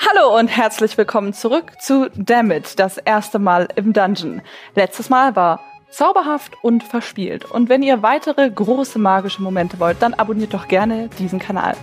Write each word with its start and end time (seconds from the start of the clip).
Hallo 0.00 0.38
und 0.38 0.46
herzlich 0.46 0.96
willkommen 0.96 1.32
zurück 1.32 1.72
zu 1.80 2.08
Dammit, 2.14 2.78
das 2.78 2.98
erste 2.98 3.40
Mal 3.40 3.66
im 3.74 3.92
Dungeon. 3.92 4.42
Letztes 4.76 5.10
Mal 5.10 5.34
war 5.34 5.60
zauberhaft 5.90 6.52
und 6.62 6.84
verspielt. 6.84 7.44
Und 7.44 7.68
wenn 7.68 7.82
ihr 7.82 8.00
weitere 8.00 8.48
große 8.48 9.00
magische 9.00 9.42
Momente 9.42 9.80
wollt, 9.80 10.00
dann 10.00 10.14
abonniert 10.14 10.54
doch 10.54 10.68
gerne 10.68 11.10
diesen 11.18 11.40
Kanal. 11.40 11.74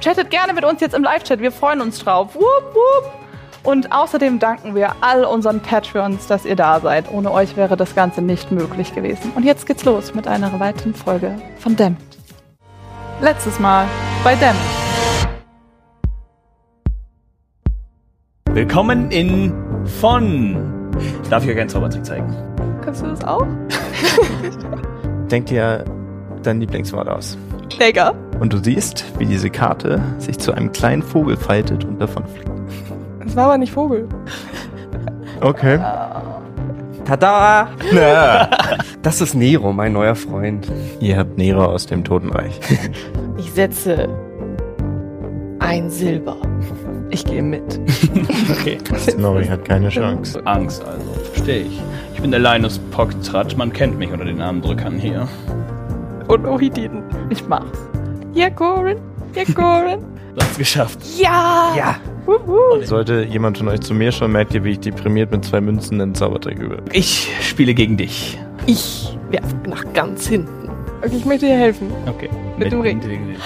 Chattet 0.00 0.30
gerne 0.30 0.52
mit 0.52 0.66
uns 0.66 0.82
jetzt 0.82 0.94
im 0.94 1.02
Live-Chat, 1.02 1.40
wir 1.40 1.50
freuen 1.50 1.80
uns 1.80 1.98
drauf. 1.98 2.34
Wupp, 2.34 2.74
wupp. 2.74 3.12
Und 3.62 3.90
außerdem 3.90 4.38
danken 4.38 4.74
wir 4.74 4.94
all 5.00 5.24
unseren 5.24 5.60
Patreons, 5.60 6.26
dass 6.26 6.44
ihr 6.44 6.56
da 6.56 6.78
seid. 6.80 7.10
Ohne 7.10 7.32
euch 7.32 7.56
wäre 7.56 7.78
das 7.78 7.94
Ganze 7.94 8.20
nicht 8.20 8.52
möglich 8.52 8.94
gewesen. 8.94 9.32
Und 9.34 9.44
jetzt 9.44 9.66
geht's 9.66 9.84
los 9.84 10.14
mit 10.14 10.28
einer 10.28 10.60
weiteren 10.60 10.94
Folge 10.94 11.40
von 11.58 11.74
Dammit. 11.74 11.98
Letztes 13.22 13.58
Mal 13.58 13.86
bei 14.22 14.34
Dammit. 14.34 14.85
Willkommen 18.56 19.10
in 19.10 19.52
von. 20.00 20.56
Darf 21.28 21.44
ich 21.44 21.50
euch 21.50 21.60
einen 21.60 21.68
Zaubertrick 21.68 22.06
zeigen? 22.06 22.34
Kannst 22.82 23.02
du 23.02 23.06
das 23.08 23.22
auch? 23.22 23.46
Denk 25.30 25.44
dir 25.44 25.84
dein 26.42 26.60
Lieblingswort 26.60 27.06
aus. 27.06 27.36
Digga. 27.78 28.14
Und 28.40 28.54
du 28.54 28.56
siehst, 28.56 29.04
wie 29.18 29.26
diese 29.26 29.50
Karte 29.50 30.00
sich 30.16 30.38
zu 30.38 30.52
einem 30.52 30.72
kleinen 30.72 31.02
Vogel 31.02 31.36
faltet 31.36 31.84
und 31.84 32.00
davon 32.00 32.24
fliegt. 32.28 32.50
Das 33.22 33.36
war 33.36 33.44
aber 33.44 33.58
nicht 33.58 33.74
Vogel. 33.74 34.08
Okay. 35.42 35.78
Tada! 37.04 37.68
Das 39.02 39.20
ist 39.20 39.34
Nero, 39.34 39.74
mein 39.74 39.92
neuer 39.92 40.14
Freund. 40.14 40.72
Ihr 40.98 41.18
habt 41.18 41.36
Nero 41.36 41.66
aus 41.66 41.84
dem 41.84 42.04
Totenreich. 42.04 42.58
Ich 43.36 43.52
setze 43.52 44.08
ein 45.58 45.90
Silber. 45.90 46.38
Ich 47.10 47.24
gehe 47.24 47.42
mit. 47.42 47.80
Okay. 48.50 48.78
Snorri 48.98 49.46
hat 49.46 49.64
keine 49.64 49.88
Chance. 49.88 50.40
Angst 50.46 50.82
also. 50.84 51.12
Verstehe 51.32 51.62
ich. 51.64 51.80
Ich 52.14 52.20
bin 52.20 52.30
der 52.30 52.40
Linus 52.40 52.78
Pocktrat. 52.90 53.56
Man 53.56 53.72
kennt 53.72 53.98
mich 53.98 54.10
unter 54.10 54.24
den 54.24 54.40
Armdrückern 54.40 54.98
hier. 54.98 55.28
Und 56.28 56.46
Ohididen. 56.46 57.02
Ich 57.30 57.46
mach's. 57.46 57.78
Ja, 58.34 58.50
Corin. 58.50 58.98
Ja, 59.34 59.44
Corin. 59.54 59.98
Du 60.34 60.42
hast 60.42 60.52
es 60.52 60.58
geschafft. 60.58 60.98
ja! 61.18 61.72
Ja. 61.76 61.96
Wuhu. 62.26 62.82
Sollte 62.82 63.22
jemand 63.22 63.56
von 63.56 63.68
euch 63.68 63.80
zu 63.80 63.94
mir 63.94 64.12
schon, 64.12 64.32
merkt 64.32 64.52
ihr, 64.52 64.64
wie 64.64 64.72
ich 64.72 64.80
deprimiert 64.80 65.30
mit 65.30 65.46
zwei 65.46 65.62
Münzen 65.62 65.98
einen 65.98 66.14
Zaubertrick 66.14 66.58
übe. 66.58 66.82
Ich 66.92 67.30
spiele 67.40 67.72
gegen 67.72 67.96
dich. 67.96 68.38
Ich 68.66 69.16
werfe 69.30 69.56
nach 69.66 69.84
ganz 69.94 70.26
hinten. 70.26 70.68
Okay, 71.02 71.16
ich 71.16 71.24
möchte 71.24 71.46
dir 71.46 71.56
helfen. 71.56 71.90
Okay. 72.06 72.28
Mit 72.58 72.70
dem 72.70 72.82
Ring. 72.82 73.00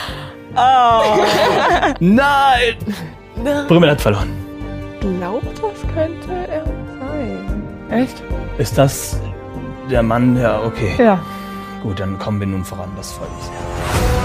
Nein! 2.01 2.75
Na, 3.43 3.65
Brümmel 3.69 3.91
hat 3.91 4.01
verloren. 4.01 4.31
Glaubt, 5.01 5.47
das 5.63 5.95
könnte 5.95 6.33
er 6.49 6.65
sein. 6.65 7.63
Echt? 7.91 8.23
Ist 8.59 8.77
das 8.77 9.19
der 9.91 10.03
Mann? 10.03 10.37
Ja, 10.37 10.61
okay. 10.63 10.93
Ja. 10.99 11.19
Gut, 11.83 12.01
dann 12.01 12.19
kommen 12.19 12.41
wir 12.41 12.47
nun 12.47 12.65
voran. 12.65 12.91
Das 12.97 13.13
freut 13.13 13.35
mich 13.37 13.45
sehr. 13.45 14.20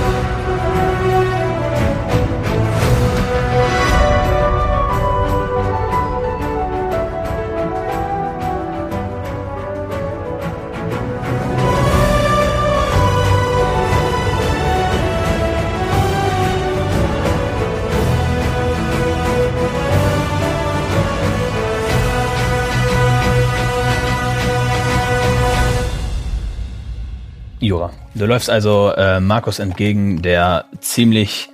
Jura. 27.65 27.91
Du 28.13 28.25
läufst 28.25 28.49
also 28.49 28.91
äh, 28.95 29.19
Markus 29.19 29.59
entgegen, 29.59 30.21
der 30.21 30.65
ziemlich, 30.79 31.49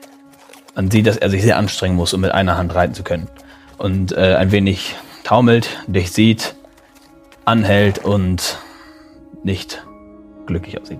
man 0.75 0.91
sieht, 0.91 1.07
dass 1.07 1.17
er 1.17 1.29
sich 1.29 1.41
sehr 1.41 1.57
anstrengen 1.57 1.95
muss, 1.95 2.13
um 2.13 2.21
mit 2.21 2.31
einer 2.31 2.57
Hand 2.57 2.75
reiten 2.75 2.93
zu 2.93 3.03
können. 3.03 3.27
Und 3.77 4.11
äh, 4.11 4.35
ein 4.35 4.51
wenig 4.51 4.95
taumelt, 5.23 5.69
dich 5.87 6.11
sieht, 6.11 6.55
anhält 7.45 7.99
und 7.99 8.59
nicht 9.43 9.83
glücklich 10.45 10.79
aussieht. 10.79 10.99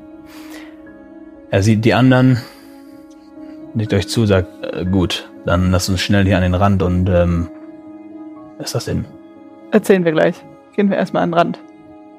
Er 1.51 1.61
sieht 1.61 1.83
die 1.85 1.94
anderen, 1.94 2.41
nickt 3.73 3.94
euch 3.94 4.07
zu, 4.07 4.25
sagt, 4.25 4.47
äh, 4.63 4.85
gut, 4.85 5.29
dann 5.45 5.71
lasst 5.71 5.89
uns 5.89 6.01
schnell 6.01 6.25
hier 6.25 6.38
an 6.38 6.44
den 6.44 6.55
Rand 6.55 6.81
und 6.81 7.09
ähm, 7.09 7.50
was 8.57 8.67
ist 8.67 8.75
das 8.75 8.85
denn? 8.85 9.05
Erzählen 9.71 10.05
wir 10.05 10.11
gleich. 10.11 10.35
Gehen 10.75 10.89
wir 10.89 10.97
erstmal 10.97 11.23
an 11.23 11.29
den 11.31 11.38
Rand. 11.38 11.59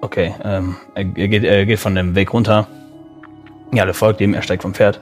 Okay, 0.02 0.34
ähm, 0.44 0.76
er, 0.94 1.04
geht, 1.04 1.44
er 1.44 1.64
geht 1.64 1.78
von 1.78 1.94
dem 1.94 2.14
Weg 2.14 2.32
runter. 2.32 2.66
Ja, 3.72 3.84
der 3.84 3.94
folgt 3.94 4.20
ihm, 4.20 4.34
er 4.34 4.42
steigt 4.42 4.62
vom 4.62 4.74
Pferd. 4.74 5.00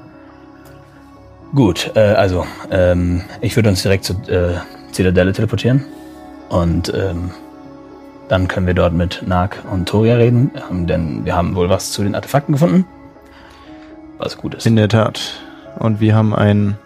Gut, 1.55 1.91
äh, 1.97 2.01
also, 2.01 2.47
ähm, 2.71 3.23
ich 3.41 3.57
würde 3.57 3.69
uns 3.69 3.83
direkt 3.83 4.05
zur 4.05 4.17
äh, 4.29 4.59
Zitadelle 4.93 5.33
teleportieren. 5.33 5.85
Und 6.49 6.93
ähm, 6.95 7.31
dann 8.29 8.47
können 8.47 8.69
wir 8.69 8.75
dort 8.75 8.93
mit 8.93 9.25
Nag 9.27 9.57
und 9.71 9.89
Toria 9.89 10.15
reden, 10.15 10.53
ähm, 10.71 10.87
denn 10.87 11.25
wir 11.25 11.35
haben 11.35 11.57
wohl 11.57 11.69
was 11.69 11.91
zu 11.91 12.05
den 12.05 12.15
Artefakten 12.15 12.53
gefunden. 12.53 12.87
Was 14.19 14.37
gut 14.37 14.55
ist. 14.55 14.67
In 14.67 14.77
der 14.77 14.89
Tat. 14.89 15.41
Und 15.79 16.01
wir 16.01 16.15
haben 16.15 16.35
einen 16.35 16.79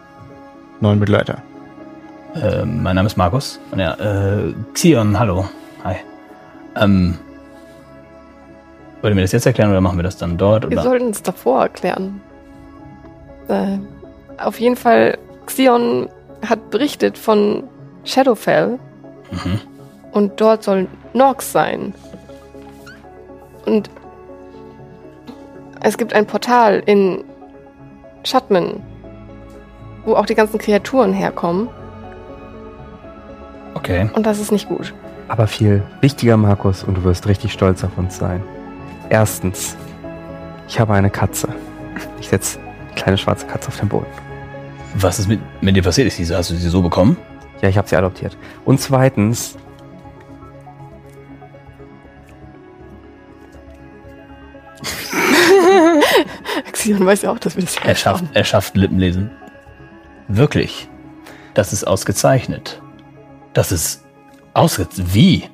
neuen 0.81 1.01
Begleiter. 1.01 1.43
Äh, 2.35 2.65
mein 2.65 2.97
Name 2.97 3.07
ist 3.07 3.17
Markus. 3.17 3.61
Und 3.71 3.81
ja, 3.81 3.95
äh, 3.95 4.55
Xion, 4.73 5.19
hallo. 5.19 5.49
Hi. 5.85 5.97
Ähm, 6.77 7.19
wollt 9.05 9.13
ihr 9.13 9.17
mir 9.17 9.21
das 9.23 9.33
jetzt 9.33 9.45
erklären 9.45 9.71
oder 9.71 9.83
machen 9.83 9.99
wir 9.99 10.03
das 10.03 10.17
dann 10.17 10.39
dort? 10.39 10.63
wir 10.65 10.73
Oder? 10.73 10.83
sollten 10.83 11.11
es 11.11 11.23
davor 11.23 11.61
erklären. 11.63 12.23
Äh, 13.49 13.77
auf 14.43 14.59
jeden 14.59 14.77
Fall, 14.77 15.19
Xion 15.45 16.09
hat 16.49 16.71
berichtet 16.71 17.19
von 17.19 17.65
Shadowfell 18.05 18.79
Mhm. 19.31 19.61
und 20.13 20.41
dort 20.41 20.63
soll 20.63 20.87
Nox 21.13 21.53
sein. 21.53 21.93
Und 23.67 23.91
es 25.83 25.99
gibt 25.99 26.15
ein 26.15 26.27
Portal 26.27 26.83
in 26.87 27.25
Shadman, 28.23 28.83
wo 30.07 30.15
auch 30.15 30.25
die 30.27 30.35
ganzen 30.35 30.59
Kreaturen 30.59 31.13
herkommen. 31.13 31.69
Okay. 33.75 34.09
Und 34.15 34.25
das 34.25 34.39
ist 34.41 34.51
nicht 34.51 34.69
gut. 34.69 34.95
Aber 35.29 35.47
viel 35.47 35.83
wichtiger, 36.01 36.37
Markus, 36.39 36.85
und 36.85 36.97
du 36.97 37.05
wirst 37.05 37.27
richtig 37.27 37.53
stolz 37.53 37.85
auf 37.85 37.99
uns 37.99 38.17
sein. 38.17 38.43
Erstens, 39.15 39.77
ich 40.67 40.81
habe 40.81 40.93
eine 40.93 41.09
Katze. 41.09 41.47
Ich 42.19 42.31
setze 42.31 42.59
die 42.91 42.97
kleine 42.97 43.17
schwarze 43.17 43.47
Katze 43.47 43.69
auf 43.69 43.79
den 43.79 43.89
Boden. 43.89 44.09
Was 44.97 45.21
ist 45.21 45.29
mit, 45.29 45.39
mit 45.63 45.77
dir 45.77 45.85
passiert? 45.85 46.09
Ist 46.09 46.19
diese, 46.19 46.37
hast 46.37 46.51
du 46.51 46.57
sie 46.57 46.69
so 46.69 46.83
bekommen? 46.83 47.17
Ja, 47.63 47.69
ich 47.69 47.79
habe 47.79 47.89
sie 47.89 47.95
adoptiert. 47.95 48.37
Und 48.65 48.81
zweitens, 48.81 49.57
Xion 56.73 57.07
weiß 57.07 57.23
ja 57.23 57.31
auch, 57.31 57.39
dass 57.39 57.55
wir 57.55 57.63
das 57.63 57.77
Er 57.85 57.95
schafft, 57.95 58.25
er 58.33 58.43
schafft 58.43 58.77
Lippenlesen. 58.77 59.31
Wirklich. 60.27 60.89
Das 61.55 61.73
ist 61.73 61.85
ausgezeichnet. 61.85 62.83
Das 63.53 63.71
ist 63.71 64.03
ausgezeichnet. 64.55 65.15
Wie? 65.15 65.54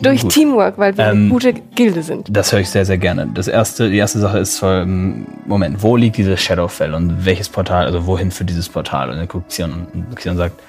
Durch 0.00 0.22
Gut. 0.22 0.32
Teamwork, 0.32 0.78
weil 0.78 0.96
wir 0.96 1.06
Ähm, 1.06 1.10
eine 1.10 1.28
gute 1.28 1.52
Gilde 1.52 2.02
sind. 2.02 2.28
Das 2.30 2.52
höre 2.52 2.60
ich 2.60 2.70
sehr, 2.70 2.84
sehr 2.84 2.98
gerne. 2.98 3.28
Das 3.34 3.48
erste, 3.48 3.90
die 3.90 3.96
erste 3.96 4.20
Sache 4.20 4.38
ist, 4.38 4.62
ähm, 4.62 5.26
Moment, 5.46 5.82
wo 5.82 5.96
liegt 5.96 6.16
dieses 6.16 6.40
Shadowfell 6.40 6.94
und 6.94 7.24
welches 7.24 7.48
Portal, 7.48 7.86
also 7.86 8.06
wohin 8.06 8.30
für 8.30 8.44
dieses 8.44 8.68
Portal? 8.68 9.10
Und 9.10 9.16
dann 9.16 9.28
guckt 9.28 9.48
Xion 9.48 9.88
und, 9.92 10.16
Xion 10.16 10.36
sagt, 10.36 10.60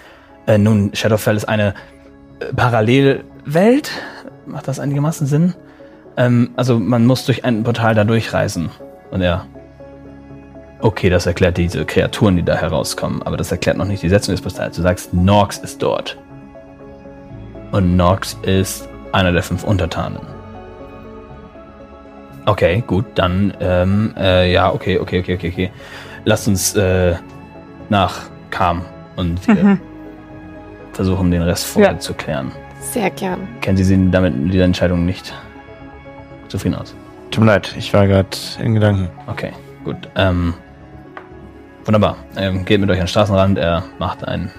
äh, 0.48 0.58
nun, 0.58 0.92
Shadowfell 0.94 1.36
ist 1.36 1.46
eine 1.46 1.76
äh, 2.40 2.54
Parallelwelt. 2.56 3.92
Macht 4.48 4.68
das 4.68 4.80
einigermaßen 4.80 5.28
Sinn? 5.28 5.54
Ähm, 6.18 6.50
also 6.56 6.80
man 6.80 7.06
muss 7.06 7.26
durch 7.26 7.46
ein 7.46 7.64
Portal 7.64 7.94
da 7.94 8.04
durchreisen. 8.04 8.70
Und 9.12 9.22
er, 9.22 9.46
okay, 10.82 11.12
das 11.12 11.28
erklärt 11.28 11.58
diese 11.58 11.86
Kreaturen, 11.86 12.36
die 12.36 12.44
da 12.44 12.56
herauskommen, 12.56 13.22
aber 13.22 13.38
das 13.38 13.52
erklärt 13.52 13.78
noch 13.78 13.86
nicht 13.86 14.02
die 14.02 14.10
Setzung 14.10 14.34
des 14.34 14.42
Portals. 14.42 14.76
Du 14.76 14.82
sagst, 14.82 15.14
Norx 15.14 15.60
ist 15.60 15.84
dort. 15.84 16.18
Und 17.72 17.96
Nox 17.96 18.36
ist 18.42 18.89
einer 19.12 19.32
der 19.32 19.44
fünf 19.44 19.64
Untertanen. 19.64 20.20
Okay, 22.46 22.84
gut, 22.88 23.06
dann, 23.16 23.54
ähm, 23.60 24.14
äh, 24.18 24.52
ja, 24.52 24.72
okay, 24.74 24.98
okay, 25.00 25.20
okay, 25.20 25.36
okay, 25.36 25.50
okay. 25.52 25.72
Lasst 26.26 26.48
uns 26.48 26.76
äh, 26.76 27.16
nach 27.90 28.22
Kam 28.50 28.84
und 29.16 29.46
wir 29.48 29.56
Mhm. 29.56 29.80
versuchen, 30.94 31.32
den 31.32 31.44
Rest 31.44 31.66
vorher 31.68 31.94
Ja. 31.94 32.00
zu 32.00 32.14
klären. 32.14 32.52
Sehr 32.82 33.10
gern. 33.12 33.48
Kennen 33.62 33.78
Sie 33.78 33.84
sie 33.84 34.10
damit 34.10 34.36
mit 34.36 34.54
dieser 34.54 34.64
Entscheidung 34.66 35.06
nicht 35.06 35.34
zufrieden 36.48 36.76
aus? 36.76 36.96
Tut 37.30 37.44
mir 37.44 37.52
leid, 37.52 37.76
ich 37.78 37.94
war 37.94 38.08
gerade 38.08 38.30
in 38.64 38.74
Gedanken. 38.74 39.10
Okay, 39.28 39.52
gut. 39.84 39.98
Ähm, 40.16 40.54
wunderbar. 41.86 42.16
Ähm, 42.36 42.66
geht 42.66 42.80
mit 42.82 42.90
euch 42.90 42.98
an 42.98 43.04
den 43.04 43.08
Straßenrand. 43.08 43.58
Er 43.60 43.84
macht 44.00 44.28
ein. 44.28 44.50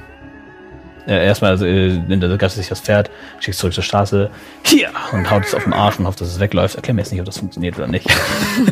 Äh, 1.07 1.27
erstmal 1.27 1.53
also, 1.53 1.67
äh, 1.67 1.99
nimmt 2.07 2.23
er 2.23 2.37
greift 2.37 2.55
sich 2.55 2.69
das 2.69 2.81
Pferd, 2.81 3.11
schickt 3.39 3.55
es 3.55 3.59
zurück 3.59 3.73
zur 3.73 3.85
Straße. 3.85 4.31
Hier! 4.65 4.89
Und 5.13 5.31
haut 5.31 5.45
es 5.45 5.55
auf 5.55 5.65
den 5.65 5.73
Arsch 5.73 5.99
und 5.99 6.07
hofft, 6.07 6.21
dass 6.21 6.29
es 6.29 6.41
wegläuft. 6.41 6.77
Erklär 6.77 6.95
mir 6.95 7.01
jetzt 7.03 7.11
nicht, 7.11 7.21
ob 7.21 7.27
das 7.27 7.39
funktioniert 7.39 7.77
oder 7.77 7.87
nicht. 7.87 8.07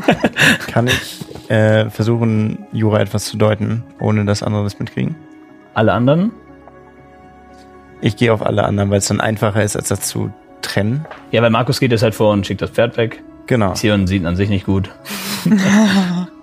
Kann 0.66 0.86
ich 0.86 1.50
äh, 1.50 1.88
versuchen, 1.90 2.66
Jura 2.72 3.00
etwas 3.00 3.24
zu 3.24 3.36
deuten, 3.36 3.84
ohne 4.00 4.24
dass 4.24 4.42
andere 4.42 4.64
das 4.64 4.78
mitkriegen? 4.78 5.16
Alle 5.74 5.92
anderen? 5.92 6.32
Ich 8.00 8.16
gehe 8.16 8.32
auf 8.32 8.44
alle 8.44 8.64
anderen, 8.64 8.90
weil 8.90 8.98
es 8.98 9.08
dann 9.08 9.20
einfacher 9.20 9.62
ist, 9.62 9.76
als 9.76 9.88
das 9.88 10.02
zu 10.02 10.32
trennen. 10.62 11.04
Ja, 11.30 11.42
weil 11.42 11.50
Markus 11.50 11.80
geht 11.80 11.90
jetzt 11.90 12.02
halt 12.02 12.14
vor 12.14 12.32
und 12.32 12.46
schickt 12.46 12.62
das 12.62 12.70
Pferd 12.70 12.96
weg. 12.96 13.22
Genau. 13.46 13.74
Sion 13.74 14.06
sieht 14.06 14.24
an 14.24 14.36
sich 14.36 14.50
nicht 14.50 14.66
gut. 14.66 14.90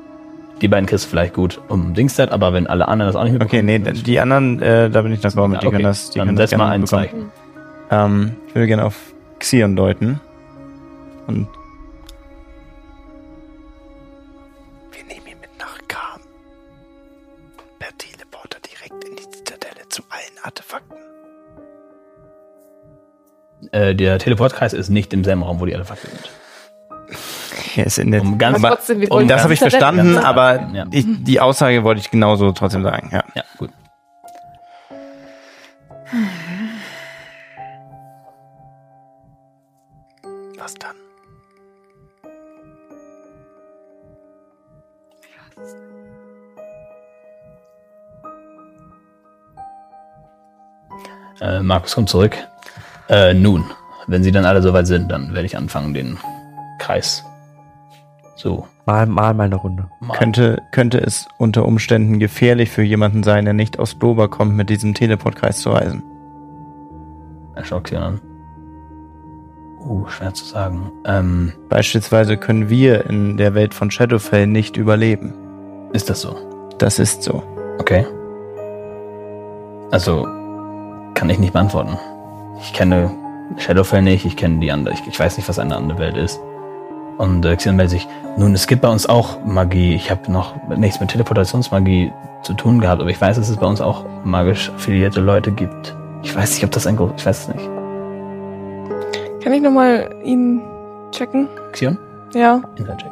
Die 0.62 0.68
beiden 0.70 0.86
kriegst 0.86 1.06
du 1.06 1.10
vielleicht 1.10 1.34
gut 1.34 1.60
um 1.68 1.94
Dingstead, 1.94 2.32
aber 2.32 2.54
wenn 2.54 2.66
alle 2.68 2.88
anderen 2.88 3.12
das 3.12 3.16
auch 3.20 3.26
nicht 3.26 3.36
Okay, 3.42 3.62
mitbekommen, 3.62 3.94
nee, 3.98 4.04
die 4.04 4.20
anderen, 4.20 4.62
äh, 4.62 4.90
da 4.90 5.02
bin 5.02 5.12
ich 5.12 5.20
d'accord 5.20 5.50
mit. 5.50 5.62
Die 5.62 5.66
Ja, 5.66 5.68
okay. 5.70 5.76
können 5.78 5.84
das, 5.84 6.10
die 6.12 6.20
dann 6.20 6.28
können 6.30 6.38
das 6.38 6.50
setz 6.50 6.58
mal 6.58 6.70
ein. 6.72 6.88
Zeichen. 6.88 7.32
Ähm, 7.92 8.36
ich 8.48 8.56
würde 8.56 8.68
gerne 8.68 8.86
auf 8.86 8.96
Xion 9.40 9.76
deuten. 9.76 10.22
Und. 11.28 11.48
Wir 14.92 15.04
nehmen 15.04 15.28
ihn 15.28 15.38
mit 15.42 15.50
nach 15.60 15.78
Kam. 15.90 16.22
Per 17.80 17.90
Teleporter 17.98 18.60
direkt 18.62 19.04
in 19.04 19.16
die 19.18 19.30
Zitadelle 19.30 19.88
zu 19.90 20.04
allen 20.10 20.44
Artefakten. 20.44 20.98
Äh, 23.72 23.94
der 23.96 24.20
Teleportkreis 24.20 24.74
ist 24.74 24.90
nicht 24.90 25.12
im 25.14 25.24
selben 25.24 25.44
Raum, 25.44 25.60
wo 25.60 25.66
die 25.66 25.74
Artefakte 25.76 26.08
sind. 26.08 26.30
Er 27.76 27.86
ist 27.86 27.98
in 28.00 28.12
der. 28.12 28.22
Um 28.22 28.38
ganz- 28.38 28.58
Aber 28.58 28.70
trotzdem, 28.76 29.04
um 29.10 29.28
das 29.28 29.44
habe 29.44 29.54
ich 29.54 29.60
verstanden, 29.60 30.16
Ja. 30.16 30.24
aber 30.24 30.70
Ja. 30.74 30.86
ich, 30.92 31.06
die 31.08 31.40
Aussage 31.40 31.84
wollte 31.84 32.02
ich 32.02 32.12
genauso 32.12 32.52
trotzdem 32.52 32.84
sagen. 32.84 33.10
Ja. 33.12 33.24
Ja, 33.36 33.44
gut. 33.58 33.70
Was 40.58 40.74
dann? 40.76 40.96
Äh, 51.42 51.62
Markus 51.62 51.96
kommt 51.96 52.10
zurück. 52.10 52.36
Äh, 53.10 53.34
nun, 53.34 53.66
wenn 54.08 54.24
sie 54.24 54.32
dann 54.32 54.46
alle 54.46 54.62
soweit 54.62 54.88
sind, 54.88 55.12
dann 55.12 55.34
werde 55.34 55.46
ich 55.46 55.58
anfangen, 55.58 55.94
den 55.94 56.18
Kreis 56.80 57.24
so 58.46 58.68
Mal, 58.86 59.08
mal 59.08 59.34
mal 59.34 59.46
eine 59.46 59.56
Runde. 59.56 59.88
mal. 60.00 60.16
Könnte, 60.16 60.62
könnte 60.72 61.00
es 61.00 61.28
unter 61.40 61.66
Umständen 61.66 62.20
gefährlich 62.20 62.70
für 62.70 62.84
jemanden 62.84 63.24
sein, 63.24 63.46
der 63.46 63.56
nicht 63.56 63.80
aus 63.80 63.98
Dober 63.98 64.28
kommt, 64.30 64.56
mit 64.56 64.70
diesem 64.70 64.94
Teleportkreis 64.94 65.58
zu 65.58 65.72
reisen? 65.72 66.04
Er 67.56 67.66
schaut 67.66 67.88
sie 67.88 67.98
an. 67.98 68.22
Uh, 69.84 70.08
schwer 70.08 70.34
zu 70.36 70.46
sagen. 70.46 70.92
Ähm, 71.06 71.54
Beispielsweise 71.70 72.38
können 72.38 72.70
wir 72.70 73.10
in 73.10 73.38
der 73.38 73.56
Welt 73.56 73.74
von 73.74 73.90
Shadowfell 73.90 74.46
nicht 74.46 74.78
überleben. 74.78 75.34
ist 75.94 76.12
das 76.12 76.22
so? 76.22 76.36
Das 76.78 77.00
ist 77.00 77.24
so. 77.24 77.42
Okay. 77.80 78.06
Also, 79.90 80.26
kann 81.16 81.30
ich 81.30 81.40
nicht 81.40 81.54
beantworten. 81.54 81.98
Ich 82.62 82.74
kenne 82.74 83.10
Shadowfell 83.58 84.04
nicht, 84.04 84.26
ich 84.26 84.38
kenne 84.38 84.60
die 84.60 84.72
andere, 84.72 84.94
ich, 84.94 85.08
ich 85.08 85.20
weiß 85.20 85.38
nicht, 85.38 85.50
was 85.50 85.58
eine 85.58 85.76
andere 85.76 85.98
Welt 85.98 86.18
ist. 86.18 86.40
Und 87.18 87.46
äh, 87.46 87.56
Xion 87.56 87.76
meldet 87.76 87.92
sich, 87.92 88.08
nun, 88.38 88.54
es 88.54 88.68
gibt 88.68 88.82
bei 88.82 88.90
uns 88.90 89.08
auch 89.08 89.44
Magie. 89.46 89.96
Ich 89.96 90.12
habe 90.12 90.30
noch 90.32 90.56
nichts 90.68 91.00
mit 91.00 91.10
Teleportationsmagie 91.12 92.12
zu 92.44 92.54
tun 92.54 92.82
gehabt, 92.82 93.02
aber 93.02 93.10
ich 93.10 93.20
weiß, 93.20 93.38
dass 93.38 93.50
es 93.50 93.58
bei 93.58 93.66
uns 93.66 93.80
auch 93.80 94.04
magisch 94.24 94.70
affiliierte 94.70 95.22
Leute 95.22 95.52
gibt. 95.52 95.96
Ich 96.24 96.36
weiß 96.36 96.56
nicht, 96.56 96.64
ob 96.66 96.72
das 96.72 96.86
ein 96.88 96.98
groß, 96.98 97.12
ich 97.18 97.26
weiß 97.26 97.48
es 97.48 97.56
nicht. 97.56 97.70
Kann 99.42 99.54
ich 99.54 99.62
nochmal 99.62 100.14
ihn 100.24 100.62
checken? 101.12 101.48
Xion? 101.72 101.98
Ja. 102.34 102.62
Intercheck. 102.76 103.12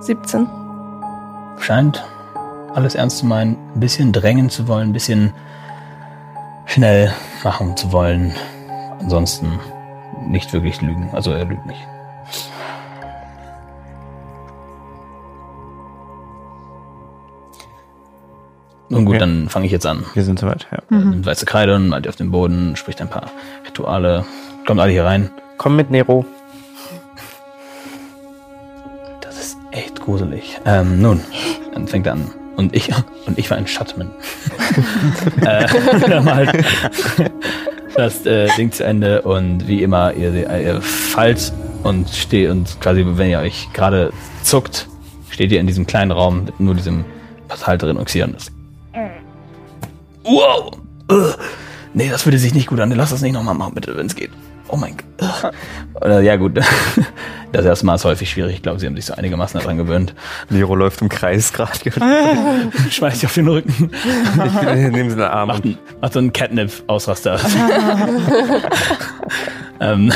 Siebzehn. 0.00 0.46
Scheint 1.58 2.04
alles 2.74 2.94
ernst 2.94 3.18
zu 3.18 3.26
meinen, 3.26 3.56
ein 3.74 3.80
bisschen 3.80 4.12
drängen 4.12 4.50
zu 4.50 4.68
wollen, 4.68 4.90
ein 4.90 4.92
bisschen 4.92 5.32
schnell 6.66 7.12
machen 7.42 7.76
zu 7.76 7.92
wollen. 7.92 8.34
Ansonsten 9.00 9.58
nicht 10.26 10.52
wirklich 10.52 10.80
lügen. 10.80 11.10
Also 11.12 11.32
er 11.32 11.44
lügt 11.44 11.66
nicht. 11.66 11.80
Nun 18.88 19.04
gut, 19.04 19.14
Okay. 19.16 19.20
dann 19.20 19.48
fange 19.48 19.66
ich 19.66 19.72
jetzt 19.72 19.86
an. 19.86 20.04
Wir 20.14 20.24
sind 20.24 20.38
soweit, 20.40 20.66
ja. 20.72 20.78
Mhm. 20.88 21.10
Nimmt 21.10 21.26
weiße 21.26 21.46
Kreide 21.46 21.76
und 21.76 21.88
malt 21.88 22.04
die 22.04 22.08
auf 22.08 22.16
den 22.16 22.30
Boden, 22.32 22.74
spricht 22.76 23.00
ein 23.00 23.08
paar 23.08 23.30
Rituale. 23.66 24.24
Kommt 24.66 24.80
alle 24.80 24.90
hier 24.90 25.04
rein. 25.04 25.30
Komm 25.58 25.76
mit, 25.76 25.90
Nero. 25.90 26.24
Das 29.20 29.38
ist 29.38 29.58
echt 29.70 30.00
gruselig. 30.00 30.60
Ähm, 30.64 31.00
nun, 31.00 31.20
dann 31.72 31.86
fängt 31.86 32.06
er 32.06 32.14
an. 32.14 32.30
Und 32.60 32.76
ich, 32.76 32.90
und 33.26 33.38
ich 33.38 33.50
war 33.50 33.56
ein 33.56 33.66
Schattman. 33.66 34.10
äh, 35.46 36.20
malt 36.20 36.52
das 37.96 38.26
äh, 38.26 38.48
Ding 38.54 38.70
zu 38.70 38.84
Ende 38.84 39.22
und 39.22 39.66
wie 39.66 39.82
immer, 39.82 40.12
ihr, 40.12 40.34
ihr 40.34 40.82
fallt 40.82 41.54
und 41.84 42.10
steht 42.10 42.50
und 42.50 42.78
quasi, 42.82 43.02
wenn 43.06 43.30
ihr 43.30 43.38
euch 43.38 43.68
gerade 43.72 44.12
zuckt, 44.42 44.88
steht 45.30 45.52
ihr 45.52 45.58
in 45.58 45.66
diesem 45.66 45.86
kleinen 45.86 46.10
Raum 46.10 46.44
mit 46.44 46.60
nur 46.60 46.74
diesem 46.74 47.06
Portal 47.48 47.78
drin 47.78 47.96
und 47.96 48.14
ist. 48.14 48.52
Wow! 50.22 50.72
Ugh. 51.10 51.34
Nee, 51.94 52.10
das 52.10 52.26
würde 52.26 52.36
sich 52.36 52.52
nicht 52.52 52.66
gut 52.66 52.78
an. 52.78 52.90
Lass 52.90 53.08
das 53.08 53.22
nicht 53.22 53.32
nochmal 53.32 53.54
machen, 53.54 53.74
bitte, 53.74 53.96
wenn 53.96 54.06
es 54.06 54.14
geht. 54.14 54.30
Oh 54.70 54.76
mein 54.76 54.96
Gott. 55.18 55.52
Oder, 56.00 56.20
ja, 56.20 56.36
gut. 56.36 56.60
Das 57.52 57.64
erste 57.64 57.84
Mal 57.84 57.96
ist 57.96 58.04
häufig 58.04 58.30
schwierig. 58.30 58.54
Ich 58.54 58.62
glaube, 58.62 58.78
sie 58.78 58.86
haben 58.86 58.94
sich 58.94 59.06
so 59.06 59.14
einigermaßen 59.14 59.58
daran 59.58 59.76
gewöhnt. 59.76 60.14
Nero 60.50 60.76
läuft 60.76 61.02
im 61.02 61.08
Kreis 61.08 61.52
gerade. 61.52 61.72
Schmeiß 62.90 63.14
dich 63.14 63.26
auf 63.26 63.34
den 63.34 63.48
Rücken. 63.48 63.90
Nehmen 64.62 65.10
Sie 65.10 65.16
einen 65.16 65.22
Arm. 65.22 65.48
Macht, 65.48 65.64
ein, 65.64 65.76
macht 66.00 66.12
so 66.12 66.20
einen 66.20 66.32
Catnip-Ausraster. 66.32 67.40
ähm, 69.80 70.12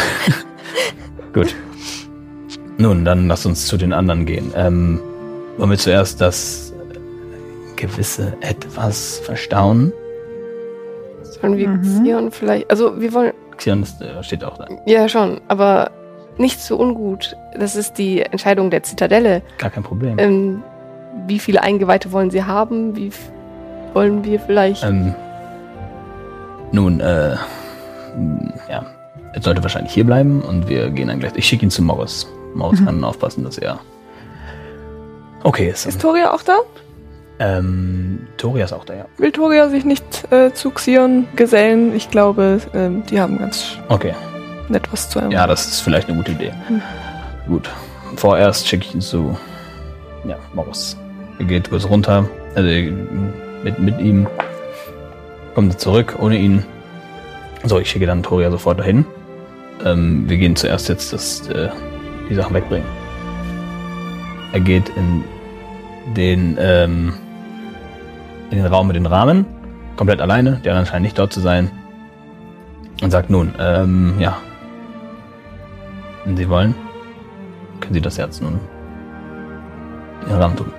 gut. 1.33 1.53
Nun, 2.79 3.05
dann 3.05 3.27
lass 3.27 3.45
uns 3.47 3.67
zu 3.67 3.77
den 3.77 3.93
anderen 3.93 4.27
gehen. 4.27 4.53
Ähm, 4.55 5.01
wollen 5.59 5.71
wir 5.71 5.79
zuerst 5.79 6.21
das 6.21 6.73
gewisse 7.75 8.37
etwas 8.43 9.19
verstauen? 9.25 9.93
Sollen 11.23 11.57
wir 11.57 11.67
Mhm. 11.69 11.83
Xion 11.83 12.31
vielleicht. 12.31 12.71
Also 12.71 13.01
wir 13.01 13.13
wollen. 13.13 13.33
Ist, 13.67 14.01
äh, 14.03 14.23
steht 14.23 14.45
auch 14.45 14.59
da. 14.59 14.67
Ja, 14.87 15.09
schon, 15.09 15.41
aber 15.49 15.91
nicht 16.37 16.61
so 16.61 16.77
ungut. 16.79 17.37
Das 17.59 17.77
ist 17.77 17.97
die 17.99 18.21
Entscheidung 18.23 18.71
der 18.71 18.83
Zitadelle. 18.83 19.43
Gar 19.59 19.71
kein 19.71 19.83
Problem. 19.85 20.19
Ähm, 20.19 20.63
wie 21.27 21.39
viele 21.39 21.63
Eingeweihte 21.63 22.11
wollen 22.13 22.31
sie 22.31 22.43
haben? 22.45 22.97
Wie 22.97 23.11
wollen 23.95 24.25
wir 24.25 24.41
vielleicht. 24.41 24.83
Ähm, 24.85 25.15
nun, 26.73 27.01
äh, 27.01 27.37
ja, 28.69 28.85
er 29.33 29.43
sollte 29.43 29.63
wahrscheinlich 29.63 29.93
hier 29.93 30.05
bleiben 30.05 30.43
und 30.43 30.69
wir 30.69 30.91
gehen 30.91 31.09
dann 31.09 31.21
gleich. 31.21 31.33
Ich 31.37 31.47
schicke 31.47 31.65
ihn 31.67 31.71
zu 31.71 31.83
Morris. 31.83 32.27
Morris 32.55 32.81
Mhm. 32.81 32.85
kann 32.87 33.05
aufpassen, 33.05 33.45
dass 33.45 33.59
er 33.59 33.79
okay 35.45 35.69
ist. 35.71 35.87
Ist 35.87 36.01
Toria 36.01 36.33
auch 36.33 36.43
da? 36.43 36.57
Ähm, 37.41 38.27
Toria 38.37 38.65
ist 38.65 38.73
auch 38.73 38.85
da, 38.85 38.95
ja. 38.95 39.07
Will 39.19 39.33
Toria 39.33 39.69
sich 39.69 39.85
nicht 39.85 40.05
äh, 40.31 40.53
zu 40.53 40.71
Xion 40.71 41.27
gesellen? 41.35 41.95
Ich 41.95 42.11
glaube, 42.11 42.61
ähm, 42.75 43.03
die 43.11 43.21
haben 43.21 43.39
ganz 43.39 43.77
Okay, 43.89 44.15
nett 44.69 44.87
was 44.93 45.11
zu 45.11 45.19
einem. 45.19 45.33
ja, 45.33 45.47
das 45.47 45.67
ist 45.67 45.81
vielleicht 45.81 46.09
eine 46.09 46.17
gute 46.17 46.33
Idee. 46.33 46.53
Hm. 46.69 46.81
Gut, 47.49 47.69
vorerst 48.17 48.69
schicke 48.69 48.87
ich 48.87 48.95
ihn 48.95 49.01
zu, 49.01 49.37
ja, 50.27 50.37
Morris. 50.55 50.97
Er 51.41 51.45
geht 51.47 51.69
kurz 51.71 51.85
runter, 51.89 52.29
also 52.55 52.69
mit, 53.65 53.79
mit 53.81 53.99
ihm, 54.01 54.29
kommt 55.55 55.79
zurück 55.81 56.17
ohne 56.21 56.39
ihn. 56.39 56.65
So, 57.65 57.81
ich 57.81 57.91
schicke 57.91 58.07
dann 58.07 58.23
Toria 58.23 58.51
sofort 58.51 58.79
dahin. 58.79 59.05
Ähm, 59.85 60.29
wir 60.29 60.37
gehen 60.37 60.55
zuerst 60.55 60.89
jetzt 60.89 61.13
das, 61.13 61.49
äh, 61.49 61.69
die 62.31 62.35
Sachen 62.37 62.55
wegbringen. 62.55 62.87
Er 64.53 64.61
geht 64.61 64.89
in 64.91 65.25
den, 66.15 66.57
ähm, 66.61 67.15
in 68.57 68.63
den 68.63 68.73
Raum 68.73 68.87
mit 68.87 68.97
den 68.97 69.07
Rahmen, 69.07 69.47
komplett 69.97 70.21
alleine, 70.21 70.61
der 70.65 70.73
anderen 70.73 70.87
scheint 70.87 71.03
nicht 71.03 71.19
dort 71.19 71.33
zu 71.33 71.41
sein, 71.41 71.71
und 73.03 73.11
sagt 73.11 73.29
nun, 73.29 73.55
ähm, 73.59 74.15
ja, 74.19 74.37
wenn 76.25 76.37
Sie 76.37 76.49
wollen, 76.49 76.75
können 77.81 77.95
Sie 77.95 78.01
das 78.01 78.19
Herz 78.19 78.41
nun 78.41 78.61
in 80.23 80.29
den 80.29 80.39
Rahmen 80.39 80.57
tun. 80.57 80.73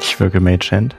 Ich 0.00 0.20
wirke 0.20 0.40
Mage 0.40 0.70
Hand. 0.70 0.94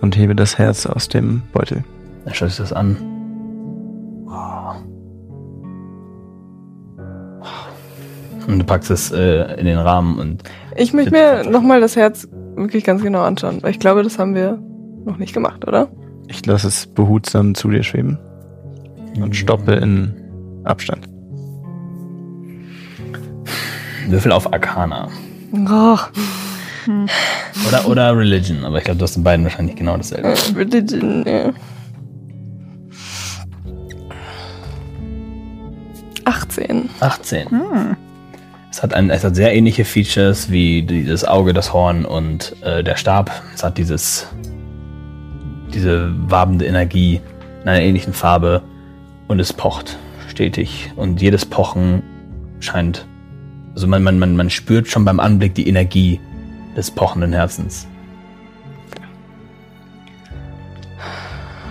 Und 0.00 0.16
hebe 0.16 0.36
das 0.36 0.58
Herz 0.58 0.86
aus 0.86 1.08
dem 1.08 1.42
Beutel. 1.52 1.82
Er 2.24 2.32
sich 2.32 2.56
das 2.56 2.72
an. 2.72 3.17
Und 8.48 8.58
du 8.60 8.64
packst 8.64 8.90
es 8.90 9.12
äh, 9.12 9.60
in 9.60 9.66
den 9.66 9.76
Rahmen 9.76 10.18
und 10.18 10.42
Ich 10.74 10.94
möchte 10.94 11.10
mir 11.10 11.44
nochmal 11.44 11.82
das 11.82 11.96
Herz 11.96 12.26
wirklich 12.56 12.82
ganz 12.82 13.02
genau 13.02 13.20
anschauen, 13.20 13.62
weil 13.62 13.72
ich 13.72 13.78
glaube, 13.78 14.02
das 14.02 14.18
haben 14.18 14.34
wir 14.34 14.58
noch 15.04 15.18
nicht 15.18 15.34
gemacht, 15.34 15.66
oder? 15.68 15.88
Ich 16.28 16.44
lasse 16.46 16.68
es 16.68 16.86
behutsam 16.86 17.54
zu 17.54 17.68
dir 17.68 17.82
schweben 17.82 18.18
und 19.20 19.36
stoppe 19.36 19.72
in 19.74 20.14
Abstand. 20.64 21.06
Würfel 24.08 24.32
auf 24.32 24.50
Arcana. 24.50 25.08
Ach, 25.66 26.10
Oder, 27.68 27.86
oder 27.86 28.16
Religion, 28.16 28.64
aber 28.64 28.78
ich 28.78 28.84
glaube, 28.84 28.98
du 28.98 29.02
hast 29.04 29.16
in 29.16 29.24
beiden 29.24 29.44
wahrscheinlich 29.44 29.76
genau 29.76 29.98
dasselbe. 29.98 30.34
Religion, 30.56 31.22
ja. 31.26 31.52
18. 36.24 36.88
18. 37.00 37.96
Es 38.78 38.82
hat, 38.84 38.94
ein, 38.94 39.10
es 39.10 39.24
hat 39.24 39.34
sehr 39.34 39.52
ähnliche 39.56 39.84
Features 39.84 40.52
wie 40.52 40.82
dieses 40.82 41.24
Auge, 41.24 41.52
das 41.52 41.72
Horn 41.72 42.04
und 42.04 42.54
äh, 42.62 42.84
der 42.84 42.94
Stab. 42.94 43.28
Es 43.52 43.64
hat 43.64 43.76
dieses, 43.76 44.28
diese 45.74 46.14
wabende 46.30 46.64
Energie 46.64 47.20
in 47.60 47.68
einer 47.68 47.80
ähnlichen 47.80 48.12
Farbe 48.12 48.62
und 49.26 49.40
es 49.40 49.52
pocht 49.52 49.98
stetig. 50.28 50.92
Und 50.94 51.20
jedes 51.20 51.44
Pochen 51.44 52.04
scheint, 52.60 53.04
also 53.74 53.88
man, 53.88 54.04
man, 54.04 54.20
man, 54.20 54.36
man 54.36 54.48
spürt 54.48 54.86
schon 54.86 55.04
beim 55.04 55.18
Anblick 55.18 55.56
die 55.56 55.66
Energie 55.66 56.20
des 56.76 56.88
pochenden 56.88 57.32
Herzens. 57.32 57.88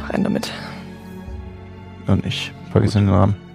Rein 0.09 0.25
damit. 0.25 0.51
Und 2.07 2.25
ich 2.25 2.51
in 2.73 2.91
den 2.91 3.09
Rahmen. 3.09 3.46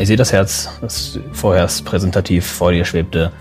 Ihr 0.00 0.06
seht 0.06 0.18
das 0.18 0.32
Herz, 0.32 0.70
das 0.80 1.20
vorher 1.32 1.68
präsentativ 1.84 2.46
vor 2.46 2.72
dir 2.72 2.86
schwebte. 2.86 3.32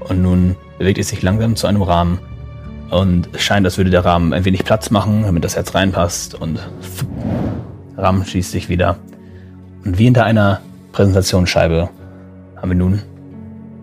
Und 0.00 0.20
nun 0.20 0.56
bewegt 0.76 0.98
es 0.98 1.10
sich 1.10 1.22
langsam 1.22 1.54
zu 1.54 1.68
einem 1.68 1.80
Rahmen. 1.80 2.18
Und 2.90 3.28
es 3.32 3.42
scheint, 3.42 3.64
als 3.64 3.78
würde 3.78 3.90
der 3.90 4.04
Rahmen 4.04 4.32
ein 4.32 4.44
wenig 4.44 4.64
Platz 4.64 4.90
machen, 4.90 5.22
damit 5.22 5.44
das 5.44 5.54
Herz 5.54 5.76
reinpasst. 5.76 6.34
Und 6.34 6.58
Rahmen 7.96 8.24
schließt 8.24 8.50
sich 8.50 8.68
wieder. 8.68 8.96
Und 9.84 9.96
wie 9.96 10.06
hinter 10.06 10.24
einer 10.24 10.60
Präsentationsscheibe 10.90 11.88
haben 12.56 12.68
wir 12.68 12.76
nun 12.76 13.02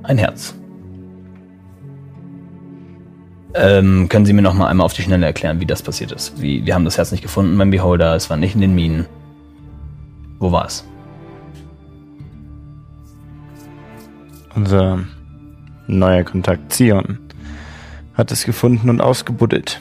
ein 0.04 0.18
Herz. 0.18 0.56
Ähm, 3.54 4.10
können 4.10 4.26
Sie 4.26 4.34
mir 4.34 4.42
noch 4.42 4.56
mal 4.56 4.68
einmal 4.68 4.84
auf 4.84 4.94
die 4.94 5.04
Schnelle 5.04 5.26
erklären, 5.26 5.62
wie 5.62 5.66
das 5.66 5.82
passiert 5.82 6.12
ist? 6.12 6.42
Wie, 6.42 6.66
wir 6.66 6.76
haben 6.76 6.84
das 6.84 6.98
Herz 6.98 7.14
nicht 7.14 7.24
gefunden 7.24 7.58
beim 7.58 7.72
Beholder, 7.72 8.14
es 8.14 8.30
war 8.30 8.36
nicht 8.36 8.56
in 8.56 8.62
den 8.62 8.76
Minen. 8.76 9.06
Wo 10.38 10.52
war 10.52 10.66
es? 10.66 10.84
Unser 14.56 15.00
neuer 15.88 16.24
Kontakt 16.24 16.74
Zion 16.74 17.20
hat 18.16 18.32
es 18.32 18.46
gefunden 18.46 18.90
und 18.90 19.02
ausgebuddelt. 19.02 19.80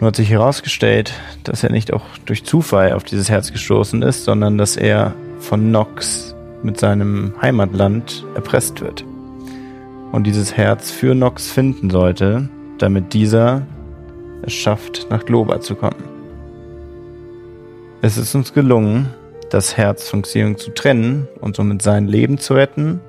Nur 0.00 0.08
hat 0.08 0.16
sich 0.16 0.30
herausgestellt, 0.30 1.14
dass 1.44 1.64
er 1.64 1.70
nicht 1.70 1.92
auch 1.92 2.04
durch 2.26 2.44
Zufall 2.44 2.92
auf 2.92 3.04
dieses 3.04 3.30
Herz 3.30 3.52
gestoßen 3.52 4.02
ist, 4.02 4.24
sondern 4.24 4.58
dass 4.58 4.76
er 4.76 5.14
von 5.40 5.70
Nox 5.70 6.34
mit 6.62 6.78
seinem 6.78 7.34
Heimatland 7.40 8.24
erpresst 8.34 8.80
wird. 8.80 9.04
Und 10.12 10.24
dieses 10.24 10.56
Herz 10.56 10.90
für 10.90 11.14
Nox 11.14 11.50
finden 11.50 11.90
sollte, 11.90 12.48
damit 12.78 13.14
dieser 13.14 13.62
es 14.42 14.52
schafft, 14.52 15.06
nach 15.10 15.24
Globa 15.24 15.60
zu 15.60 15.74
kommen. 15.74 16.04
Es 18.02 18.18
ist 18.18 18.34
uns 18.34 18.52
gelungen, 18.52 19.08
das 19.54 19.76
Herz 19.76 20.08
von 20.08 20.22
Xion 20.22 20.58
zu 20.58 20.72
trennen 20.72 21.28
und 21.40 21.54
somit 21.54 21.80
sein 21.80 22.08
Leben 22.08 22.38
zu 22.38 22.54
retten 22.54 23.00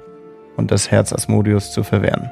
und 0.57 0.69
das 0.69 0.91
Herz 0.91 1.11
Asmodius 1.11 1.71
zu 1.71 1.81
verwehren. 1.81 2.29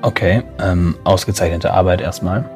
Okay, 0.00 0.42
ähm, 0.58 0.96
ausgezeichnete 1.04 1.74
Arbeit 1.74 2.00
erstmal. 2.00 2.48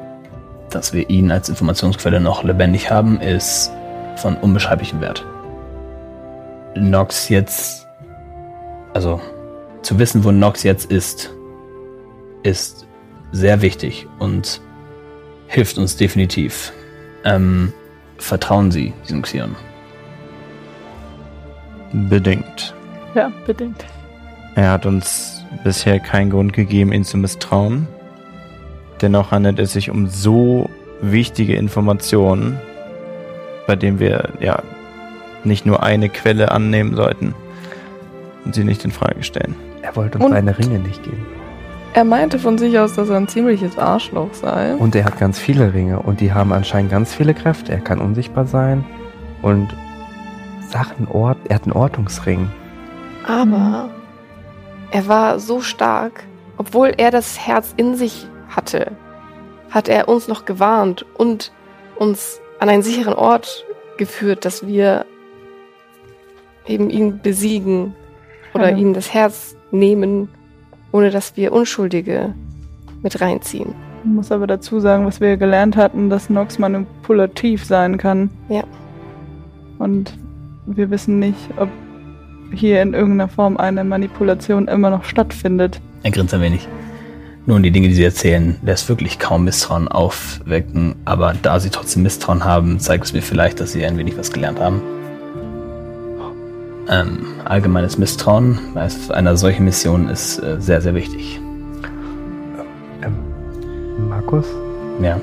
Dass 0.71 0.93
wir 0.93 1.07
ihn 1.11 1.31
als 1.31 1.47
Informationsquelle 1.47 2.19
noch 2.19 2.43
lebendig 2.43 2.89
haben, 2.89 3.21
ist 3.21 3.71
von 4.15 4.35
unbeschreiblichem 4.35 4.99
Wert. 4.99 5.23
Nox 6.75 7.29
jetzt, 7.29 7.87
also 8.95 9.21
zu 9.83 9.99
wissen, 9.99 10.23
wo 10.23 10.31
Nox 10.31 10.63
jetzt 10.63 10.91
ist, 10.91 11.31
ist 12.41 12.87
sehr 13.31 13.61
wichtig 13.61 14.07
und 14.17 14.59
hilft 15.45 15.77
uns 15.77 15.97
definitiv. 15.97 16.73
Ähm, 17.23 17.73
vertrauen 18.17 18.71
Sie 18.71 18.93
diesem 19.03 19.21
Xion. 19.21 19.55
Bedingt. 21.93 22.73
Ja, 23.15 23.31
bedingt. 23.45 23.85
Er 24.55 24.71
hat 24.71 24.85
uns 24.85 25.43
bisher 25.63 25.99
keinen 25.99 26.29
Grund 26.29 26.53
gegeben, 26.53 26.91
ihn 26.91 27.03
zu 27.03 27.17
misstrauen. 27.17 27.87
Dennoch 29.01 29.31
handelt 29.31 29.59
es 29.59 29.73
sich 29.73 29.89
um 29.89 30.07
so 30.07 30.69
wichtige 31.01 31.55
Informationen, 31.55 32.59
bei 33.67 33.75
denen 33.75 33.99
wir 33.99 34.29
ja 34.39 34.61
nicht 35.43 35.65
nur 35.65 35.83
eine 35.83 36.09
Quelle 36.09 36.51
annehmen 36.51 36.95
sollten 36.95 37.35
und 38.43 38.55
sie 38.55 38.63
nicht 38.63 38.83
in 38.83 38.91
Frage 38.91 39.23
stellen. 39.23 39.55
Er 39.81 39.95
wollte 39.95 40.17
uns 40.17 40.25
Und- 40.25 40.31
seine 40.33 40.57
Ringe 40.57 40.79
nicht 40.79 41.03
geben. 41.03 41.25
Er 41.97 42.03
meinte 42.03 42.37
von 42.37 42.59
sich 42.59 42.77
aus, 42.77 42.93
dass 42.93 43.09
er 43.09 43.17
ein 43.17 43.27
ziemliches 43.27 43.79
Arschloch 43.79 44.31
sei. 44.31 44.75
Und 44.75 44.93
er 44.93 45.03
hat 45.03 45.17
ganz 45.17 45.39
viele 45.39 45.73
Ringe 45.73 45.99
und 45.99 46.21
die 46.21 46.31
haben 46.31 46.53
anscheinend 46.53 46.91
ganz 46.91 47.11
viele 47.11 47.33
Kräfte. 47.33 47.71
Er 47.71 47.79
kann 47.79 47.99
unsichtbar 47.99 48.45
sein 48.45 48.85
und 49.41 49.75
Sachen 50.69 51.07
ort. 51.07 51.39
Er 51.49 51.55
hat 51.55 51.63
einen 51.63 51.71
Ortungsring. 51.71 52.51
Aber 53.25 53.89
er 54.91 55.07
war 55.07 55.39
so 55.39 55.59
stark, 55.59 56.23
obwohl 56.57 56.93
er 56.95 57.09
das 57.09 57.39
Herz 57.47 57.73
in 57.77 57.95
sich 57.95 58.27
hatte, 58.47 58.91
hat 59.71 59.89
er 59.89 60.07
uns 60.07 60.27
noch 60.27 60.45
gewarnt 60.45 61.03
und 61.17 61.51
uns 61.95 62.39
an 62.59 62.69
einen 62.69 62.83
sicheren 62.83 63.15
Ort 63.15 63.65
geführt, 63.97 64.45
dass 64.45 64.67
wir 64.67 65.03
eben 66.67 66.91
ihn 66.91 67.21
besiegen 67.23 67.95
oder 68.53 68.69
Ja. 68.69 68.77
ihm 68.77 68.93
das 68.93 69.15
Herz 69.15 69.57
nehmen, 69.71 70.29
ohne 70.97 71.11
dass 71.11 71.37
wir 71.37 71.53
Unschuldige 71.53 72.33
mit 73.03 73.21
reinziehen. 73.21 73.75
Ich 74.03 74.09
muss 74.09 74.31
aber 74.31 74.47
dazu 74.47 74.79
sagen, 74.79 75.05
was 75.05 75.21
wir 75.21 75.37
gelernt 75.37 75.77
hatten, 75.77 76.09
dass 76.09 76.27
Nox 76.31 76.57
manipulativ 76.57 77.63
sein 77.65 77.99
kann. 77.99 78.31
Ja. 78.49 78.63
Und 79.77 80.17
wir 80.65 80.89
wissen 80.89 81.19
nicht, 81.19 81.37
ob 81.57 81.69
hier 82.51 82.81
in 82.81 82.95
irgendeiner 82.95 83.27
Form 83.27 83.57
eine 83.57 83.83
Manipulation 83.83 84.67
immer 84.67 84.89
noch 84.89 85.03
stattfindet. 85.03 85.79
Er 86.01 86.09
grinst 86.09 86.33
ein 86.33 86.41
wenig. 86.41 86.67
Nun, 87.45 87.61
die 87.61 87.71
Dinge, 87.71 87.89
die 87.89 87.93
sie 87.93 88.03
erzählen, 88.03 88.55
lässt 88.63 88.89
wirklich 88.89 89.19
kaum 89.19 89.43
Misstrauen 89.43 89.87
aufwecken, 89.87 90.95
aber 91.05 91.35
da 91.39 91.59
sie 91.59 91.69
trotzdem 91.69 92.01
Misstrauen 92.01 92.43
haben, 92.43 92.79
zeigt 92.79 93.05
es 93.05 93.13
mir 93.13 93.21
vielleicht, 93.21 93.59
dass 93.59 93.71
sie 93.71 93.85
ein 93.85 93.97
wenig 93.97 94.17
was 94.17 94.31
gelernt 94.31 94.59
haben. 94.59 94.81
Ähm, 96.89 97.27
allgemeines 97.43 97.97
Misstrauen 97.97 98.59
bei 98.73 98.87
einer 99.13 99.35
solchen 99.35 99.65
Mission 99.65 100.07
ist 100.09 100.39
äh, 100.39 100.59
sehr, 100.59 100.81
sehr 100.81 100.95
wichtig. 100.95 101.39
Ähm, 103.01 104.07
Markus, 104.09 104.45
Ja. 105.01 105.19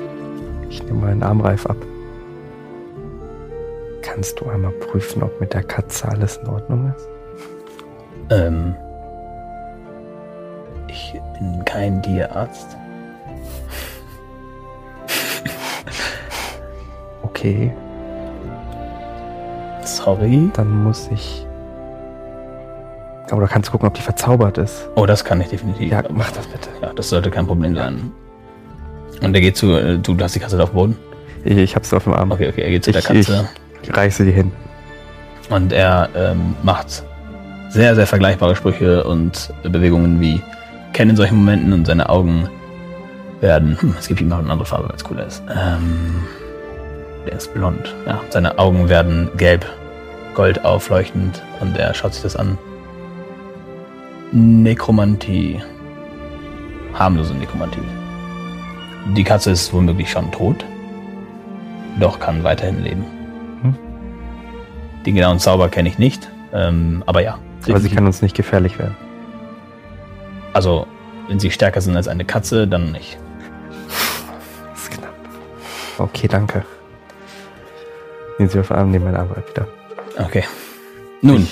ich 0.69 0.83
nehme 0.83 1.01
meinen 1.01 1.23
Armreif 1.23 1.65
ab. 1.65 1.77
Kannst 4.03 4.39
du 4.39 4.45
einmal 4.49 4.71
prüfen, 4.71 5.23
ob 5.23 5.39
mit 5.41 5.53
der 5.53 5.63
Katze 5.63 6.07
alles 6.07 6.37
in 6.37 6.47
Ordnung 6.47 6.93
ist? 6.95 7.07
Ähm, 8.29 8.75
ich 10.87 11.19
bin 11.39 11.65
kein 11.65 12.01
Tierarzt. 12.03 12.77
Okay, 17.23 17.73
Sorry. 19.83 20.49
dann 20.53 20.83
muss 20.83 21.09
ich. 21.11 21.44
Aber 23.31 23.41
du 23.41 23.47
kannst 23.47 23.71
gucken, 23.71 23.87
ob 23.87 23.93
die 23.95 24.01
verzaubert 24.01 24.57
ist. 24.57 24.87
Oh, 24.95 25.05
das 25.05 25.25
kann 25.25 25.41
ich 25.41 25.47
definitiv. 25.47 25.91
Ja, 25.91 26.03
mach 26.09 26.31
das 26.31 26.45
bitte. 26.47 26.69
Ja, 26.81 26.91
das 26.93 27.09
sollte 27.09 27.31
kein 27.31 27.47
Problem 27.47 27.75
sein. 27.75 28.11
Und 29.21 29.33
er 29.33 29.41
geht 29.41 29.57
zu, 29.57 29.71
äh, 29.75 29.97
du 29.97 30.15
hast 30.19 30.35
die 30.35 30.39
Kasse 30.39 30.61
auf 30.61 30.69
dem 30.71 30.75
Boden. 30.75 30.97
Ich, 31.43 31.57
ich 31.57 31.75
hab's 31.75 31.93
auf 31.93 32.03
dem 32.03 32.13
Arm. 32.13 32.31
Okay, 32.31 32.49
okay, 32.49 32.61
er 32.61 32.69
geht 32.69 32.83
zu 32.85 32.91
der 32.91 33.01
Ich- 33.01 33.07
Katze 33.07 33.49
Ich 33.81 33.95
reiße 33.95 34.25
die 34.25 34.31
hin. 34.31 34.51
und 35.49 35.71
er 35.73 36.09
ähm, 36.15 36.55
macht 36.63 37.03
sehr, 37.69 37.95
sehr 37.95 38.07
vergleichbare 38.07 38.55
Sprüche 38.55 39.03
und 39.03 39.51
Bewegungen 39.63 40.19
wie 40.21 40.41
Ken 40.93 41.09
in 41.09 41.15
solchen 41.15 41.37
Momenten 41.37 41.73
und 41.73 41.85
seine 41.85 42.09
Augen 42.09 42.47
werden. 43.41 43.77
Hm, 43.79 43.95
es 43.99 44.07
gibt 44.07 44.21
ihm 44.21 44.27
noch 44.29 44.39
eine 44.39 44.49
andere 44.51 44.65
Farbe, 44.65 44.87
weil 44.89 44.95
es 44.95 45.03
cooler 45.03 45.25
ist. 45.25 45.41
Ähm, 45.49 46.23
der 47.25 47.33
ist 47.33 47.53
blond. 47.53 47.93
Ja, 48.05 48.21
seine 48.29 48.57
Augen 48.59 48.87
werden 48.87 49.29
gelb, 49.37 49.65
gold 50.35 50.63
aufleuchtend 50.63 51.41
und 51.59 51.77
er 51.77 51.93
schaut 51.93 52.13
sich 52.13 52.23
das 52.23 52.35
an. 52.35 52.57
Nekromantie. 54.35 55.61
Harmlose 56.93 57.33
Nekromantie. 57.33 57.79
Die 59.15 59.23
Katze 59.23 59.51
ist 59.51 59.71
womöglich 59.71 60.11
schon 60.11 60.29
tot, 60.31 60.65
doch 62.01 62.19
kann 62.19 62.43
weiterhin 62.43 62.83
leben. 62.83 63.05
Hm. 63.61 63.75
Den 65.05 65.15
genauen 65.15 65.39
Zauber 65.39 65.69
kenne 65.69 65.87
ich 65.87 65.99
nicht, 65.99 66.29
ähm, 66.53 67.01
aber 67.05 67.21
ja. 67.21 67.39
Aber 67.67 67.79
sie 67.79 67.89
kann 67.89 68.05
uns 68.05 68.21
nicht 68.21 68.35
gefährlich 68.35 68.77
werden. 68.77 68.97
also, 70.51 70.85
wenn 71.29 71.39
sie 71.39 71.49
stärker 71.49 71.79
sind 71.79 71.95
als 71.95 72.09
eine 72.09 72.25
Katze, 72.25 72.67
dann 72.67 72.91
nicht. 72.91 73.17
Das 74.73 74.83
ist 74.83 74.91
knapp. 74.91 75.15
Okay, 75.97 76.27
danke. 76.27 76.65
Nehmen 78.37 78.49
Sie 78.49 78.59
auf 78.59 78.69
Arm, 78.69 78.91
nehmen 78.91 79.05
meinen 79.05 79.15
Arm 79.15 79.29
wieder. 79.29 79.67
Okay. 80.17 80.43
Nun, 81.21 81.47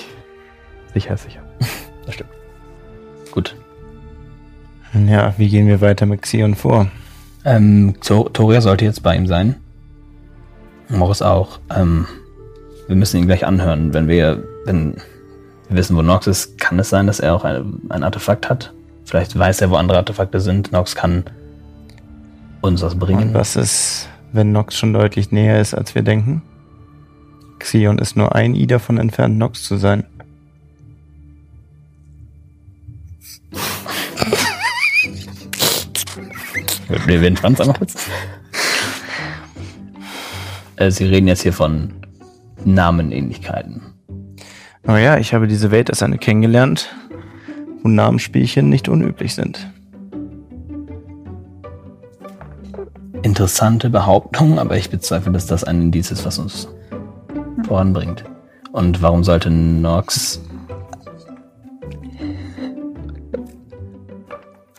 Sicher, 0.94 1.16
sicher. 1.18 1.43
Gut. 3.34 3.56
Ja, 4.94 5.34
wie 5.38 5.50
gehen 5.50 5.66
wir 5.66 5.82
weiter 5.82 6.06
mit 6.06 6.22
Xion 6.22 6.54
vor? 6.54 6.88
Ähm, 7.46 7.96
To- 8.06 8.30
Toria 8.30 8.62
sollte 8.62 8.86
jetzt 8.86 9.02
bei 9.02 9.16
ihm 9.16 9.26
sein. 9.26 9.56
Morris 10.88 11.24
auch. 11.24 11.60
Ähm, 11.76 12.06
wir 12.88 12.96
müssen 12.96 13.18
ihn 13.18 13.26
gleich 13.26 13.44
anhören. 13.44 13.92
Wenn 13.96 14.08
wir, 14.08 14.44
wenn 14.66 14.94
wir 15.68 15.78
wissen, 15.78 15.98
wo 15.98 16.04
Nox 16.04 16.28
ist, 16.28 16.60
kann 16.60 16.78
es 16.78 16.90
sein, 16.90 17.08
dass 17.08 17.20
er 17.20 17.34
auch 17.34 17.44
ein, 17.44 17.82
ein 17.90 18.04
Artefakt 18.04 18.52
hat. 18.52 18.72
Vielleicht 19.04 19.38
weiß 19.38 19.62
er, 19.62 19.72
wo 19.72 19.78
andere 19.78 19.98
Artefakte 19.98 20.40
sind. 20.40 20.72
Nox 20.72 20.94
kann 20.94 21.24
uns 22.62 22.84
was 22.84 22.94
bringen. 23.00 23.30
Und 23.30 23.34
was 23.34 23.56
ist, 23.56 24.10
wenn 24.32 24.52
Nox 24.52 24.78
schon 24.78 24.94
deutlich 24.94 25.32
näher 25.32 25.60
ist, 25.60 25.74
als 25.74 25.96
wir 25.96 26.04
denken? 26.04 26.44
Xion 27.58 27.98
ist 27.98 28.16
nur 28.16 28.36
ein 28.36 28.54
I 28.54 28.68
davon 28.68 29.00
entfernt, 29.00 29.40
Nox 29.40 29.64
zu 29.64 29.78
sein. 29.78 30.04
Wir, 37.06 37.22
entspannen 37.24 37.56
uns 37.56 37.62
einmal 37.62 37.78
kurz. 37.78 37.96
Äh, 40.76 40.92
Sie 40.92 41.06
reden 41.06 41.28
jetzt 41.28 41.42
hier 41.42 41.54
von 41.54 41.94
Namenähnlichkeiten. 42.66 43.82
Aber 44.86 45.00
ja, 45.00 45.18
ich 45.18 45.34
habe 45.34 45.48
diese 45.48 45.72
Welt 45.72 45.90
als 45.90 46.04
eine 46.04 46.18
kennengelernt, 46.18 46.94
wo 47.82 47.90
Namensspielchen 47.90 48.70
nicht 48.70 48.90
unüblich 48.90 49.34
sind. 49.34 49.70
Interessante 53.22 53.90
Behauptung, 53.90 54.60
aber 54.60 54.76
ich 54.76 54.90
bezweifle, 54.90 55.32
dass 55.32 55.46
das 55.46 55.64
ein 55.64 55.82
Indiz 55.82 56.12
ist, 56.12 56.26
was 56.26 56.40
uns 56.40 56.68
voranbringt. 57.66 58.26
Und 58.74 59.02
warum 59.02 59.24
sollte 59.24 59.50
Nox. 59.50 60.42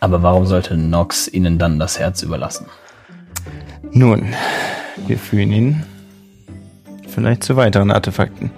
Aber 0.05 0.21
warum 0.21 0.45
sollte 0.45 0.77
Nox 0.77 1.27
ihnen 1.27 1.57
dann 1.57 1.79
das 1.79 1.97
Herz 1.97 2.21
überlassen? 2.21 2.67
Nun, 3.91 4.35
wir 5.07 5.17
führen 5.17 5.51
ihn 5.51 5.83
vielleicht 7.07 7.43
zu 7.43 7.55
weiteren 7.55 7.89
Artefakten. 7.89 8.51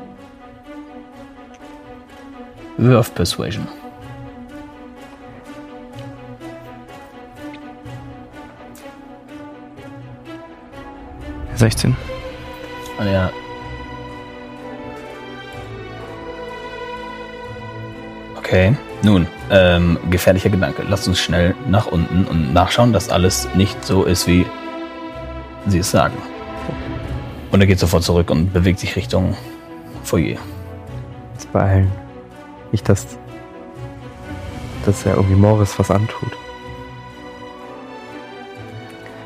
Wirf 2.75 3.15
Persuasion. 3.15 3.65
16. 11.55 11.95
Und 12.99 13.07
er. 13.07 13.31
Okay, 18.35 18.75
nun, 19.03 19.27
ähm, 19.51 19.97
gefährlicher 20.09 20.49
Gedanke. 20.49 20.83
Lasst 20.87 21.07
uns 21.07 21.19
schnell 21.19 21.55
nach 21.67 21.87
unten 21.87 22.25
und 22.25 22.53
nachschauen, 22.53 22.93
dass 22.93 23.09
alles 23.09 23.47
nicht 23.55 23.85
so 23.85 24.03
ist, 24.03 24.27
wie 24.27 24.45
sie 25.67 25.79
es 25.79 25.91
sagen. 25.91 26.17
Und 27.51 27.61
er 27.61 27.67
geht 27.67 27.79
sofort 27.79 28.03
zurück 28.03 28.29
und 28.29 28.53
bewegt 28.53 28.79
sich 28.79 28.95
Richtung 28.95 29.35
Foyer. 30.03 30.37
Jetzt 31.33 31.51
beeilen. 31.53 31.91
Nicht, 32.71 32.87
dass, 32.89 33.05
dass 34.85 35.05
er 35.05 35.15
irgendwie 35.15 35.35
Morris 35.35 35.77
was 35.77 35.91
antut. 35.91 36.31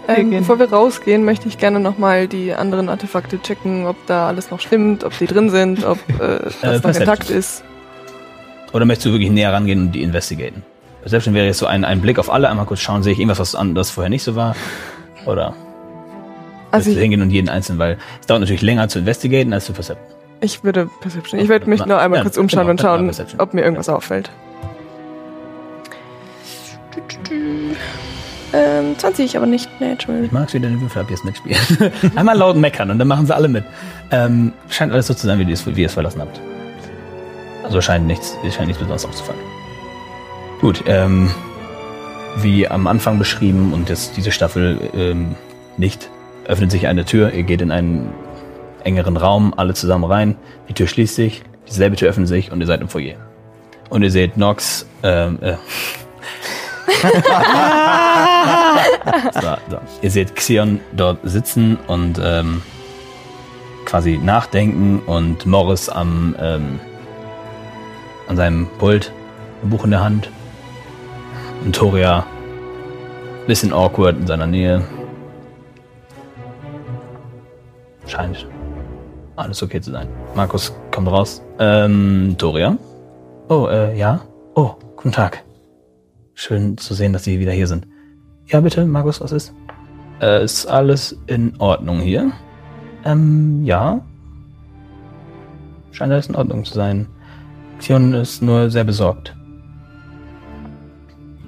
Ähm, 0.08 0.32
bevor 0.32 0.60
wir 0.60 0.72
rausgehen, 0.72 1.24
möchte 1.24 1.48
ich 1.48 1.58
gerne 1.58 1.80
nochmal 1.80 2.28
die 2.28 2.54
anderen 2.54 2.90
Artefakte 2.90 3.42
checken, 3.42 3.86
ob 3.86 3.96
da 4.08 4.28
alles 4.28 4.52
noch 4.52 4.60
stimmt, 4.60 5.04
ob 5.04 5.18
die 5.18 5.28
drin 5.28 5.50
sind, 5.50 5.86
ob 5.86 5.98
äh, 6.20 6.40
das 6.44 6.62
noch 6.62 6.82
Perception. 6.82 6.96
intakt 6.96 7.30
ist. 7.30 7.64
Oder 8.74 8.86
möchtest 8.86 9.08
du 9.08 9.12
wirklich 9.12 9.30
näher 9.32 9.52
rangehen 9.54 9.80
und 9.88 9.92
die 9.92 10.02
investigaten? 10.04 10.64
Perception 11.02 11.34
wäre 11.34 11.46
jetzt 11.48 11.58
so 11.58 11.66
ein, 11.66 11.84
ein 11.84 12.00
Blick 12.02 12.20
auf 12.20 12.32
alle, 12.32 12.50
einmal 12.50 12.66
kurz 12.66 12.80
schauen, 12.80 13.04
sehe 13.04 13.14
ich 13.14 13.20
irgendwas, 13.20 13.40
was 13.40 13.56
anderes 13.56 13.90
vorher 13.90 14.10
nicht 14.10 14.24
so 14.24 14.36
war? 14.36 14.56
Oder 15.26 15.54
Also 16.72 16.92
ich, 16.92 16.98
hingehen 16.98 17.22
und 17.22 17.32
jeden 17.32 17.50
einzelnen, 17.50 17.80
weil 17.80 17.98
es 18.20 18.28
dauert 18.28 18.42
natürlich 18.42 18.62
länger 18.62 18.88
zu 18.88 19.00
investigaten 19.00 19.52
als 19.52 19.66
zu 19.66 19.74
percepten. 19.74 20.06
ich 20.42 20.64
würde 20.64 20.90
Perception. 21.02 21.40
Ich 21.40 21.50
würde 21.50 21.70
mich 21.70 21.86
noch 21.86 21.98
einmal 21.98 22.20
Ja, 22.20 22.24
kurz 22.24 22.38
umschauen 22.38 22.62
genau, 22.62 22.72
und 22.72 22.82
schauen, 22.82 23.06
Perception. 23.06 23.40
ob 23.42 23.54
mir 23.54 23.62
irgendwas 23.62 23.90
auffällt. 23.90 24.30
Ähm, 28.54 28.96
20, 28.98 29.38
aber 29.38 29.46
nicht 29.46 29.70
natural. 29.80 30.26
Ich 30.26 30.32
mag, 30.32 30.54
wie 30.54 30.60
deine 30.60 30.80
Würfel 30.82 31.02
ab 31.02 31.10
jetzt 31.10 31.24
mitspielen. 31.24 31.58
Einmal 32.16 32.38
laut 32.38 32.58
meckern 32.58 32.92
und 32.92 33.00
dann 33.00 33.08
machen 33.08 33.26
sie 33.26 33.34
alle 33.34 33.48
mit. 33.48 33.64
Ähm, 34.12 34.52
scheint 34.70 34.92
alles 34.92 35.08
so 35.08 35.14
zu 35.14 35.26
sein, 35.26 35.40
wie 35.40 35.44
ihr 35.82 35.86
es 35.86 35.94
verlassen 35.94 36.22
habt. 36.22 36.42
Also 37.72 37.80
scheint 37.80 38.06
nichts, 38.06 38.38
scheint 38.54 38.68
nichts 38.68 38.80
besonders 38.80 39.06
aufzufallen. 39.06 39.40
Gut, 40.60 40.84
ähm, 40.88 41.32
wie 42.36 42.68
am 42.68 42.86
Anfang 42.86 43.18
beschrieben 43.18 43.72
und 43.72 43.88
jetzt 43.88 44.18
diese 44.18 44.34
Staffel 44.34 44.90
ähm, 44.94 45.36
nicht, 45.78 46.10
öffnet 46.44 46.70
sich 46.70 46.88
eine 46.88 47.06
Tür, 47.06 47.32
ihr 47.32 47.44
geht 47.44 47.62
in 47.62 47.72
einen 47.72 48.14
engeren 48.84 49.16
Raum, 49.16 49.54
alle 49.56 49.74
zusammen 49.74 50.04
rein, 50.04 50.36
die 50.68 50.74
Tür 50.74 50.86
schließt 50.86 51.16
sich, 51.16 51.44
dieselbe 51.66 51.96
Tür 51.96 52.10
öffnet 52.10 52.28
sich 52.28 52.52
und 52.52 52.60
ihr 52.60 52.68
seid 52.68 52.82
im 52.82 52.90
Foyer. 52.90 53.16
Und 53.90 54.04
ihr 54.04 54.12
seht 54.12 54.36
Nox, 54.36 54.86
ähm, 55.04 55.40
äh, 55.40 55.54
so, 59.34 59.56
so. 59.70 59.78
Ihr 60.02 60.12
seht 60.12 60.36
Xion 60.36 60.82
dort 60.92 61.20
sitzen 61.24 61.78
und 61.88 62.20
ähm, 62.22 62.64
quasi 63.86 64.20
nachdenken 64.22 65.00
und 65.06 65.46
Morris 65.46 65.88
am 65.88 66.36
ähm, 66.38 66.82
an 68.32 68.38
seinem 68.38 68.68
Pult, 68.80 69.12
ein 69.62 69.70
Buch 69.70 69.84
in 69.84 69.92
der 69.92 70.04
Hand. 70.04 70.30
Und 71.64 71.76
Toria 71.76 72.26
bisschen 73.46 73.74
awkward 73.74 74.18
in 74.18 74.28
seiner 74.28 74.48
Nähe. 74.48 74.82
Scheint 78.08 78.48
alles 79.36 79.62
okay 79.62 79.82
zu 79.82 79.92
sein. 79.92 80.08
Markus 80.36 80.74
kommt 80.92 81.10
raus. 81.10 81.44
Ähm, 81.60 82.36
Toria? 82.38 82.78
Oh, 83.50 83.68
äh, 83.68 83.98
ja? 83.98 84.22
Oh, 84.56 84.76
guten 84.96 85.12
Tag. 85.12 85.44
Schön 86.34 86.78
zu 86.78 86.94
sehen, 86.94 87.12
dass 87.12 87.26
Sie 87.26 87.40
wieder 87.40 87.52
hier 87.52 87.68
sind. 87.68 87.88
Ja, 88.48 88.62
bitte, 88.62 88.86
Markus, 88.86 89.20
was 89.20 89.34
ist? 89.34 89.54
Äh, 90.22 90.44
ist 90.44 90.66
alles 90.68 91.18
in 91.28 91.60
Ordnung 91.60 92.00
hier? 92.00 92.32
Ähm, 93.04 93.66
ja. 93.66 94.00
Scheint 95.92 96.14
alles 96.14 96.28
in 96.28 96.36
Ordnung 96.36 96.64
zu 96.64 96.74
sein. 96.74 97.08
Xion 97.82 98.14
ist 98.14 98.44
nur 98.44 98.70
sehr 98.70 98.84
besorgt. 98.84 99.36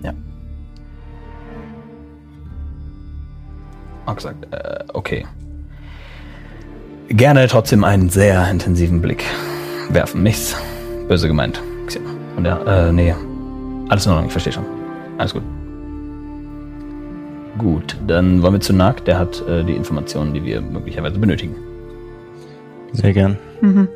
Ja. 0.02 0.12
Mark 4.08 4.20
sagt, 4.20 4.52
äh, 4.52 4.84
okay. 4.94 5.26
Gerne 7.10 7.48
trotzdem 7.48 7.84
einen 7.84 8.10
sehr 8.10 8.50
intensiven 8.50 9.00
Blick 9.00 9.24
werfen. 9.90 10.24
Nichts 10.24 10.58
böse 11.08 11.28
gemeint. 11.28 11.62
Und 12.36 12.46
ja, 12.46 12.88
äh, 12.88 12.92
nee. 12.92 13.14
Alles 13.90 14.06
in 14.06 14.12
Ordnung, 14.12 14.26
ich 14.26 14.32
verstehe 14.32 14.54
schon. 14.54 14.66
Alles 15.20 15.34
gut. 15.34 15.44
Gut, 17.60 17.96
dann 18.08 18.42
wollen 18.42 18.54
wir 18.54 18.60
zu 18.60 18.74
Nag. 18.74 19.06
Der 19.06 19.20
hat 19.20 19.48
äh, 19.48 19.64
die 19.64 19.76
Informationen, 19.76 20.34
die 20.34 20.44
wir 20.44 20.62
möglicherweise 20.62 21.20
benötigen. 21.20 21.56
Sehr 22.94 23.14
gern. 23.14 23.38
Mhm. 23.62 23.88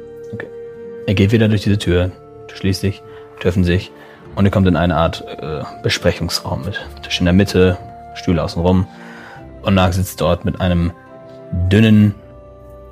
Er 1.08 1.15
geht 1.15 1.32
wieder 1.32 1.47
durch 1.47 1.62
diese 1.63 1.78
Tür, 1.78 2.12
Tür 2.57 3.51
schließt 3.51 3.65
sich, 3.65 3.91
und 4.35 4.45
er 4.45 4.51
kommt 4.51 4.67
in 4.67 4.75
eine 4.75 4.95
Art 4.95 5.25
äh, 5.41 5.63
Besprechungsraum 5.83 6.63
mit 6.65 6.79
Tisch 7.01 7.19
in 7.19 7.25
der 7.25 7.33
Mitte, 7.33 7.77
Stühle 8.13 8.43
außenrum 8.43 8.87
und 9.63 9.73
Nag 9.73 9.93
sitzt 9.93 10.21
dort 10.21 10.45
mit 10.45 10.61
einem 10.61 10.91
dünnen 11.51 12.13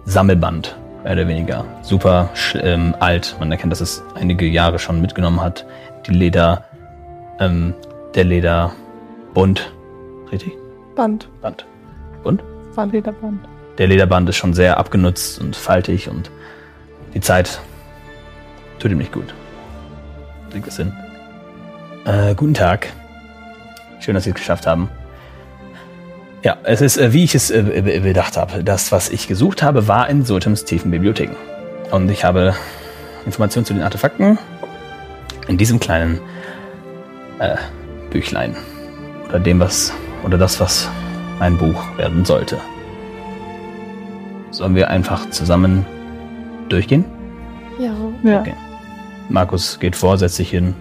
Sammelband, 0.06 0.75
mehr 1.04 1.13
oder 1.13 1.28
weniger. 1.28 1.65
Super 1.82 2.30
ähm, 2.56 2.95
alt. 2.99 3.36
Man 3.39 3.51
erkennt, 3.51 3.71
dass 3.71 3.82
es 3.82 4.04
einige 4.15 4.45
Jahre 4.45 4.80
schon 4.80 5.01
mitgenommen 5.01 5.41
hat. 5.41 5.65
Die 6.08 6.12
Leder, 6.12 6.65
ähm, 7.39 7.73
der 8.13 8.23
Lederbund, 8.23 9.71
richtig? 10.32 10.54
Band. 10.95 11.28
Band. 11.41 11.65
Bund? 12.23 12.43
War 12.75 12.88
Lederband. 12.88 13.39
Der 13.78 13.88
Lederband 13.88 14.30
ist 14.30 14.38
schon 14.38 14.54
sehr 14.54 14.78
abgenutzt 14.78 15.39
und 15.39 15.56
faltig 15.56 16.10
und 16.10 16.32
die 17.13 17.19
Zeit 17.19 17.60
tut 18.80 18.91
ihm 18.91 18.97
nicht 18.97 19.12
gut. 19.12 19.34
Kriegt 20.56 20.70
es 20.70 20.78
hin. 20.78 20.94
Äh, 22.06 22.34
guten 22.34 22.54
Tag. 22.54 22.88
Schön, 24.00 24.15
dass 24.15 24.24
Sie 24.24 24.30
es 24.30 24.38
geschafft 24.38 24.65
haben. 24.65 24.88
Ja, 26.44 26.56
es 26.63 26.80
ist, 26.80 26.96
äh, 26.96 27.12
wie 27.12 27.26
ich 27.26 27.36
es 27.36 27.52
äh, 27.52 27.62
be- 27.62 28.00
bedacht 28.00 28.38
habe. 28.38 28.63
Das, 28.63 28.89
was 28.94 29.10
ich 29.10 29.28
gesucht 29.28 29.62
habe, 29.62 29.89
war 29.89 30.08
in 30.08 30.24
Sultams 30.24 30.63
tiefen 30.63 30.91
Bibliotheken. 30.91 31.36
Und 31.91 32.10
ich 32.10 32.24
habe 32.24 32.56
Informationen 33.26 33.65
zu 33.65 33.74
den 33.74 33.84
Artefakten 33.84 34.38
in 35.50 35.58
diesem 35.58 35.78
kleinen 35.78 36.22
äh, 37.39 37.58
Büchlein. 38.10 38.56
Oder 39.28 39.41
dem, 39.41 39.60
was, 39.60 39.91
oder 40.24 40.38
das, 40.38 40.62
was 40.62 40.89
ein 41.41 41.58
Buch 41.58 41.84
werden 41.98 42.24
sollte. 42.24 42.60
Sollen 44.52 44.76
wir 44.76 44.89
einfach 44.89 45.30
zusammen 45.32 45.86
durchgehen? 46.70 47.04
Ja. 47.78 47.91
Ja. 48.24 48.39
Okay. 48.39 48.54
Markus 49.30 49.80
geht 49.80 49.96
vor, 49.96 50.18
setzt 50.18 50.36
sich 50.36 50.50
hin. 50.50 50.76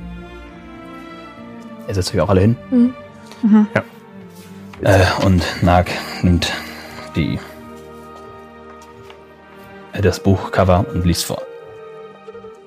Ihr 1.88 1.94
setzt 1.94 2.14
euch 2.14 2.20
auch 2.20 2.28
alle 2.28 2.40
hin. 2.40 2.56
Mhm. 2.70 2.94
Mhm. 3.42 3.66
Äh, 4.82 5.04
und 5.24 5.42
Nag 5.62 5.90
nimmt 6.22 6.52
die, 7.16 7.38
äh, 9.92 10.00
das 10.00 10.20
Buchcover 10.20 10.86
und 10.92 11.04
liest 11.04 11.24
vor. 11.24 11.42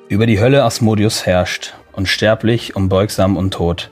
Über 0.07 0.25
die 0.25 0.39
Hölle 0.39 0.63
Asmodius 0.63 1.25
herrscht, 1.25 1.73
unsterblich, 1.91 2.75
unbeugsam 2.75 3.35
und 3.35 3.53
tot. 3.53 3.91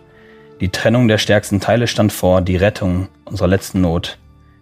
Die 0.61 0.69
Trennung 0.69 1.09
der 1.09 1.17
stärksten 1.17 1.59
Teile 1.59 1.87
stand 1.87 2.13
vor, 2.13 2.41
die 2.41 2.55
Rettung 2.55 3.09
unserer 3.25 3.49
letzten 3.49 3.81
Not. 3.81 4.17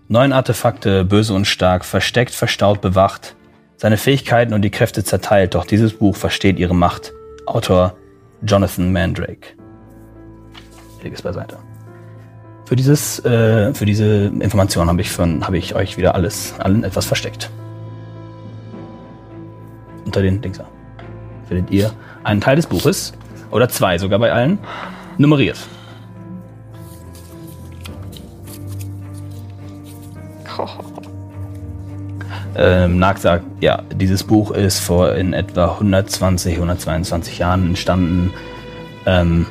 Neun 0.08 0.34
Artefakte, 0.34 1.06
böse 1.06 1.34
und 1.34 1.46
stark, 1.46 1.86
versteckt, 1.86 2.34
verstaut, 2.34 2.82
bewacht. 2.82 3.36
Seine 3.84 3.98
Fähigkeiten 3.98 4.54
und 4.54 4.62
die 4.62 4.72
Kräfte 4.72 5.04
zerteilt, 5.04 5.56
doch 5.56 5.66
dieses 5.66 5.92
Buch 5.92 6.16
versteht 6.16 6.58
ihre 6.58 6.74
Macht. 6.74 7.12
Autor 7.46 7.98
Jonathan 8.42 8.94
Mandrake. 8.94 9.58
Lege 11.02 11.14
es 11.14 11.22
beiseite. 11.22 11.58
Für 12.64 12.78
dieses, 12.78 13.20
äh, 13.26 13.74
für 13.74 13.86
diese 13.86 14.28
Information 14.40 14.88
habe 14.88 15.02
ich, 15.02 15.20
habe 15.20 15.58
ich 15.58 15.76
euch 15.76 15.98
wieder 15.98 16.16
alles, 16.16 16.54
allen 16.60 16.86
etwas 16.86 17.06
versteckt. 17.06 17.50
Unter 20.06 20.22
den 20.22 20.40
Dings 20.40 20.60
da 20.60 20.66
findet 21.50 21.70
ihr 21.70 21.92
einen 22.24 22.40
Teil 22.40 22.56
des 22.56 22.68
Buches 22.68 23.12
oder 23.52 23.68
zwei 23.68 23.98
sogar 23.98 24.18
bei 24.18 24.32
allen 24.32 24.60
nummeriert. 25.18 25.58
Ähm, 32.56 33.00
Nag 33.00 33.18
sagt, 33.18 33.46
ja, 33.62 33.82
dieses 33.96 34.24
Buch 34.24 34.52
ist 34.52 34.80
vor 34.80 35.16
in 35.16 35.34
etwa 35.34 35.74
120, 35.74 36.56
122 36.56 37.40
Jahren 37.40 37.68
entstanden. 37.68 38.32
Ähm, 39.06 39.48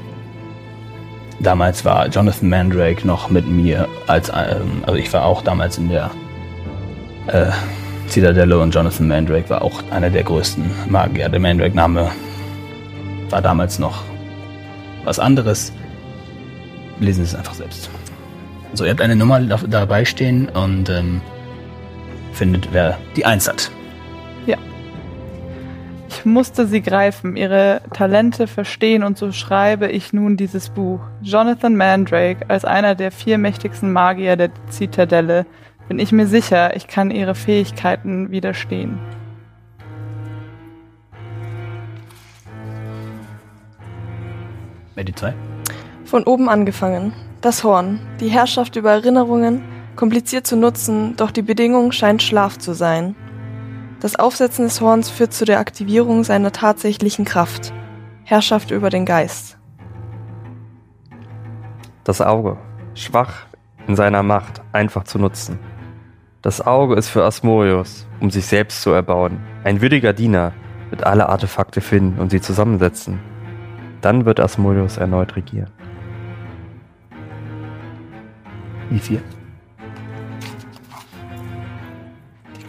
damals 1.41 1.85
war 1.85 2.07
Jonathan 2.07 2.49
Mandrake 2.49 3.07
noch 3.07 3.29
mit 3.29 3.49
mir 3.49 3.89
als, 4.07 4.29
ähm, 4.29 4.83
also 4.87 4.95
ich 4.99 5.13
war 5.13 5.25
auch 5.25 5.43
damals 5.43 5.79
in 5.79 5.89
der 5.89 6.11
äh, 7.27 7.51
Zitadelle 8.09 8.59
und 8.59 8.75
Jonathan 8.75 9.09
Mandrake 9.09 9.51
war 9.51 9.63
auch 9.63 9.83
einer 9.91 10.11
der 10.11 10.23
größten 10.23 10.71
Magier. 10.89 11.29
Der 11.29 11.41
Mandrake-Name 11.41 12.11
war 13.31 13.43
damals 13.43 13.79
noch 13.79 14.05
was 15.05 15.19
anderes. 15.19 15.73
Lesen 17.01 17.25
Sie 17.25 17.31
es 17.31 17.35
einfach 17.35 17.55
selbst. 17.55 17.91
So, 18.75 18.85
ihr 18.85 18.91
habt 18.91 19.01
eine 19.01 19.17
Nummer 19.17 19.41
da, 19.41 19.59
dabei 19.67 20.05
stehen 20.05 20.49
und 20.49 20.89
ähm, 20.89 21.21
findet, 22.33 22.73
wer 22.73 22.99
die 23.17 23.25
Eins 23.25 23.49
hat. 23.49 23.71
Ich 26.15 26.27
musste 26.27 26.67
sie 26.67 26.83
greifen, 26.83 27.37
ihre 27.37 27.81
Talente 27.95 28.47
verstehen 28.47 29.03
und 29.03 29.19
so 29.19 29.33
schreibe 29.33 29.89
ich 29.89 30.13
nun 30.13 30.37
dieses 30.37 30.69
Buch. 30.69 31.01
Jonathan 31.23 31.75
Mandrake, 31.75 32.49
als 32.49 32.65
einer 32.65 32.95
der 32.95 33.11
vier 33.11 33.39
mächtigsten 33.39 33.93
Magier 33.93 34.37
der 34.37 34.51
Zitadelle, 34.69 35.47
bin 35.89 35.99
ich 35.99 36.13
mir 36.13 36.27
sicher, 36.27 36.77
ich 36.77 36.87
kann 36.87 37.11
ihre 37.11 37.35
Fähigkeiten 37.35 38.31
widerstehen. 38.31 39.01
Wer 44.95 45.05
die 45.05 45.15
zwei? 45.15 45.35
Von 46.05 46.25
oben 46.25 46.49
angefangen. 46.49 47.15
Das 47.41 47.65
Horn. 47.65 47.99
Die 48.21 48.29
Herrschaft 48.29 48.77
über 48.77 48.93
Erinnerungen. 48.93 49.72
Kompliziert 49.97 50.47
zu 50.47 50.57
nutzen, 50.57 51.17
doch 51.17 51.31
die 51.31 51.43
Bedingung 51.43 51.93
scheint 51.93 52.23
Schlaf 52.23 52.59
zu 52.59 52.73
sein. 52.73 53.15
Das 54.01 54.17
Aufsetzen 54.17 54.65
des 54.65 54.81
Horns 54.81 55.11
führt 55.11 55.33
zu 55.33 55.45
der 55.45 55.61
Aktivierung 55.61 56.25
seiner 56.25 56.51
tatsächlichen 56.51 57.25
Kraft. 57.25 57.73
Herrschaft 58.25 58.71
über 58.71 58.91
den 58.91 59.05
Geist. 59.05 59.59
Das 62.05 62.21
Auge. 62.21 62.57
Schwach 62.95 63.47
in 63.87 63.97
seiner 63.97 64.23
Macht, 64.23 64.63
einfach 64.73 65.05
zu 65.05 65.19
nutzen. 65.19 65.59
Das 66.41 66.61
Auge 66.61 66.97
ist 66.97 67.09
für 67.09 67.25
Asmodius, 67.25 68.07
um 68.21 68.31
sich 68.31 68.47
selbst 68.47 68.83
zu 68.83 68.91
erbauen. 68.91 69.41
Ein 69.65 69.81
würdiger 69.81 70.13
Diener 70.13 70.53
wird 70.91 71.05
alle 71.05 71.29
Artefakte 71.29 71.81
finden 71.81 72.21
und 72.21 72.31
sie 72.31 72.41
zusammensetzen. 72.41 73.21
Dann 74.01 74.25
wird 74.25 74.41
Asmodius 74.41 74.97
erneut 74.97 75.37
regieren. 75.37 75.71
Die 78.91 78.99
vier. 78.99 79.23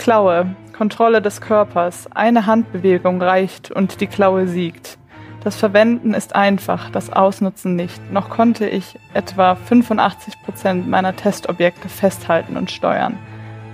Klaue, 0.03 0.53
Kontrolle 0.77 1.21
des 1.21 1.39
Körpers, 1.39 2.09
eine 2.13 2.45
Handbewegung 2.45 3.21
reicht 3.21 3.71
und 3.71 4.01
die 4.01 4.07
Klaue 4.07 4.49
siegt. 4.49 4.97
Das 5.45 5.55
Verwenden 5.55 6.13
ist 6.13 6.35
einfach, 6.35 6.89
das 6.89 7.09
Ausnutzen 7.09 7.77
nicht. 7.77 8.11
Noch 8.11 8.29
konnte 8.29 8.67
ich 8.67 8.99
etwa 9.13 9.53
85% 9.53 10.87
meiner 10.87 11.15
Testobjekte 11.15 11.87
festhalten 11.87 12.57
und 12.57 12.69
steuern. 12.69 13.17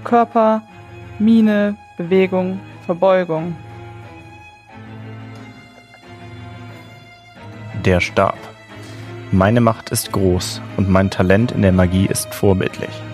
Körper, 0.03 0.61
Miene, 1.17 1.77
Bewegung, 1.97 2.59
Verbeugung. 2.85 3.55
Der 7.83 8.01
Stab. 8.01 8.37
Meine 9.31 9.61
Macht 9.61 9.89
ist 9.89 10.11
groß 10.11 10.61
und 10.77 10.89
mein 10.89 11.09
Talent 11.09 11.53
in 11.53 11.63
der 11.63 11.71
Magie 11.71 12.05
ist 12.05 12.31
vorbildlich. 12.35 13.08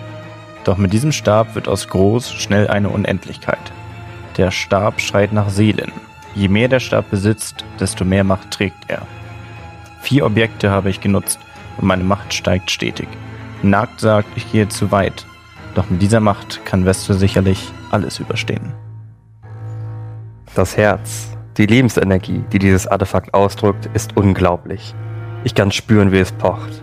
Doch 0.66 0.78
mit 0.78 0.92
diesem 0.92 1.12
Stab 1.12 1.54
wird 1.54 1.68
aus 1.68 1.86
groß 1.86 2.32
schnell 2.32 2.66
eine 2.66 2.88
Unendlichkeit. 2.88 3.72
Der 4.36 4.50
Stab 4.50 5.00
schreit 5.00 5.32
nach 5.32 5.48
Seelen. 5.48 5.92
Je 6.34 6.48
mehr 6.48 6.66
der 6.66 6.80
Stab 6.80 7.08
besitzt, 7.08 7.64
desto 7.78 8.04
mehr 8.04 8.24
Macht 8.24 8.50
trägt 8.50 8.90
er. 8.90 9.02
Vier 10.00 10.26
Objekte 10.26 10.72
habe 10.72 10.90
ich 10.90 11.00
genutzt 11.00 11.38
und 11.76 11.86
meine 11.86 12.02
Macht 12.02 12.34
steigt 12.34 12.72
stetig. 12.72 13.06
Nagt 13.62 14.00
sagt, 14.00 14.28
ich 14.34 14.50
gehe 14.50 14.68
zu 14.68 14.90
weit. 14.90 15.24
Doch 15.76 15.88
mit 15.88 16.02
dieser 16.02 16.18
Macht 16.18 16.64
kann 16.64 16.82
Vestor 16.82 17.14
sicherlich 17.14 17.70
alles 17.92 18.18
überstehen. 18.18 18.74
Das 20.56 20.76
Herz, 20.76 21.28
die 21.58 21.66
Lebensenergie, 21.66 22.42
die 22.52 22.58
dieses 22.58 22.88
Artefakt 22.88 23.34
ausdrückt, 23.34 23.88
ist 23.94 24.16
unglaublich. 24.16 24.96
Ich 25.44 25.54
kann 25.54 25.70
spüren, 25.70 26.10
wie 26.10 26.18
es 26.18 26.32
pocht. 26.32 26.82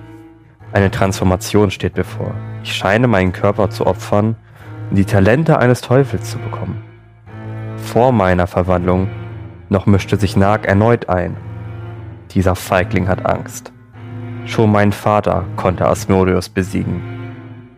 Eine 0.71 0.89
Transformation 0.89 1.69
steht 1.69 1.95
bevor. 1.95 2.33
Ich 2.63 2.73
scheine 2.73 3.07
meinen 3.07 3.33
Körper 3.33 3.69
zu 3.69 3.85
opfern, 3.85 4.35
um 4.89 4.95
die 4.95 5.05
Talente 5.05 5.59
eines 5.59 5.81
Teufels 5.81 6.31
zu 6.31 6.37
bekommen. 6.39 6.81
Vor 7.75 8.11
meiner 8.13 8.47
Verwandlung 8.47 9.09
noch 9.69 9.85
mischte 9.85 10.17
sich 10.17 10.37
Nag 10.37 10.65
erneut 10.65 11.09
ein. 11.09 11.35
Dieser 12.31 12.55
Feigling 12.55 13.07
hat 13.07 13.25
Angst. 13.25 13.73
Schon 14.45 14.71
mein 14.71 14.91
Vater 14.91 15.45
konnte 15.57 15.87
Asmodeus 15.87 16.49
besiegen. 16.49 17.01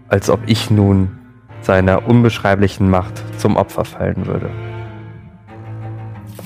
Als 0.08 0.30
ob 0.30 0.40
ich 0.46 0.70
nun 0.70 1.18
seiner 1.62 2.08
unbeschreiblichen 2.08 2.90
Macht 2.90 3.24
zum 3.40 3.56
Opfer 3.56 3.86
fallen 3.86 4.28
würde. 4.28 4.52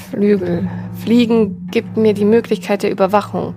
Flügel. 0.10 0.70
Fliegen 1.04 1.68
gibt 1.68 1.98
mir 1.98 2.14
die 2.14 2.26
Möglichkeit 2.26 2.84
der 2.84 2.92
Überwachung. 2.92 3.56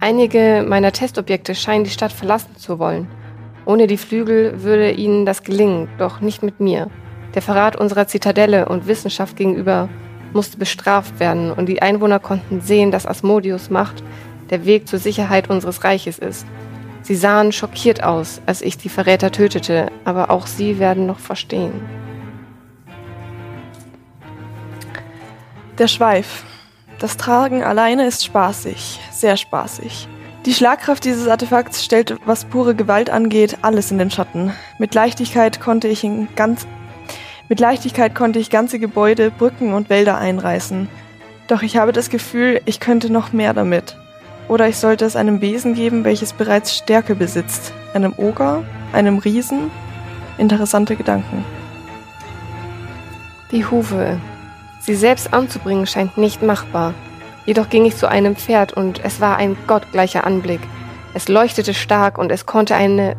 Einige 0.00 0.64
meiner 0.66 0.92
Testobjekte 0.92 1.54
scheinen 1.54 1.84
die 1.84 1.90
Stadt 1.90 2.12
verlassen 2.12 2.56
zu 2.56 2.78
wollen. 2.78 3.06
Ohne 3.66 3.86
die 3.86 3.96
Flügel 3.96 4.62
würde 4.62 4.90
ihnen 4.92 5.24
das 5.24 5.42
gelingen, 5.42 5.88
doch 5.98 6.20
nicht 6.20 6.42
mit 6.42 6.60
mir. 6.60 6.90
Der 7.34 7.42
Verrat 7.42 7.76
unserer 7.76 8.06
Zitadelle 8.06 8.68
und 8.68 8.86
Wissenschaft 8.86 9.36
gegenüber 9.36 9.88
musste 10.32 10.58
bestraft 10.58 11.20
werden 11.20 11.52
und 11.52 11.66
die 11.66 11.80
Einwohner 11.80 12.18
konnten 12.18 12.60
sehen, 12.60 12.90
dass 12.90 13.06
Asmodius 13.06 13.70
Macht 13.70 14.02
der 14.50 14.66
Weg 14.66 14.88
zur 14.88 14.98
Sicherheit 14.98 15.48
unseres 15.48 15.84
Reiches 15.84 16.18
ist. 16.18 16.46
Sie 17.02 17.14
sahen 17.14 17.52
schockiert 17.52 18.02
aus, 18.02 18.40
als 18.46 18.62
ich 18.62 18.76
die 18.76 18.88
Verräter 18.88 19.30
tötete, 19.30 19.90
aber 20.04 20.30
auch 20.30 20.46
sie 20.46 20.78
werden 20.78 21.06
noch 21.06 21.18
verstehen. 21.18 21.72
Der 25.78 25.88
Schweif. 25.88 26.44
Das 26.98 27.16
Tragen 27.16 27.64
alleine 27.64 28.06
ist 28.06 28.24
spaßig, 28.24 29.00
sehr 29.10 29.36
spaßig. 29.36 30.08
Die 30.46 30.52
Schlagkraft 30.52 31.04
dieses 31.04 31.26
Artefakts 31.26 31.82
stellt, 31.82 32.16
was 32.26 32.44
pure 32.44 32.74
Gewalt 32.74 33.08
angeht, 33.08 33.58
alles 33.62 33.90
in 33.90 33.96
den 33.98 34.10
Schatten. 34.10 34.52
Mit 34.78 34.94
Leichtigkeit 34.94 35.60
konnte 35.60 35.88
ich 35.88 36.04
in 36.04 36.28
ganz 36.36 36.66
mit 37.48 37.60
Leichtigkeit 37.60 38.14
konnte 38.14 38.38
ich 38.38 38.48
ganze 38.48 38.78
Gebäude, 38.78 39.30
Brücken 39.30 39.74
und 39.74 39.90
Wälder 39.90 40.16
einreißen. 40.16 40.88
Doch 41.46 41.62
ich 41.62 41.76
habe 41.76 41.92
das 41.92 42.08
Gefühl, 42.08 42.60
ich 42.64 42.80
könnte 42.80 43.12
noch 43.12 43.32
mehr 43.34 43.52
damit. 43.52 43.96
Oder 44.48 44.68
ich 44.68 44.78
sollte 44.78 45.04
es 45.04 45.14
einem 45.14 45.42
Wesen 45.42 45.74
geben, 45.74 46.04
welches 46.04 46.32
bereits 46.32 46.74
Stärke 46.74 47.14
besitzt. 47.14 47.72
Einem 47.92 48.14
Oger? 48.16 48.64
Einem 48.92 49.18
Riesen? 49.18 49.70
Interessante 50.38 50.96
Gedanken. 50.96 51.44
Die 53.50 53.66
Hufe. 53.66 54.18
Sie 54.80 54.94
selbst 54.94 55.32
anzubringen 55.32 55.86
scheint 55.86 56.16
nicht 56.16 56.42
machbar. 56.42 56.94
Jedoch 57.46 57.68
ging 57.68 57.84
ich 57.84 57.96
zu 57.96 58.08
einem 58.08 58.36
Pferd 58.36 58.72
und 58.72 59.04
es 59.04 59.20
war 59.20 59.36
ein 59.36 59.56
gottgleicher 59.66 60.24
Anblick. 60.24 60.60
Es 61.12 61.28
leuchtete 61.28 61.74
stark 61.74 62.18
und 62.18 62.32
es 62.32 62.46
konnte 62.46 62.74
eine 62.74 63.16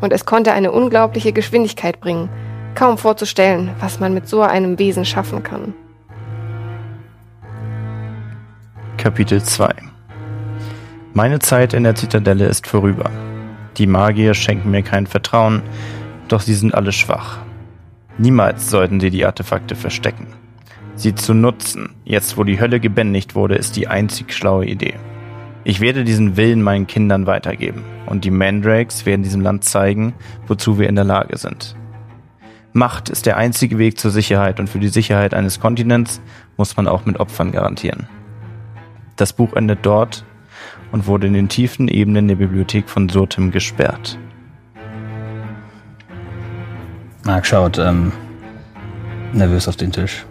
und 0.00 0.12
es 0.12 0.24
konnte 0.24 0.52
eine 0.52 0.72
unglaubliche 0.72 1.32
Geschwindigkeit 1.32 2.00
bringen. 2.00 2.30
Kaum 2.74 2.96
vorzustellen, 2.96 3.70
was 3.80 4.00
man 4.00 4.14
mit 4.14 4.28
so 4.28 4.40
einem 4.40 4.78
Wesen 4.78 5.04
schaffen 5.04 5.42
kann. 5.42 5.74
Kapitel 8.96 9.42
2 9.42 9.74
Meine 11.12 11.38
Zeit 11.38 11.74
in 11.74 11.84
der 11.84 11.94
Zitadelle 11.94 12.46
ist 12.46 12.66
vorüber. 12.66 13.10
Die 13.76 13.86
Magier 13.86 14.34
schenken 14.34 14.70
mir 14.70 14.82
kein 14.82 15.06
Vertrauen, 15.06 15.62
doch 16.28 16.40
sie 16.40 16.54
sind 16.54 16.74
alle 16.74 16.92
schwach. 16.92 17.38
Niemals 18.18 18.70
sollten 18.70 19.00
sie 19.00 19.10
die 19.10 19.24
Artefakte 19.24 19.74
verstecken. 19.74 20.28
Sie 21.00 21.14
zu 21.14 21.32
nutzen, 21.32 21.94
jetzt 22.04 22.36
wo 22.36 22.44
die 22.44 22.60
Hölle 22.60 22.78
gebändigt 22.78 23.34
wurde, 23.34 23.54
ist 23.54 23.76
die 23.76 23.88
einzig 23.88 24.34
schlaue 24.34 24.66
Idee. 24.66 24.96
Ich 25.64 25.80
werde 25.80 26.04
diesen 26.04 26.36
Willen 26.36 26.60
meinen 26.60 26.86
Kindern 26.86 27.26
weitergeben 27.26 27.84
und 28.04 28.26
die 28.26 28.30
Mandrakes 28.30 29.06
werden 29.06 29.22
diesem 29.22 29.40
Land 29.40 29.64
zeigen, 29.64 30.12
wozu 30.46 30.78
wir 30.78 30.90
in 30.90 30.96
der 30.96 31.06
Lage 31.06 31.38
sind. 31.38 31.74
Macht 32.74 33.08
ist 33.08 33.24
der 33.24 33.38
einzige 33.38 33.78
Weg 33.78 33.98
zur 33.98 34.10
Sicherheit 34.10 34.60
und 34.60 34.68
für 34.68 34.78
die 34.78 34.88
Sicherheit 34.88 35.32
eines 35.32 35.58
Kontinents 35.58 36.20
muss 36.58 36.76
man 36.76 36.86
auch 36.86 37.06
mit 37.06 37.18
Opfern 37.18 37.50
garantieren. 37.50 38.06
Das 39.16 39.32
Buch 39.32 39.54
endet 39.54 39.78
dort 39.86 40.26
und 40.92 41.06
wurde 41.06 41.28
in 41.28 41.32
den 41.32 41.48
tiefen 41.48 41.88
Ebenen 41.88 42.28
der 42.28 42.36
Bibliothek 42.36 42.90
von 42.90 43.08
Surtim 43.08 43.52
gesperrt. 43.52 44.18
Mark 47.24 47.46
schaut 47.46 47.78
ähm, 47.78 48.12
nervös 49.32 49.66
auf 49.66 49.76
den 49.76 49.92
Tisch. 49.92 50.26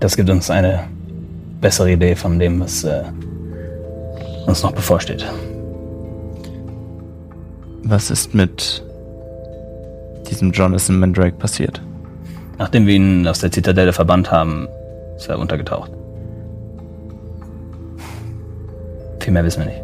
Das 0.00 0.16
gibt 0.16 0.30
uns 0.30 0.50
eine 0.50 0.84
bessere 1.60 1.92
Idee 1.92 2.14
von 2.14 2.38
dem, 2.38 2.60
was 2.60 2.84
äh, 2.84 3.02
uns 4.46 4.62
noch 4.62 4.72
bevorsteht. 4.72 5.26
Was 7.82 8.10
ist 8.10 8.34
mit 8.34 8.84
diesem 10.30 10.52
Jonathan 10.52 10.98
Mandrake 10.98 11.36
passiert? 11.36 11.82
Nachdem 12.58 12.86
wir 12.86 12.94
ihn 12.94 13.26
aus 13.26 13.40
der 13.40 13.52
Zitadelle 13.52 13.92
verbannt 13.92 14.30
haben, 14.30 14.68
ist 15.16 15.28
er 15.28 15.38
untergetaucht. 15.38 15.90
Viel 19.20 19.32
mehr 19.32 19.44
wissen 19.44 19.64
wir 19.64 19.66
nicht. 19.66 19.82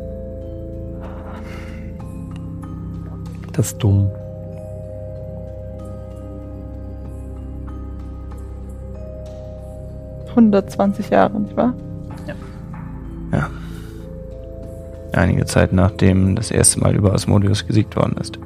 Das 3.53 3.67
ist 3.67 3.79
dumm. 3.79 4.11
120 10.37 11.11
Jahre, 11.11 11.41
nicht 11.41 11.57
wahr? 11.57 11.75
Ja. 13.33 13.51
Einige 15.13 15.45
Zeit 15.45 15.73
nachdem 15.73 16.35
das 16.35 16.51
erste 16.51 16.81
Mal 16.81 16.95
über 16.95 17.13
Asmodeus 17.13 17.67
gesiegt 17.67 17.97
worden 17.97 18.17
ist. 18.21 18.39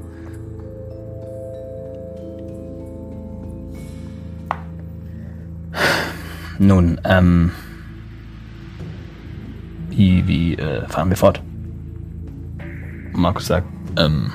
Nun, 6.59 7.01
ähm. 7.05 7.53
Wie, 9.91 10.27
wie 10.27 10.55
äh, 10.55 10.87
fahren 10.89 11.11
wir 11.11 11.17
fort? 11.17 11.43
Markus 13.13 13.47
sagt, 13.47 13.67
ähm, 13.97 14.33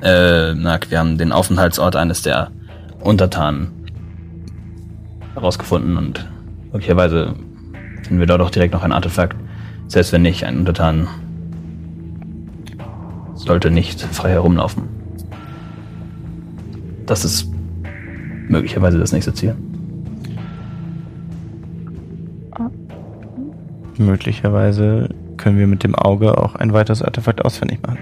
äh, 0.00 0.54
Nack, 0.54 0.90
wir 0.90 0.98
haben 0.98 1.18
den 1.18 1.32
Aufenthaltsort 1.32 1.96
eines 1.96 2.22
der 2.22 2.50
Untertanen 3.00 3.72
herausgefunden 5.34 5.96
und 5.96 6.31
möglicherweise 6.72 7.34
finden 8.02 8.18
wir 8.18 8.26
dort 8.26 8.40
auch 8.40 8.50
direkt 8.50 8.74
noch 8.74 8.82
ein 8.82 8.92
Artefakt. 8.92 9.36
Selbst 9.88 10.12
wenn 10.12 10.22
nicht, 10.22 10.44
ein 10.44 10.58
Untertan 10.58 11.08
sollte 13.34 13.70
nicht 13.70 14.00
frei 14.00 14.30
herumlaufen. 14.30 14.84
Das 17.06 17.24
ist 17.24 17.50
möglicherweise 18.48 18.98
das 18.98 19.12
nächste 19.12 19.34
Ziel. 19.34 19.54
Möglicherweise 23.98 25.10
können 25.36 25.58
wir 25.58 25.66
mit 25.66 25.84
dem 25.84 25.94
Auge 25.94 26.38
auch 26.38 26.54
ein 26.54 26.72
weiteres 26.72 27.02
Artefakt 27.02 27.44
ausfindig 27.44 27.80
machen. 27.82 27.98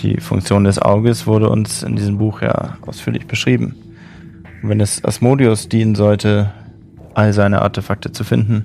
Die 0.00 0.20
Funktion 0.20 0.64
des 0.64 0.78
Auges 0.78 1.26
wurde 1.26 1.48
uns 1.48 1.82
in 1.82 1.96
diesem 1.96 2.18
Buch 2.18 2.42
ja 2.42 2.76
ausführlich 2.82 3.26
beschrieben. 3.26 3.74
Und 4.64 4.70
wenn 4.70 4.80
es 4.80 5.04
Asmodeus 5.04 5.68
dienen 5.68 5.94
sollte, 5.94 6.50
all 7.12 7.34
seine 7.34 7.60
Artefakte 7.60 8.12
zu 8.12 8.24
finden, 8.24 8.64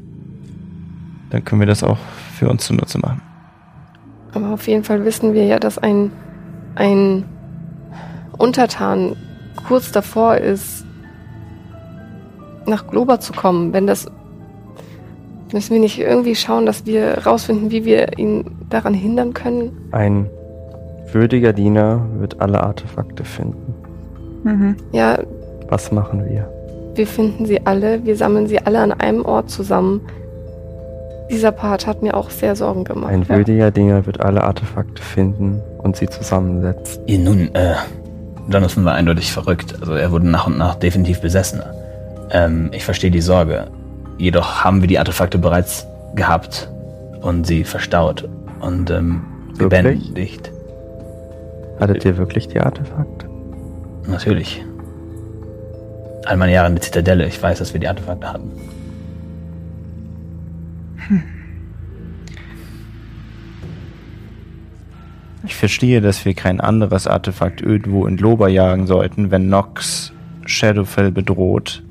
dann 1.30 1.44
können 1.44 1.60
wir 1.60 1.68
das 1.68 1.84
auch 1.84 1.98
für 2.38 2.48
uns 2.48 2.66
zunutze 2.66 3.00
machen. 3.00 3.22
Aber 4.34 4.52
auf 4.52 4.66
jeden 4.70 4.86
Fall 4.86 5.04
wissen 5.04 5.34
wir 5.34 5.46
ja, 5.46 5.60
dass 5.60 5.78
ein, 5.78 6.12
ein 6.76 7.26
Untertan 8.38 9.18
kurz 9.68 9.92
davor 9.92 10.38
ist, 10.38 10.86
nach 12.66 12.88
Globa 12.88 13.20
zu 13.20 13.34
kommen. 13.34 13.74
Wenn 13.74 13.86
das. 13.86 14.10
Müssen 15.52 15.74
wir 15.74 15.82
nicht 15.82 16.00
irgendwie 16.00 16.36
schauen, 16.36 16.66
dass 16.66 16.86
wir 16.86 17.26
rausfinden, 17.26 17.72
wie 17.72 17.84
wir 17.84 18.18
ihn 18.18 18.46
daran 18.70 18.94
hindern 18.94 19.34
können? 19.34 19.74
Ein 19.92 20.30
würdiger 21.12 21.52
Diener 21.52 22.06
wird 22.20 22.40
alle 22.40 22.64
Artefakte 22.64 23.26
finden. 23.26 23.74
Mhm. 24.46 24.78
Ja, 24.94 25.20
Was 25.70 25.92
machen 25.92 26.28
wir? 26.28 26.48
wir 27.00 27.08
finden 27.08 27.46
sie 27.46 27.66
alle, 27.66 28.04
wir 28.04 28.18
sammeln 28.18 28.48
sie 28.48 28.60
alle 28.60 28.80
an 28.80 28.92
einem 28.92 29.24
Ort 29.24 29.50
zusammen. 29.50 30.02
Dieser 31.32 31.54
Part 31.54 31.88
hat 31.88 32.02
mir 32.02 32.14
auch 32.14 32.30
sehr 32.30 32.58
Sorgen 32.58 32.84
gemacht. 32.84 33.12
Ein 33.12 33.30
würdiger 33.30 33.72
Diener 33.72 34.06
wird 34.06 34.20
alle 34.20 34.44
Artefakte 34.44 35.02
finden 35.02 35.62
und 35.78 35.96
sie 35.96 36.08
zusammensetzen. 36.08 37.02
Ja, 37.08 37.18
nun, 37.20 37.56
äh, 37.56 37.76
Jonathan 38.50 38.84
war 38.84 38.96
eindeutig 38.96 39.32
verrückt. 39.32 39.76
Also 39.80 39.94
er 39.94 40.12
wurde 40.12 40.28
nach 40.28 40.48
und 40.48 40.58
nach 40.58 40.76
definitiv 40.76 41.22
besessener. 41.22 41.74
Ähm, 42.32 42.70
ich 42.74 42.84
verstehe 42.84 43.12
die 43.12 43.22
Sorge. 43.22 43.68
Jedoch 44.18 44.66
haben 44.66 44.82
wir 44.82 44.90
die 44.90 45.00
Artefakte 45.00 45.38
bereits 45.38 45.88
gehabt 46.16 46.70
und 47.22 47.48
sie 47.48 47.64
verstaut 47.64 48.28
und 48.60 48.92
ähm, 48.92 49.22
gebändigt. 49.58 50.52
Hattet 51.80 52.04
ihr 52.04 52.18
wirklich 52.18 52.50
die 52.50 52.60
Artefakte? 52.60 53.30
Natürlich. 54.06 54.66
All 56.30 56.38
meine 56.38 56.54
Jahre 56.54 56.68
in 56.68 56.76
der 56.76 56.84
Zitadelle, 56.84 57.26
ich 57.26 57.42
weiß, 57.42 57.58
dass 57.58 57.74
wir 57.74 57.80
die 57.80 57.88
Artefakte 57.88 58.32
hatten. 58.32 58.52
Ich 65.44 65.56
verstehe, 65.56 66.02
dass 66.02 66.26
wir 66.26 66.36
kein 66.36 66.62
anderes 66.62 67.08
Artefakt 67.08 67.64
irgendwo 67.64 68.06
in 68.06 68.16
Globa 68.16 68.48
jagen 68.48 68.86
sollten, 68.86 69.32
wenn 69.32 69.50
Nox 69.50 70.14
Shadowfell 70.46 71.10
bedroht, 71.10 71.82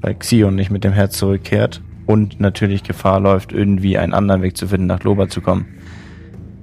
weil 0.00 0.14
Xion 0.14 0.54
nicht 0.54 0.70
mit 0.70 0.82
dem 0.82 0.94
Herz 0.94 1.18
zurückkehrt 1.18 1.82
und 2.06 2.40
natürlich 2.40 2.84
Gefahr 2.84 3.20
läuft, 3.20 3.52
irgendwie 3.52 3.98
einen 3.98 4.14
anderen 4.14 4.40
Weg 4.40 4.56
zu 4.56 4.66
finden, 4.66 4.86
nach 4.86 5.00
Globa 5.00 5.28
zu 5.28 5.42
kommen. 5.42 5.66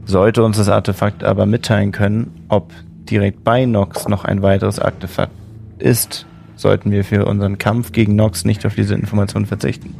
Sollte 0.06 0.44
uns 0.44 0.58
das 0.58 0.70
Artefakt 0.70 1.24
aber 1.24 1.46
mitteilen 1.46 1.92
können, 1.92 2.46
ob 2.50 2.74
direkt 3.08 3.44
bei 3.44 3.66
Nox 3.66 4.08
noch 4.08 4.26
ein 4.26 4.42
weiteres 4.42 4.80
Artefakt 4.80 5.34
ist, 5.78 6.26
sollten 6.62 6.92
wir 6.92 7.04
für 7.04 7.26
unseren 7.26 7.58
Kampf 7.58 7.92
gegen 7.92 8.16
Nox 8.16 8.46
nicht 8.46 8.66
auf 8.66 8.76
diese 8.76 8.94
Information 8.96 9.46
verzichten. 9.46 9.94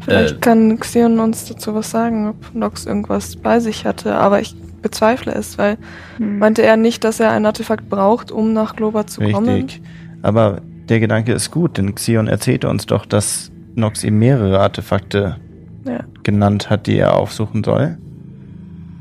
Vielleicht 0.00 0.36
Äh. 0.36 0.38
kann 0.40 0.78
Xion 0.78 1.18
uns 1.20 1.46
dazu 1.46 1.74
was 1.74 1.90
sagen, 1.90 2.28
ob 2.28 2.54
Nox 2.54 2.86
irgendwas 2.86 3.36
bei 3.36 3.60
sich 3.60 3.84
hatte, 3.84 4.14
aber 4.14 4.40
ich 4.40 4.54
bezweifle 4.82 5.32
es, 5.34 5.58
weil 5.58 5.78
Hm. 6.18 6.38
meinte 6.38 6.62
er 6.62 6.76
nicht, 6.76 7.02
dass 7.04 7.18
er 7.18 7.30
ein 7.32 7.44
Artefakt 7.44 7.88
braucht, 7.88 8.30
um 8.30 8.52
nach 8.52 8.76
Globa 8.76 9.06
zu 9.06 9.20
kommen? 9.20 9.48
Richtig. 9.48 9.82
Aber 10.22 10.60
der 10.88 11.00
Gedanke 11.00 11.32
ist 11.32 11.50
gut, 11.50 11.76
denn 11.76 11.94
Xion 11.94 12.28
erzählte 12.28 12.68
uns 12.68 12.86
doch, 12.86 13.04
dass 13.04 13.50
Nox 13.74 14.04
ihm 14.04 14.18
mehrere 14.18 14.60
Artefakte 14.60 15.36
Ja. 15.84 16.00
genannt 16.22 16.70
hat, 16.70 16.86
die 16.86 16.96
er 16.98 17.16
aufsuchen 17.16 17.64
soll. 17.64 17.98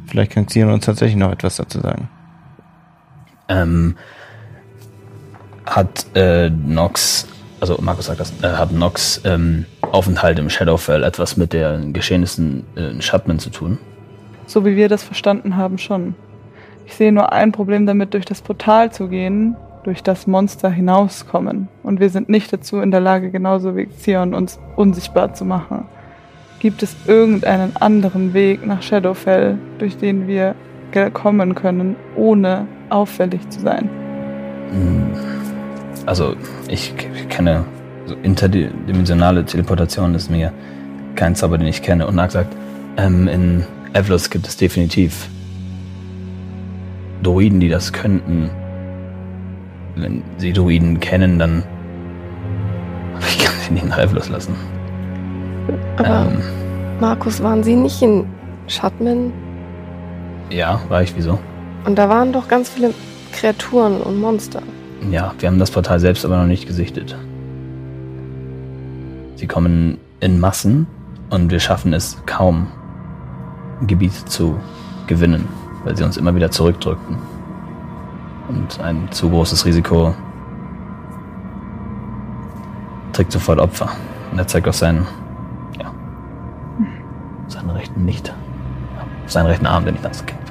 Vielleicht 0.08 0.32
kann 0.32 0.48
Xion 0.48 0.72
uns 0.72 0.86
tatsächlich 0.86 1.18
noch 1.18 1.32
etwas 1.32 1.58
dazu 1.58 1.80
sagen. 1.80 2.10
Ähm, 3.48 3.96
hat 5.66 6.06
äh, 6.16 6.50
Nox, 6.50 7.28
also 7.60 7.78
Markus 7.82 8.06
sagt 8.06 8.20
das, 8.20 8.34
äh, 8.42 8.48
hat 8.48 8.72
Nox 8.72 9.22
ähm, 9.26 9.66
Aufenthalt 9.82 10.40
im 10.40 10.50
Shadowfell 10.50 11.04
etwas 11.04 11.38
mit 11.38 11.54
den 11.54 11.94
Geschehnissen 11.94 12.66
äh, 12.76 12.92
in 12.92 13.02
Shadman 13.02 13.40
zu 13.40 13.50
tun? 13.50 13.78
So 14.48 14.66
wie 14.66 14.76
wir 14.76 14.90
das 14.90 15.04
verstanden 15.04 15.58
haben, 15.58 15.78
schon. 15.78 16.16
Ich 16.86 16.96
sehe 16.96 17.12
nur 17.12 17.32
ein 17.32 17.52
Problem 17.52 17.86
damit, 17.86 18.14
durch 18.14 18.26
das 18.26 18.42
Portal 18.42 18.92
zu 18.92 19.08
gehen, 19.08 19.56
durch 19.84 20.04
das 20.04 20.28
Monster 20.28 20.70
hinauskommen. 20.70 21.68
Und 21.84 22.00
wir 22.00 22.10
sind 22.10 22.30
nicht 22.30 22.52
dazu 22.52 22.80
in 22.80 22.92
der 22.92 23.00
Lage, 23.00 23.32
genauso 23.32 23.76
wie 23.76 23.86
Xion 23.86 24.34
uns 24.34 24.60
unsichtbar 24.76 25.34
zu 25.34 25.46
machen. 25.46 25.86
Gibt 26.60 26.84
es 26.84 26.96
irgendeinen 27.06 27.76
anderen 27.76 28.34
Weg 28.34 28.66
nach 28.66 28.82
Shadowfell, 28.82 29.58
durch 29.78 29.98
den 29.98 30.28
wir 30.28 30.56
kommen 31.14 31.56
können, 31.56 31.96
ohne 32.16 32.68
auffällig 32.90 33.50
zu 33.50 33.60
sein? 33.60 33.90
Hm, 34.72 35.35
Also, 36.06 36.36
ich 36.68 36.94
kenne 37.30 37.66
so 38.06 38.16
interdimensionale 38.22 39.46
Teleportation 39.46 40.14
ist 40.14 40.30
mir 40.30 40.52
kein 41.16 41.36
Zauber, 41.36 41.58
den 41.58 41.68
ich 41.68 41.82
kenne. 41.82 42.06
Und 42.06 42.16
Nag 42.16 42.32
sagt, 42.32 42.56
ähm, 42.98 43.28
in 43.28 43.66
Evlos 43.94 44.30
gibt 44.30 44.48
es 44.48 44.58
definitiv 44.58 45.28
Druiden, 47.24 47.60
die 47.60 47.70
das 47.70 47.92
könnten. 47.92 48.50
Wenn 49.96 50.22
sie 50.38 50.54
Druiden 50.54 51.00
kennen, 51.00 51.40
dann. 51.40 51.64
Aber 53.16 53.26
ich 53.28 53.40
kann 53.44 53.54
sie 53.66 53.74
nicht 53.74 53.88
nach 53.88 53.98
Evlos 53.98 54.30
lassen. 54.30 54.56
Aber 55.98 56.28
Ähm, 56.32 56.42
Markus, 57.00 57.42
waren 57.42 57.64
Sie 57.64 57.76
nicht 57.76 58.02
in 58.02 58.26
Shadman? 58.68 59.34
ja, 60.52 60.80
war 60.90 61.02
ich, 61.02 61.16
wieso? 61.16 61.40
Und 61.86 61.96
da 61.98 62.08
waren 62.08 62.32
doch 62.32 62.48
ganz 62.48 62.70
viele 62.70 62.94
Kreaturen 63.32 64.00
und 64.02 64.20
Monster. 64.20 64.62
Ja, 65.12 65.34
wir 65.40 65.50
haben 65.50 65.60
das 65.60 65.72
Portal 65.72 66.00
selbst 66.00 66.26
aber 66.26 66.38
noch 66.38 66.48
nicht 66.48 66.68
gesichtet. 66.68 67.16
Sie 69.36 69.48
kommen 69.48 69.98
in 70.20 70.40
Massen 70.40 70.88
und 71.30 71.52
wir 71.52 71.60
schaffen 71.60 71.94
es 71.94 72.18
kaum, 72.26 72.68
Gebiet 73.86 74.14
zu 74.14 74.58
gewinnen, 75.08 75.48
weil 75.84 75.96
sie 75.98 76.04
uns 76.04 76.18
immer 76.18 76.34
wieder 76.36 76.52
zurückdrückten. 76.52 77.18
Und 78.48 78.80
ein 78.80 79.12
zu 79.12 79.30
großes 79.30 79.66
Risiko 79.66 80.14
trägt 83.12 83.32
sofort 83.32 83.60
Opfer. 83.60 83.90
Und 84.32 84.40
er 84.40 84.48
zeigt 84.48 84.68
auf 84.68 84.76
seinen, 84.76 85.06
ja, 85.80 85.92
seinen 87.48 87.70
rechten 87.72 88.06
nicht, 88.06 88.34
auf 89.26 89.32
seinen 89.32 89.48
rechten 89.48 89.66
Arm, 89.66 89.86
den 89.86 89.96
ich 89.96 90.02
das 90.02 90.26
kenne. 90.26 90.45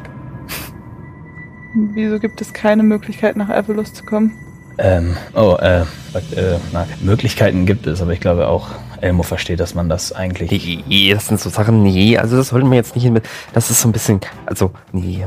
Wieso 1.74 2.18
gibt 2.20 2.40
es 2.40 2.52
keine 2.52 2.82
Möglichkeit, 2.82 3.36
nach 3.36 3.50
Evelus 3.50 3.92
zu 3.92 4.04
kommen? 4.04 4.32
Ähm, 4.78 5.16
oh, 5.34 5.56
äh, 5.60 5.84
sagt, 6.12 6.32
äh, 6.32 6.58
na, 6.72 6.86
Möglichkeiten 7.00 7.66
gibt 7.66 7.86
es, 7.86 8.02
aber 8.02 8.12
ich 8.12 8.20
glaube 8.20 8.48
auch 8.48 8.70
Elmo 9.00 9.22
versteht, 9.22 9.60
dass 9.60 9.74
man 9.74 9.88
das 9.88 10.12
eigentlich. 10.12 10.82
Nee, 10.86 11.12
das 11.12 11.28
sind 11.28 11.38
so 11.38 11.50
Sachen, 11.50 11.82
nee, 11.82 12.16
also 12.18 12.36
das 12.36 12.48
sollten 12.48 12.70
wir 12.70 12.76
jetzt 12.76 12.94
nicht 12.94 13.04
hin. 13.04 13.20
Das 13.52 13.70
ist 13.70 13.80
so 13.80 13.88
ein 13.88 13.92
bisschen, 13.92 14.20
also, 14.46 14.72
nee. 14.92 15.24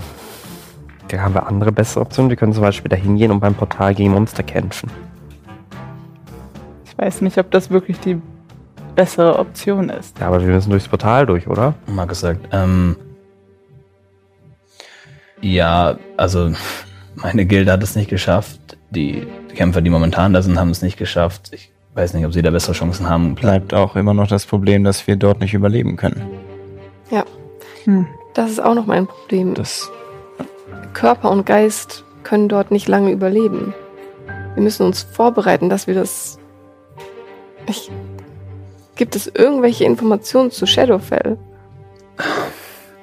Da 1.08 1.20
haben 1.20 1.34
wir 1.34 1.48
andere 1.48 1.72
bessere 1.72 2.02
Optionen. 2.02 2.30
Wir 2.30 2.36
können 2.36 2.52
zum 2.52 2.64
Beispiel 2.64 2.90
da 2.90 2.98
hingehen 2.98 3.32
und 3.32 3.40
beim 3.40 3.56
Portal 3.56 3.96
gegen 3.96 4.12
Monster 4.12 4.44
kämpfen. 4.44 4.90
Ich 6.86 6.98
weiß 6.98 7.22
nicht, 7.22 7.38
ob 7.38 7.50
das 7.52 7.70
wirklich 7.70 8.00
die 8.02 8.20
bessere 8.96 9.40
Option 9.40 9.90
ist. 9.90 10.20
Ja, 10.20 10.28
aber 10.28 10.42
wir 10.42 10.54
müssen 10.54 10.72
durchs 10.72 10.88
Portal 10.88 11.26
durch, 11.26 11.48
oder? 11.48 11.76
Markus 11.86 12.22
sagt, 12.22 12.50
ähm, 12.52 12.98
ja, 15.42 15.98
also 16.16 16.52
meine 17.16 17.46
Gilde 17.46 17.72
hat 17.72 17.84
es 17.84 17.96
nicht 17.96 18.10
geschafft. 18.10 18.60
Die 18.90 19.28
Kämpfer, 19.56 19.82
die 19.82 19.90
momentan 19.90 20.34
da 20.34 20.42
sind, 20.42 20.60
haben 20.60 20.70
es 20.70 20.82
nicht 20.82 20.98
geschafft. 20.98 21.52
Ich 21.54 21.72
weiß 21.94 22.14
nicht, 22.14 22.26
ob 22.26 22.34
sie 22.34 22.42
da 22.42 22.52
bessere 22.52 22.74
Chancen 22.74 23.10
haben. 23.10 23.36
Bleibt 23.36 23.74
auch 23.74 23.96
immer 23.96 24.14
noch 24.14 24.28
das 24.28 24.46
Problem, 24.46 24.84
dass 24.84 25.08
wir 25.08 25.16
dort 25.16 25.42
nicht 25.42 25.54
überleben 25.54 25.98
können. 25.98 26.22
Hm. 27.88 28.06
Das 28.34 28.52
ist 28.52 28.60
auch 28.60 28.76
noch 28.76 28.86
mein 28.86 29.08
Problem. 29.08 29.54
Das 29.54 29.90
Körper 30.94 31.32
und 31.32 31.46
Geist 31.46 32.04
können 32.24 32.50
dort 32.50 32.70
nicht 32.70 32.90
lange 32.90 33.12
überleben. 33.12 33.74
Wir 34.56 34.64
müssen 34.64 34.86
uns 34.86 35.04
vorbereiten, 35.04 35.70
dass 35.70 35.88
wir 35.88 35.96
das. 35.96 36.38
Ich. 37.68 37.90
Gibt 38.98 39.16
es 39.16 39.28
irgendwelche 39.28 39.86
Informationen 39.86 40.52
zu 40.52 40.66
Shadowfell? 40.66 41.38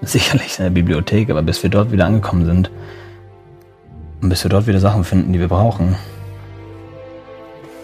Sicherlich 0.10 0.58
in 0.58 0.64
der 0.64 0.70
Bibliothek, 0.70 1.30
aber 1.30 1.42
bis 1.42 1.62
wir 1.62 1.70
dort 1.70 1.92
wieder 1.92 2.06
angekommen 2.06 2.44
sind 2.44 2.70
und 4.20 4.28
bis 4.28 4.44
wir 4.44 4.50
dort 4.50 4.66
wieder 4.66 4.80
Sachen 4.80 5.04
finden, 5.04 5.32
die 5.32 5.40
wir 5.40 5.48
brauchen. 5.48 5.96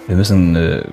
Wir 0.06 0.16
müssen, 0.16 0.56
äh, 0.56 0.85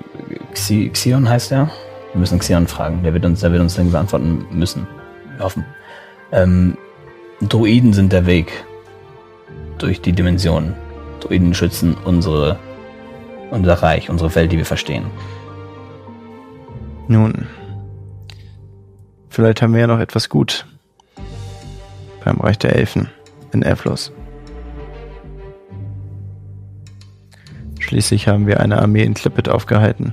Xi- 0.54 0.90
Xion 0.90 1.28
heißt 1.28 1.52
er? 1.52 1.70
Wir 2.12 2.20
müssen 2.20 2.38
Xion 2.38 2.66
fragen. 2.66 3.02
Der 3.02 3.12
wird 3.14 3.24
uns, 3.24 3.40
der 3.40 3.52
wird 3.52 3.60
uns 3.60 3.74
Dinge 3.74 3.90
beantworten 3.90 4.46
müssen. 4.50 4.86
Wir 5.36 5.44
hoffen. 5.44 5.64
Ähm, 6.32 6.76
Druiden 7.40 7.92
sind 7.92 8.12
der 8.12 8.26
Weg 8.26 8.64
durch 9.78 10.00
die 10.00 10.12
Dimensionen. 10.12 10.74
Druiden 11.20 11.54
schützen 11.54 11.96
unsere, 12.04 12.58
unser 13.50 13.74
Reich, 13.74 14.08
unsere 14.10 14.34
Welt, 14.34 14.52
die 14.52 14.58
wir 14.58 14.66
verstehen. 14.66 15.04
Nun, 17.08 17.46
vielleicht 19.30 19.62
haben 19.62 19.72
wir 19.72 19.80
ja 19.80 19.86
noch 19.86 20.00
etwas 20.00 20.28
gut 20.28 20.66
beim 22.28 22.40
Reich 22.40 22.58
der 22.58 22.76
Elfen 22.76 23.08
in 23.52 23.62
Evlos. 23.62 24.12
Schließlich 27.78 28.28
haben 28.28 28.46
wir 28.46 28.60
eine 28.60 28.82
Armee 28.82 29.02
in 29.02 29.14
Klippet 29.14 29.48
aufgehalten. 29.48 30.12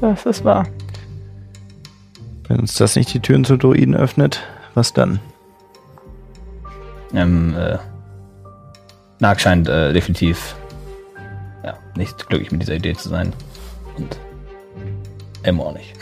Das 0.00 0.24
ist 0.24 0.44
wahr. 0.44 0.66
Wenn 2.48 2.60
uns 2.60 2.74
das 2.76 2.96
nicht 2.96 3.12
die 3.12 3.20
Türen 3.20 3.44
zu 3.44 3.58
Druiden 3.58 3.94
öffnet, 3.94 4.42
was 4.72 4.94
dann? 4.94 5.20
Ähm, 7.12 7.54
äh, 7.54 7.76
Nag 9.18 9.40
scheint 9.40 9.68
äh, 9.68 9.92
definitiv 9.92 10.56
ja, 11.64 11.76
nicht 11.96 12.28
glücklich 12.28 12.50
mit 12.50 12.62
dieser 12.62 12.74
Idee 12.74 12.94
zu 12.94 13.10
sein. 13.10 13.34
Und 13.98 14.18
Elmo 15.42 15.64
auch 15.64 15.74
nicht. 15.74 15.92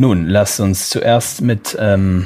Nun, 0.00 0.28
lass 0.28 0.58
uns 0.60 0.88
zuerst 0.88 1.42
mit 1.42 1.76
ähm, 1.78 2.24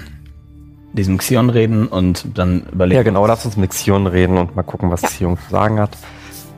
diesem 0.92 1.18
Xion 1.18 1.50
reden 1.50 1.88
und 1.88 2.24
dann 2.38 2.62
überlegen. 2.72 2.98
Ja, 2.98 3.02
genau, 3.02 3.26
lass 3.26 3.44
uns 3.44 3.56
mit 3.56 3.70
Xion 3.70 4.06
reden 4.06 4.38
und 4.38 4.54
mal 4.54 4.62
gucken, 4.62 4.92
was 4.92 5.02
Xion 5.02 5.36
zu 5.36 5.50
sagen 5.50 5.80
hat. 5.80 5.90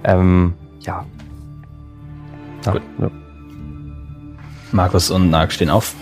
Ähm, 0.04 0.52
ja. 0.80 1.06
Ja, 2.66 2.72
Gut. 2.72 2.82
ja. 2.98 3.10
Markus 4.72 5.10
und 5.10 5.30
Nag 5.30 5.52
stehen 5.52 5.70
auf. 5.70 5.94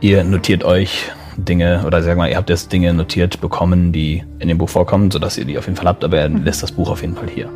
Ihr 0.00 0.22
notiert 0.22 0.62
euch 0.62 1.10
Dinge, 1.36 1.82
oder 1.84 2.00
sag 2.00 2.16
mal, 2.16 2.30
ihr 2.30 2.36
habt 2.36 2.50
jetzt 2.50 2.72
Dinge 2.72 2.94
notiert 2.94 3.40
bekommen, 3.40 3.90
die 3.90 4.22
in 4.38 4.46
dem 4.46 4.58
Buch 4.58 4.68
vorkommen, 4.68 5.10
sodass 5.10 5.36
ihr 5.36 5.46
die 5.46 5.58
auf 5.58 5.64
jeden 5.64 5.76
Fall 5.76 5.88
habt, 5.88 6.04
aber 6.04 6.18
er 6.18 6.28
lässt 6.28 6.62
das 6.62 6.70
Buch 6.70 6.90
auf 6.90 7.00
jeden 7.00 7.16
Fall 7.16 7.28
hier. 7.28 7.50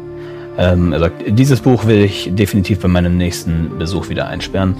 Ähm, 0.58 0.92
er 0.92 0.98
sagt, 0.98 1.22
dieses 1.28 1.60
Buch 1.60 1.86
will 1.86 2.02
ich 2.02 2.28
definitiv 2.34 2.80
bei 2.80 2.88
meinem 2.88 3.16
nächsten 3.16 3.78
Besuch 3.78 4.08
wieder 4.08 4.26
einsperren. 4.26 4.74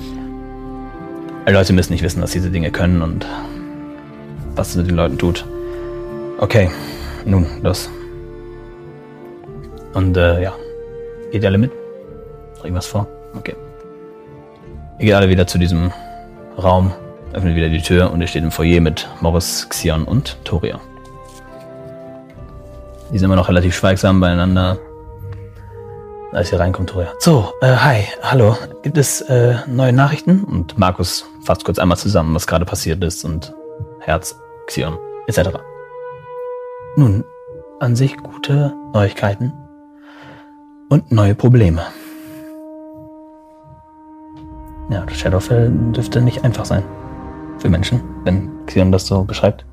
Leute 1.52 1.72
müssen 1.72 1.92
nicht 1.92 2.02
wissen, 2.02 2.22
was 2.22 2.32
diese 2.32 2.50
Dinge 2.50 2.70
können 2.70 3.02
und 3.02 3.26
was 4.54 4.70
es 4.70 4.76
mit 4.76 4.88
den 4.88 4.96
Leuten 4.96 5.18
tut. 5.18 5.44
Okay, 6.38 6.70
nun, 7.24 7.46
los. 7.62 7.88
Und 9.94 10.16
äh, 10.16 10.42
ja, 10.42 10.55
geht 11.32 11.42
ihr 11.42 11.49
alle 11.49 11.59
mit? 11.59 11.72
Noch 12.57 12.64
irgendwas 12.64 12.86
vor? 12.86 13.07
Okay. 13.36 13.55
Ihr 14.99 15.07
geht 15.07 15.14
alle 15.14 15.28
wieder 15.28 15.46
zu 15.46 15.59
diesem 15.59 15.92
Raum, 16.61 16.92
öffnet 17.32 17.55
wieder 17.55 17.68
die 17.68 17.80
Tür 17.82 18.11
und 18.11 18.20
ihr 18.20 18.26
steht 18.26 18.42
im 18.42 18.51
Foyer 18.51 18.80
mit 18.80 19.09
Morris, 19.20 19.66
Xion 19.68 20.05
und 20.05 20.36
Toria. 20.44 20.80
Die 23.11 23.18
sind 23.18 23.24
immer 23.26 23.36
noch 23.36 23.49
relativ 23.49 23.74
schweigsam 23.74 24.20
beieinander. 24.20 24.78
Als 26.32 26.53
ihr 26.53 26.61
reinkommt, 26.61 26.90
Toria. 26.90 27.12
So, 27.20 27.53
äh, 27.62 27.74
hi, 27.74 28.05
hallo. 28.22 28.57
Gibt 28.82 28.99
es 28.99 29.22
äh, 29.22 29.57
neue 29.66 29.94
Nachrichten? 29.94 30.44
Und 30.44 30.78
Markus 30.78 31.24
fasst 31.49 31.64
kurz 31.64 31.78
einmal 31.78 31.96
zusammen, 31.96 32.34
was 32.34 32.46
gerade 32.46 32.66
passiert 32.66 33.03
ist 33.03 33.24
und 33.24 33.55
Herz, 34.01 34.38
Xion, 34.66 34.99
etc. 35.28 35.49
Nun, 36.94 37.24
an 37.80 37.96
sich 37.96 38.18
gute 38.18 38.74
Neuigkeiten 38.92 39.55
und 40.90 41.11
neue 41.11 41.34
Probleme. 41.34 41.80
Ja, 44.90 45.09
Shadowfell 45.09 45.72
dürfte 45.92 46.20
nicht 46.20 46.44
einfach 46.44 46.66
sein. 46.66 46.82
Für 47.57 47.70
Menschen, 47.70 48.03
wenn 48.24 48.51
Xion 48.66 48.92
das 48.92 49.07
so 49.07 49.24
beschreibt. 49.24 49.64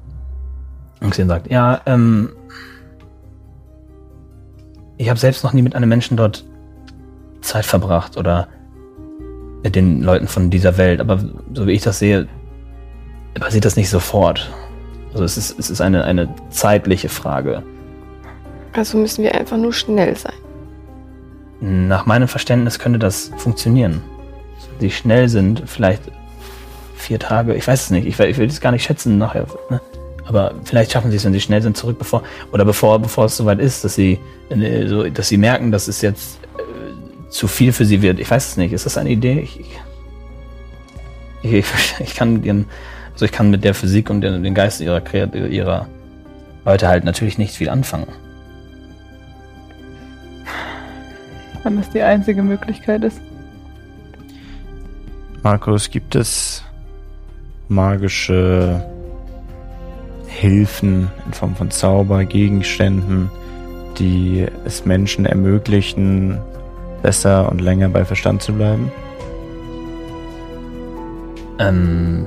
Und 1.01 1.09
Xion 1.09 1.27
sagt, 1.27 1.51
ja, 1.51 1.81
ähm. 1.85 2.29
Ich 4.95 5.09
habe 5.09 5.19
selbst 5.19 5.43
noch 5.43 5.51
nie 5.51 5.61
mit 5.61 5.75
einem 5.75 5.89
Menschen 5.89 6.15
dort 6.15 6.45
Zeit 7.41 7.65
verbracht 7.65 8.15
oder 8.15 8.47
den 9.69 10.01
Leuten 10.01 10.27
von 10.27 10.49
dieser 10.49 10.77
Welt. 10.77 10.99
Aber 10.99 11.23
so 11.53 11.67
wie 11.67 11.71
ich 11.71 11.81
das 11.81 11.99
sehe, 11.99 12.27
passiert 13.35 13.65
das 13.65 13.75
nicht 13.75 13.89
sofort. 13.89 14.49
Also 15.13 15.23
es 15.23 15.37
ist, 15.37 15.57
es 15.59 15.69
ist 15.69 15.81
eine, 15.81 16.03
eine 16.03 16.29
zeitliche 16.49 17.09
Frage. 17.09 17.63
Also 18.73 18.97
müssen 18.97 19.23
wir 19.23 19.33
einfach 19.35 19.57
nur 19.57 19.71
schnell 19.73 20.15
sein. 20.17 20.33
Nach 21.61 22.05
meinem 22.05 22.27
Verständnis 22.27 22.79
könnte 22.79 22.99
das 22.99 23.31
funktionieren. 23.37 24.01
Die 24.81 24.91
schnell 24.91 25.29
sind, 25.29 25.63
vielleicht 25.65 26.01
vier 26.95 27.17
Tage, 27.19 27.55
ich 27.55 27.65
weiß 27.65 27.83
es 27.85 27.89
nicht, 27.91 28.05
ich, 28.05 28.19
will- 28.19 28.27
ich 28.29 28.37
will 28.37 28.47
es 28.47 28.59
gar 28.59 28.71
nicht 28.71 28.83
schätzen 28.83 29.17
nachher. 29.17 29.45
Ne? 29.69 29.79
Aber 30.27 30.53
vielleicht 30.65 30.91
schaffen 30.91 31.11
sie 31.11 31.17
es, 31.17 31.23
wenn 31.25 31.33
sie 31.33 31.39
schnell 31.39 31.61
sind, 31.61 31.77
zurück, 31.77 31.97
bevor, 31.97 32.23
oder 32.51 32.65
bevor, 32.65 32.99
bevor 32.99 33.25
es 33.25 33.37
soweit 33.37 33.59
ist, 33.59 33.85
dass 33.85 33.95
sie, 33.95 34.19
äh, 34.49 34.87
so, 34.87 35.07
dass 35.09 35.29
sie 35.29 35.37
merken, 35.37 35.71
dass 35.71 35.87
es 35.87 36.01
jetzt 36.01 36.39
äh, 36.43 36.44
zu 37.35 37.47
viel 37.49 37.73
für 37.73 37.83
sie 37.83 38.01
wird. 38.01 38.19
Ich 38.19 38.31
weiß 38.31 38.47
es 38.47 38.57
nicht. 38.57 38.71
Ist 38.71 38.85
das 38.85 38.97
eine 38.97 39.09
Idee? 39.09 39.39
Ich, 39.41 39.59
ich, 41.43 41.51
ich, 41.51 41.65
ich 41.99 42.15
kann 42.15 42.43
ihren, 42.43 42.65
also 43.11 43.25
ich 43.25 43.31
kann 43.33 43.49
mit 43.49 43.65
der 43.65 43.73
Physik 43.73 44.09
und 44.09 44.21
den, 44.21 44.41
den 44.41 44.53
Geist 44.53 44.79
ihrer, 44.79 45.03
ihrer 45.35 45.87
Leute 46.63 46.87
halt 46.87 47.03
natürlich 47.03 47.37
nicht 47.37 47.53
viel 47.53 47.69
anfangen. 47.69 48.07
Wenn 51.63 51.75
das 51.77 51.89
die 51.89 52.01
einzige 52.01 52.41
Möglichkeit 52.41 53.03
ist. 53.03 53.19
Markus, 55.43 55.89
gibt 55.89 56.15
es 56.15 56.63
magische 57.67 58.83
Hilfen 60.27 61.11
in 61.25 61.33
Form 61.33 61.55
von 61.55 61.69
Zauber, 61.69 62.23
Gegenständen, 62.23 63.29
die 63.97 64.45
es 64.63 64.85
Menschen 64.85 65.25
ermöglichen, 65.25 66.39
besser 67.01 67.49
und 67.51 67.61
länger 67.61 67.89
bei 67.89 68.05
Verstand 68.05 68.41
zu 68.41 68.53
bleiben? 68.53 68.91
Ähm, 71.59 72.25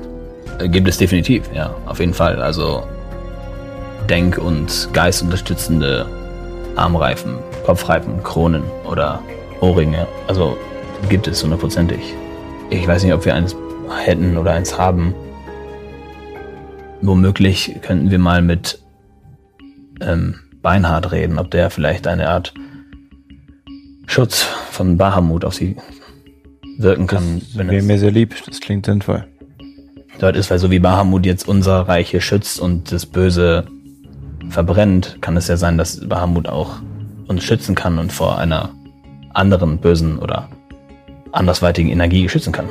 gibt 0.71 0.87
es 0.87 0.97
definitiv, 0.97 1.49
ja, 1.53 1.75
auf 1.85 1.99
jeden 1.99 2.13
Fall. 2.13 2.41
Also 2.41 2.83
Denk- 4.09 4.37
und 4.37 4.89
geistunterstützende 4.93 6.07
Armreifen, 6.75 7.35
Kopfreifen, 7.65 8.23
Kronen 8.23 8.63
oder 8.89 9.21
Ohrringe. 9.61 10.07
Also 10.27 10.57
gibt 11.09 11.27
es 11.27 11.43
hundertprozentig. 11.43 11.99
Ich 12.69 12.87
weiß 12.87 13.03
nicht, 13.03 13.13
ob 13.13 13.25
wir 13.25 13.35
eins 13.35 13.55
hätten 14.03 14.37
oder 14.37 14.53
eins 14.53 14.77
haben. 14.77 15.13
Womöglich 17.01 17.75
könnten 17.81 18.11
wir 18.11 18.19
mal 18.19 18.41
mit 18.41 18.79
ähm, 20.01 20.35
Beinhard 20.61 21.11
reden, 21.11 21.39
ob 21.39 21.51
der 21.51 21.69
vielleicht 21.69 22.07
eine 22.07 22.29
Art 22.29 22.53
Schutz 24.09 24.41
von 24.71 24.97
Bahamut 24.97 25.45
auf 25.45 25.53
sie 25.53 25.75
wirken 26.79 27.05
kann. 27.05 27.41
Das 27.55 27.67
wäre 27.67 27.83
mir 27.83 27.99
sehr 27.99 28.09
lieb, 28.09 28.35
das 28.47 28.59
klingt 28.59 28.87
sinnvoll. 28.87 29.23
dort 30.17 30.35
ist, 30.35 30.49
weil 30.49 30.57
so 30.57 30.71
wie 30.71 30.79
Bahamut 30.79 31.27
jetzt 31.27 31.47
unser 31.47 31.87
Reich 31.87 32.09
hier 32.09 32.19
schützt 32.19 32.59
und 32.59 32.91
das 32.91 33.05
Böse 33.05 33.65
verbrennt, 34.49 35.19
kann 35.21 35.37
es 35.37 35.47
ja 35.47 35.57
sein, 35.57 35.77
dass 35.77 36.09
Bahamut 36.09 36.47
auch 36.47 36.81
uns 37.27 37.43
schützen 37.43 37.75
kann 37.75 37.99
und 37.99 38.11
vor 38.11 38.39
einer 38.39 38.71
anderen 39.35 39.77
bösen 39.77 40.17
oder 40.17 40.49
andersweitigen 41.31 41.91
Energie 41.91 42.27
schützen 42.27 42.51
kann. 42.51 42.67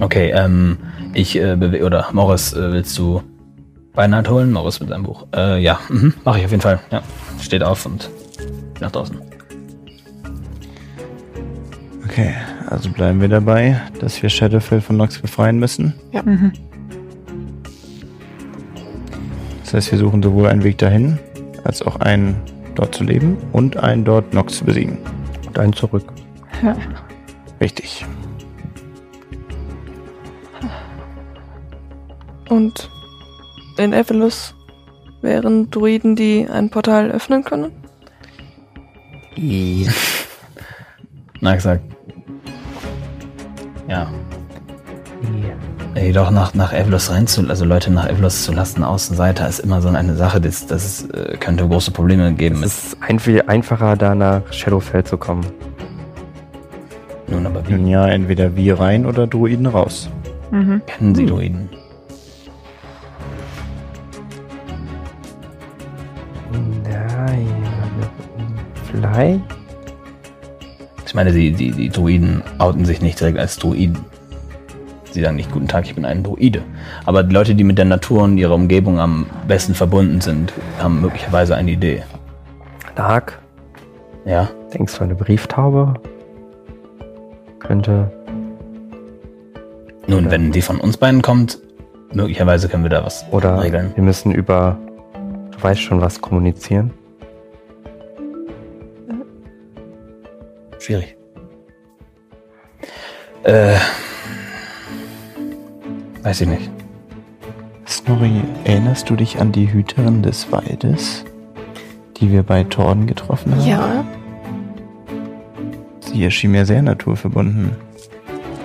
Okay, 0.00 0.32
ähm, 0.34 0.76
ich 1.14 1.36
äh, 1.36 1.54
oder 1.84 2.08
Morris, 2.12 2.52
äh, 2.52 2.72
willst 2.72 2.98
du 2.98 3.22
Beinhard 3.94 4.28
holen? 4.28 4.52
Morris 4.52 4.80
mit 4.80 4.88
seinem 4.88 5.02
Buch. 5.04 5.26
Äh, 5.34 5.60
ja, 5.62 5.80
mhm, 5.88 6.14
mache 6.24 6.38
ich 6.38 6.44
auf 6.44 6.50
jeden 6.50 6.62
Fall. 6.62 6.80
Ja, 6.90 7.02
steht 7.40 7.62
auf 7.62 7.86
und 7.86 8.10
nach 8.80 8.90
draußen. 8.90 9.20
Okay, 12.04 12.34
also 12.68 12.90
bleiben 12.90 13.20
wir 13.20 13.28
dabei, 13.28 13.80
dass 14.00 14.22
wir 14.22 14.28
Shadowfell 14.28 14.80
von 14.80 14.96
Nox 14.96 15.18
befreien 15.18 15.58
müssen. 15.58 15.94
Mhm. 16.12 16.52
Das 19.62 19.74
heißt, 19.74 19.92
wir 19.92 19.98
suchen 19.98 20.22
sowohl 20.22 20.48
einen 20.48 20.64
Weg 20.64 20.78
dahin, 20.78 21.18
als 21.62 21.82
auch 21.82 21.96
einen 21.96 22.36
dort 22.74 22.94
zu 22.94 23.04
leben 23.04 23.36
und 23.52 23.76
einen 23.76 24.04
dort 24.04 24.34
Nox 24.34 24.58
zu 24.58 24.64
besiegen. 24.64 24.98
Und 25.46 25.58
einen 25.58 25.72
zurück. 25.72 26.04
Ja. 26.62 26.76
Richtig. 27.60 28.04
Und 32.48 32.90
in 33.80 33.92
Evelus 33.92 34.54
wären 35.22 35.70
Druiden, 35.70 36.16
die 36.16 36.46
ein 36.50 36.70
Portal 36.70 37.10
öffnen 37.10 37.44
können? 37.44 37.72
Na 41.40 41.54
gesagt. 41.54 41.82
Ja. 43.88 44.08
Jedoch 45.96 46.30
nach, 46.30 46.54
nach 46.54 46.72
Evlos 46.72 47.10
reinzulassen, 47.10 47.50
also 47.50 47.64
Leute 47.64 47.90
nach 47.90 48.08
Evlos 48.08 48.44
zu 48.44 48.52
lassen, 48.52 48.84
Außenseiter, 48.84 49.48
ist 49.48 49.58
immer 49.58 49.82
so 49.82 49.88
eine 49.88 50.14
Sache, 50.14 50.40
das, 50.40 50.66
das 50.66 51.08
äh, 51.10 51.36
könnte 51.38 51.66
große 51.66 51.90
Probleme 51.90 52.32
geben. 52.32 52.62
Es 52.62 52.84
ist 52.84 52.96
ein 53.00 53.18
viel 53.18 53.42
einfacher, 53.42 53.96
da 53.96 54.14
nach 54.14 54.52
Shadowfell 54.52 55.04
zu 55.04 55.18
kommen. 55.18 55.44
Nun 57.26 57.46
aber 57.46 57.62
Nun 57.68 57.86
wie 57.86 57.90
ja, 57.90 58.06
entweder 58.06 58.54
wir 58.54 58.78
rein 58.78 59.04
oder 59.04 59.26
Druiden 59.26 59.66
raus. 59.66 60.08
Mhm. 60.50 60.82
kennen 60.86 61.14
Sie 61.14 61.26
Druiden? 61.26 61.68
Vielleicht? 69.00 69.40
Ich 71.06 71.14
meine, 71.14 71.32
die, 71.32 71.52
die, 71.52 71.72
die 71.72 71.88
Druiden 71.88 72.42
outen 72.58 72.84
sich 72.84 73.00
nicht 73.00 73.18
direkt 73.18 73.38
als 73.38 73.58
Druiden. 73.58 73.98
Sie 75.10 75.22
sagen 75.22 75.36
nicht, 75.36 75.50
guten 75.50 75.66
Tag, 75.66 75.86
ich 75.86 75.94
bin 75.94 76.04
ein 76.04 76.22
Druide. 76.22 76.62
Aber 77.04 77.24
die 77.24 77.34
Leute, 77.34 77.54
die 77.56 77.64
mit 77.64 77.78
der 77.78 77.84
Natur 77.84 78.22
und 78.22 78.38
ihrer 78.38 78.54
Umgebung 78.54 79.00
am 79.00 79.26
besten 79.48 79.74
verbunden 79.74 80.20
sind, 80.20 80.52
haben 80.78 81.00
möglicherweise 81.00 81.56
eine 81.56 81.72
Idee. 81.72 82.04
Dark? 82.94 83.40
Ja? 84.24 84.48
Denkst 84.72 84.98
du, 84.98 85.04
eine 85.04 85.16
Brieftaube? 85.16 85.94
Könnte. 87.58 88.12
Nun, 90.06 90.30
wenn 90.30 90.52
die 90.52 90.62
von 90.62 90.78
uns 90.78 90.96
beiden 90.96 91.22
kommt, 91.22 91.58
möglicherweise 92.12 92.68
können 92.68 92.84
wir 92.84 92.90
da 92.90 93.04
was 93.04 93.24
Oder 93.32 93.60
regeln. 93.62 93.92
wir 93.94 94.04
müssen 94.04 94.32
über. 94.32 94.78
Du 95.50 95.62
weißt 95.62 95.80
schon 95.80 96.00
was 96.00 96.20
kommunizieren. 96.20 96.92
Schwierig. 100.80 101.16
Äh. 103.44 103.76
Weiß 106.22 106.40
ich 106.40 106.48
nicht. 106.48 106.70
Snorri, 107.86 108.42
erinnerst 108.64 109.08
du 109.08 109.16
dich 109.16 109.40
an 109.40 109.52
die 109.52 109.72
Hüterin 109.72 110.22
des 110.22 110.50
Waldes, 110.50 111.24
die 112.16 112.32
wir 112.32 112.42
bei 112.42 112.64
Torden 112.64 113.06
getroffen 113.06 113.54
haben? 113.54 113.66
Ja, 113.66 114.04
Sie 116.12 116.24
erschien 116.24 116.50
mir 116.50 116.66
sehr 116.66 116.82
naturverbunden. 116.82 117.70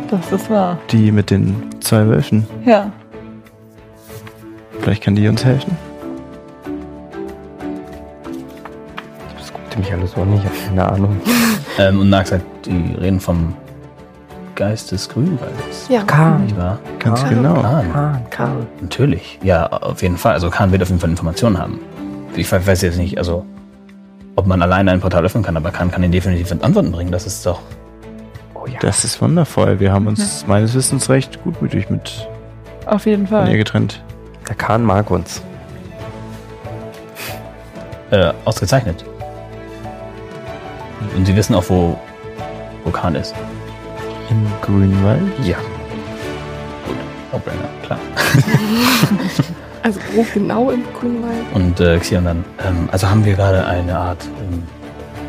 Das 0.09 0.31
ist 0.31 0.49
wahr. 0.49 0.79
Die 0.91 1.11
mit 1.11 1.29
den 1.29 1.55
zwei 1.79 2.07
Wölfen. 2.07 2.47
Ja. 2.65 2.91
Vielleicht 4.79 5.03
kann 5.03 5.15
die 5.15 5.27
uns 5.27 5.45
helfen? 5.45 5.77
Das 9.37 9.53
guckte 9.53 9.79
mich 9.79 9.93
alles 9.93 10.11
so 10.11 10.25
nicht, 10.25 10.43
ich 10.43 10.49
habe 10.49 10.67
keine 10.67 10.91
Ahnung. 10.91 11.21
Ähm, 11.77 11.99
und 11.99 12.09
Nax 12.09 12.29
sagt, 12.29 12.43
die 12.65 12.95
reden 12.99 13.19
vom 13.19 13.53
Geist 14.55 14.91
des 14.91 15.09
Grünwaldes. 15.09 15.87
ja. 15.89 15.99
Nicht 16.37 16.57
wahr? 16.57 16.79
Ganz 16.99 17.23
Ah. 17.23 17.27
genau. 17.29 17.61
Kahn. 17.61 17.91
Kahn, 17.93 18.29
Kahn. 18.29 18.67
Natürlich. 18.81 19.39
Ja, 19.43 19.65
auf 19.67 20.01
jeden 20.01 20.17
Fall. 20.17 20.33
Also 20.33 20.49
Kahn 20.49 20.71
wird 20.71 20.81
auf 20.81 20.87
jeden 20.89 21.01
Fall 21.01 21.09
Informationen 21.09 21.57
haben. 21.57 21.79
Ich 22.35 22.49
we- 22.51 22.65
weiß 22.65 22.81
jetzt 22.83 22.97
nicht, 22.97 23.17
also 23.17 23.45
ob 24.37 24.47
man 24.47 24.61
alleine 24.61 24.91
ein 24.91 25.01
Portal 25.01 25.25
öffnen 25.25 25.43
kann, 25.43 25.57
aber 25.57 25.71
Kahn 25.71 25.91
kann 25.91 26.03
ihn 26.03 26.11
definitiv 26.11 26.51
Antworten 26.61 26.91
bringen. 26.91 27.11
Das 27.11 27.25
ist 27.25 27.45
doch. 27.45 27.59
Oh 28.53 28.65
ja. 28.67 28.79
Das 28.79 29.03
ist 29.03 29.21
wundervoll. 29.21 29.79
Wir 29.81 29.91
haben 29.91 30.07
uns 30.07 30.45
meines 30.47 30.73
Wissens 30.73 31.09
recht 31.09 31.43
gutmütig 31.43 31.89
mit 31.89 32.27
Auf 32.85 33.05
jeden 33.05 33.27
von 33.27 33.39
ihr 33.41 33.45
Fall. 33.47 33.57
getrennt. 33.57 34.01
Der 34.47 34.55
Kahn 34.55 34.83
mag 34.83 35.11
uns. 35.11 35.41
Äh, 38.11 38.31
ausgezeichnet. 38.45 39.03
Und 41.15 41.25
sie 41.25 41.35
wissen 41.35 41.55
auch, 41.55 41.69
wo, 41.69 41.97
wo 42.83 42.91
Kahn 42.91 43.15
ist. 43.15 43.33
Im 44.29 44.45
Grünwald? 44.61 45.21
Ja. 45.43 45.57
No-brainer, 47.31 47.69
klar. 47.85 47.99
Also 49.85 49.99
wo 50.15 50.25
genau 50.33 50.71
im 50.71 50.81
Grünwald? 50.99 51.45
Und 51.53 51.79
äh, 51.79 51.99
Xion 51.99 52.25
dann, 52.25 52.43
ähm, 52.67 52.89
also 52.91 53.07
haben 53.07 53.23
wir 53.23 53.35
gerade 53.35 53.67
eine 53.67 53.95
Art 53.95 54.17
ähm, 54.51 54.63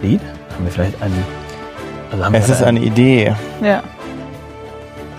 Lied? 0.00 0.20
Haben 0.54 0.64
wir 0.64 0.72
vielleicht 0.72 1.02
einen. 1.02 1.22
Also 2.10 2.24
haben 2.24 2.34
Es 2.34 2.48
wir 2.48 2.54
ist 2.54 2.62
eine 2.62 2.80
Idee. 2.80 3.34
Ja. 3.62 3.82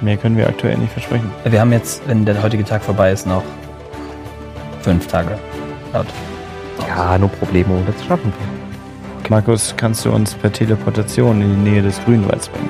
Mehr 0.02 0.18
können 0.18 0.38
wir 0.38 0.48
aktuell 0.48 0.76
nicht 0.80 0.92
versprechen. 0.92 1.32
Wir 1.44 1.62
haben 1.62 1.72
jetzt, 1.72 2.02
wenn 2.08 2.26
der 2.26 2.42
heutige 2.42 2.66
Tag 2.66 2.82
vorbei 2.82 3.12
ist, 3.12 3.28
noch 3.28 3.44
fünf 4.82 5.06
Tage. 5.06 5.38
Laut. 5.94 6.08
Ja, 6.88 7.16
nur 7.20 7.30
Probleme, 7.30 7.84
das 7.86 8.04
schaffen 8.08 8.34
wir. 8.40 8.67
Markus, 9.30 9.74
kannst 9.76 10.06
du 10.06 10.12
uns 10.12 10.34
per 10.34 10.52
Teleportation 10.52 11.42
in 11.42 11.50
die 11.64 11.72
Nähe 11.72 11.82
des 11.82 12.04
Grünwalds 12.06 12.48
bringen? 12.50 12.70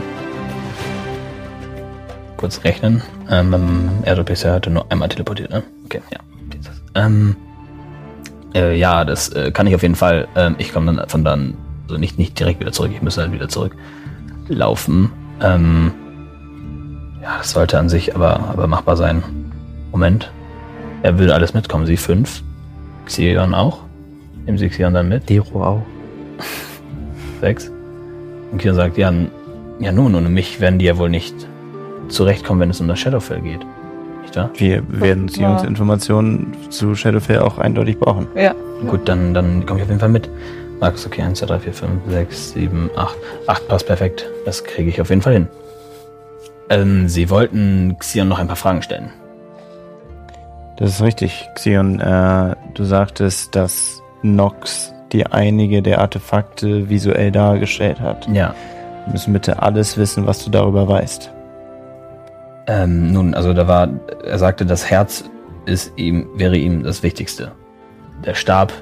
Kurz 2.35 2.63
rechnen. 2.63 3.01
Ähm, 3.29 3.89
er 4.03 4.23
bisher 4.23 4.53
hatte 4.53 4.69
nur 4.69 4.91
einmal 4.91 5.09
teleportiert, 5.09 5.51
ne? 5.51 5.63
Okay, 5.85 6.01
ja. 6.11 6.19
Ähm, 6.95 7.35
äh, 8.55 8.77
ja, 8.77 9.05
das 9.05 9.29
äh, 9.29 9.51
kann 9.51 9.67
ich 9.67 9.75
auf 9.75 9.83
jeden 9.83 9.95
Fall. 9.95 10.27
Ähm, 10.35 10.55
ich 10.57 10.73
komme 10.73 10.93
dann 10.93 11.09
von 11.09 11.23
dann, 11.23 11.55
also 11.87 11.99
nicht, 11.99 12.17
nicht 12.17 12.39
direkt 12.39 12.59
wieder 12.59 12.71
zurück, 12.71 12.91
ich 12.93 13.01
müsste 13.01 13.21
halt 13.21 13.31
wieder 13.31 13.49
zurück 13.49 13.75
laufen. 14.47 15.11
Ähm, 15.41 15.91
ja, 17.21 17.37
das 17.37 17.51
sollte 17.51 17.77
an 17.77 17.89
sich 17.89 18.15
aber, 18.15 18.39
aber 18.49 18.67
machbar 18.67 18.95
sein. 18.95 19.23
Moment. 19.91 20.31
Er 21.03 21.19
würde 21.19 21.33
alles 21.33 21.53
mitkommen. 21.53 21.85
Sie 21.85 21.97
fünf. 21.97 22.41
Xion 23.05 23.53
auch. 23.53 23.79
Nehmen 24.45 24.57
Sie 24.57 24.69
Xion 24.69 24.93
dann 24.93 25.09
mit? 25.09 25.29
Dero 25.29 25.63
auch. 25.63 25.85
Sechs. 27.41 27.71
Und 28.51 28.57
Xion 28.59 28.75
sagt, 28.75 28.97
ja, 28.97 29.11
ja 29.79 29.91
nun, 29.91 30.15
ohne 30.15 30.29
mich 30.29 30.59
werden 30.59 30.79
die 30.79 30.85
ja 30.85 30.97
wohl 30.97 31.09
nicht 31.09 31.35
zurechtkommen, 32.09 32.61
wenn 32.61 32.69
es 32.69 32.79
um 32.81 32.87
das 32.87 32.99
Shadowfell 32.99 33.41
geht. 33.41 33.59
Nicht 34.21 34.35
wahr? 34.35 34.49
Wir 34.55 34.83
werden 34.87 35.27
Ja. 35.35 35.53
uns 35.53 35.63
Informationen 35.63 36.55
zu 36.69 36.95
Shadowfair 36.95 37.45
auch 37.45 37.57
eindeutig 37.57 37.99
brauchen. 37.99 38.27
Ja. 38.35 38.55
Gut, 38.87 39.07
dann, 39.07 39.33
dann 39.33 39.65
komme 39.65 39.79
ich 39.79 39.83
auf 39.83 39.89
jeden 39.89 39.99
Fall 39.99 40.09
mit. 40.09 40.29
Markus, 40.79 41.05
okay, 41.07 41.23
1, 41.23 41.39
2, 41.39 41.45
3, 41.47 41.59
4, 41.59 41.73
5, 41.73 41.91
6, 42.09 42.51
7, 42.53 42.89
8. 42.95 43.17
8 43.47 43.67
passt 43.67 43.87
perfekt. 43.87 44.29
Das 44.45 44.63
kriege 44.63 44.89
ich 44.89 45.01
auf 45.01 45.09
jeden 45.09 45.21
Fall 45.21 45.33
hin. 45.33 45.47
Ähm, 46.69 47.07
Sie 47.07 47.29
wollten 47.29 47.95
Xion 47.99 48.27
noch 48.27 48.39
ein 48.39 48.47
paar 48.47 48.55
Fragen 48.55 48.81
stellen. 48.81 49.09
Das 50.77 50.91
ist 50.91 51.01
richtig, 51.01 51.47
Xion. 51.55 51.99
Äh, 51.99 52.55
du 52.75 52.83
sagtest, 52.83 53.55
dass 53.55 54.01
Nox 54.21 54.93
dir 55.11 55.33
einige 55.33 55.81
der 55.81 55.99
Artefakte 55.99 56.89
visuell 56.89 57.31
dargestellt 57.31 57.99
hat. 57.99 58.27
Ja. 58.27 58.53
Wir 59.05 59.13
müssen 59.13 59.33
bitte 59.33 59.61
alles 59.61 59.97
wissen, 59.97 60.27
was 60.27 60.43
du 60.43 60.51
darüber 60.51 60.87
weißt. 60.87 61.31
Ähm, 62.67 63.13
nun, 63.13 63.33
also 63.33 63.53
da 63.53 63.67
war, 63.67 63.89
er 64.25 64.37
sagte, 64.37 64.65
das 64.65 64.89
Herz 64.89 65.23
ist 65.65 65.93
ihm, 65.95 66.27
wäre 66.35 66.57
ihm 66.57 66.83
das 66.83 67.03
Wichtigste. 67.03 67.53
Der 68.25 68.33
Stab, 68.33 68.73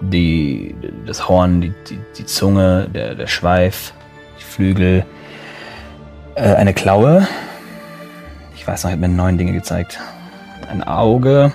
die, 0.00 0.74
das 1.06 1.28
Horn, 1.28 1.60
die, 1.60 1.72
die, 1.88 1.98
die 2.18 2.26
Zunge, 2.26 2.88
der, 2.92 3.14
der 3.14 3.26
Schweif, 3.26 3.94
die 4.38 4.44
Flügel, 4.44 5.06
äh, 6.34 6.54
eine 6.54 6.74
Klaue. 6.74 7.26
Ich 8.54 8.66
weiß 8.66 8.84
noch, 8.84 8.90
er 8.90 8.94
hat 8.94 9.00
mir 9.00 9.08
neun 9.08 9.38
Dinge 9.38 9.52
gezeigt. 9.52 9.98
Ein 10.70 10.82
Auge, 10.82 11.52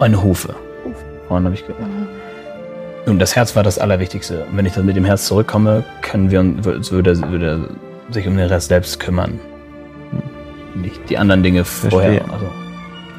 eine 0.00 0.22
Hufe. 0.22 0.54
Horn 1.28 1.44
habe 1.44 1.54
ich 1.54 1.66
gehört. 1.66 1.86
Nun, 3.06 3.18
das 3.18 3.36
Herz 3.36 3.54
war 3.56 3.62
das 3.62 3.78
Allerwichtigste. 3.78 4.44
Und 4.50 4.56
wenn 4.56 4.66
ich 4.66 4.72
dann 4.74 4.86
mit 4.86 4.96
dem 4.96 5.04
Herz 5.04 5.26
zurückkomme, 5.26 5.84
können 6.02 6.30
wir 6.30 6.40
uns, 6.40 6.90
würde, 6.90 7.16
würde 7.30 7.46
er 8.08 8.12
sich 8.14 8.26
um 8.26 8.36
den 8.36 8.48
Rest 8.48 8.68
selbst 8.68 9.00
kümmern. 9.00 9.38
Nicht 10.74 11.00
die 11.10 11.18
anderen 11.18 11.42
Dinge 11.42 11.64
vorher. 11.64 12.22
Also, 12.32 12.46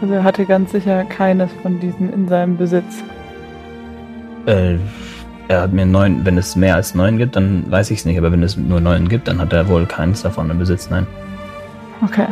Also 0.01 0.13
er 0.13 0.23
hatte 0.23 0.45
ganz 0.45 0.71
sicher 0.71 1.03
keines 1.05 1.49
von 1.61 1.79
diesen 1.79 2.11
in 2.13 2.27
seinem 2.27 2.57
Besitz. 2.57 3.03
äh, 4.45 4.77
er 5.47 5.61
hat 5.61 5.73
mir 5.73 5.85
neun, 5.87 6.23
wenn 6.25 6.37
es 6.37 6.55
mehr 6.55 6.75
als 6.75 6.93
neun 6.93 7.17
gibt, 7.17 7.35
dann 7.35 7.65
weiß 7.71 7.89
ich 7.89 7.99
es 7.99 8.05
nicht. 8.05 8.17
Aber 8.19 8.31
wenn 8.31 8.43
es 8.43 8.55
nur 8.55 8.79
neun 8.79 9.09
gibt, 9.09 9.27
dann 9.27 9.39
hat 9.39 9.51
er 9.51 9.67
wohl 9.67 9.87
keins 9.87 10.21
davon 10.21 10.49
im 10.51 10.59
Besitz. 10.59 10.89
Nein. 10.91 11.07
Okay. 12.03 12.27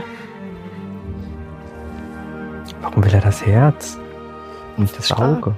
Warum 2.98 3.12
will 3.12 3.16
er 3.16 3.22
das 3.22 3.46
Herz? 3.46 4.00
Und 4.76 4.98
das. 4.98 5.12
Auge? 5.12 5.54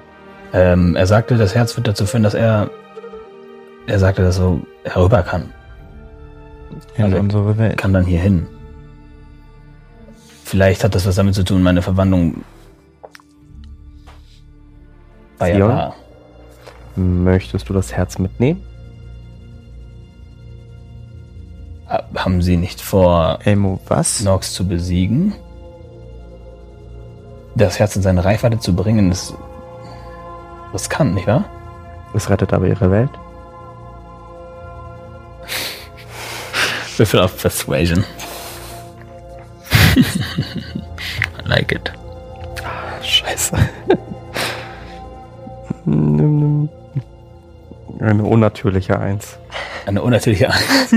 Ähm, 0.51 0.97
er 0.97 1.07
sagte, 1.07 1.37
das 1.37 1.55
Herz 1.55 1.73
wird 1.77 1.87
dazu 1.87 2.05
führen, 2.05 2.23
dass 2.23 2.33
er, 2.33 2.69
er 3.87 3.97
sagte, 3.97 4.23
dass 4.23 4.35
er 4.39 4.43
so 4.43 4.61
herüber 4.83 5.21
kann. 5.21 5.53
In 6.97 7.05
Also, 7.05 7.17
unsere 7.17 7.57
Welt. 7.57 7.77
kann 7.77 7.93
dann 7.93 8.03
hier 8.03 8.19
hin. 8.19 8.45
Vielleicht 10.43 10.83
hat 10.83 10.95
das 10.95 11.05
was 11.05 11.15
damit 11.15 11.33
zu 11.33 11.45
tun, 11.45 11.63
meine 11.63 11.81
Verwandlung 11.81 12.43
ja 15.39 15.93
Sion? 16.97 17.23
Möchtest 17.23 17.69
du 17.69 17.73
das 17.73 17.93
Herz 17.93 18.19
mitnehmen? 18.19 18.61
Haben 22.15 22.41
Sie 22.41 22.57
nicht 22.57 22.81
vor, 22.81 23.39
Elmo, 23.45 23.79
was? 23.87 24.19
Nox 24.25 24.51
zu 24.53 24.67
besiegen? 24.67 25.35
Das 27.55 27.79
Herz 27.79 27.95
in 27.95 28.01
seine 28.01 28.23
Reichweite 28.23 28.59
zu 28.59 28.75
bringen, 28.75 29.11
ist 29.11 29.33
riskant, 30.73 31.13
nicht 31.13 31.27
wahr? 31.27 31.45
Es 32.13 32.29
rettet 32.29 32.53
aber 32.53 32.67
ihre 32.67 32.91
Welt. 32.91 33.09
Würfel 36.97 37.19
auf 37.21 37.37
Persuasion. 37.37 38.03
I 39.95 40.03
like 41.45 41.71
it. 41.71 41.91
Scheiße. 43.01 43.57
Nimm, 45.85 46.39
nimm. 46.39 46.69
Eine 47.99 48.23
unnatürliche 48.23 48.99
Eins. 48.99 49.37
Eine 49.85 50.03
unnatürliche 50.03 50.49
Angst. 50.49 50.93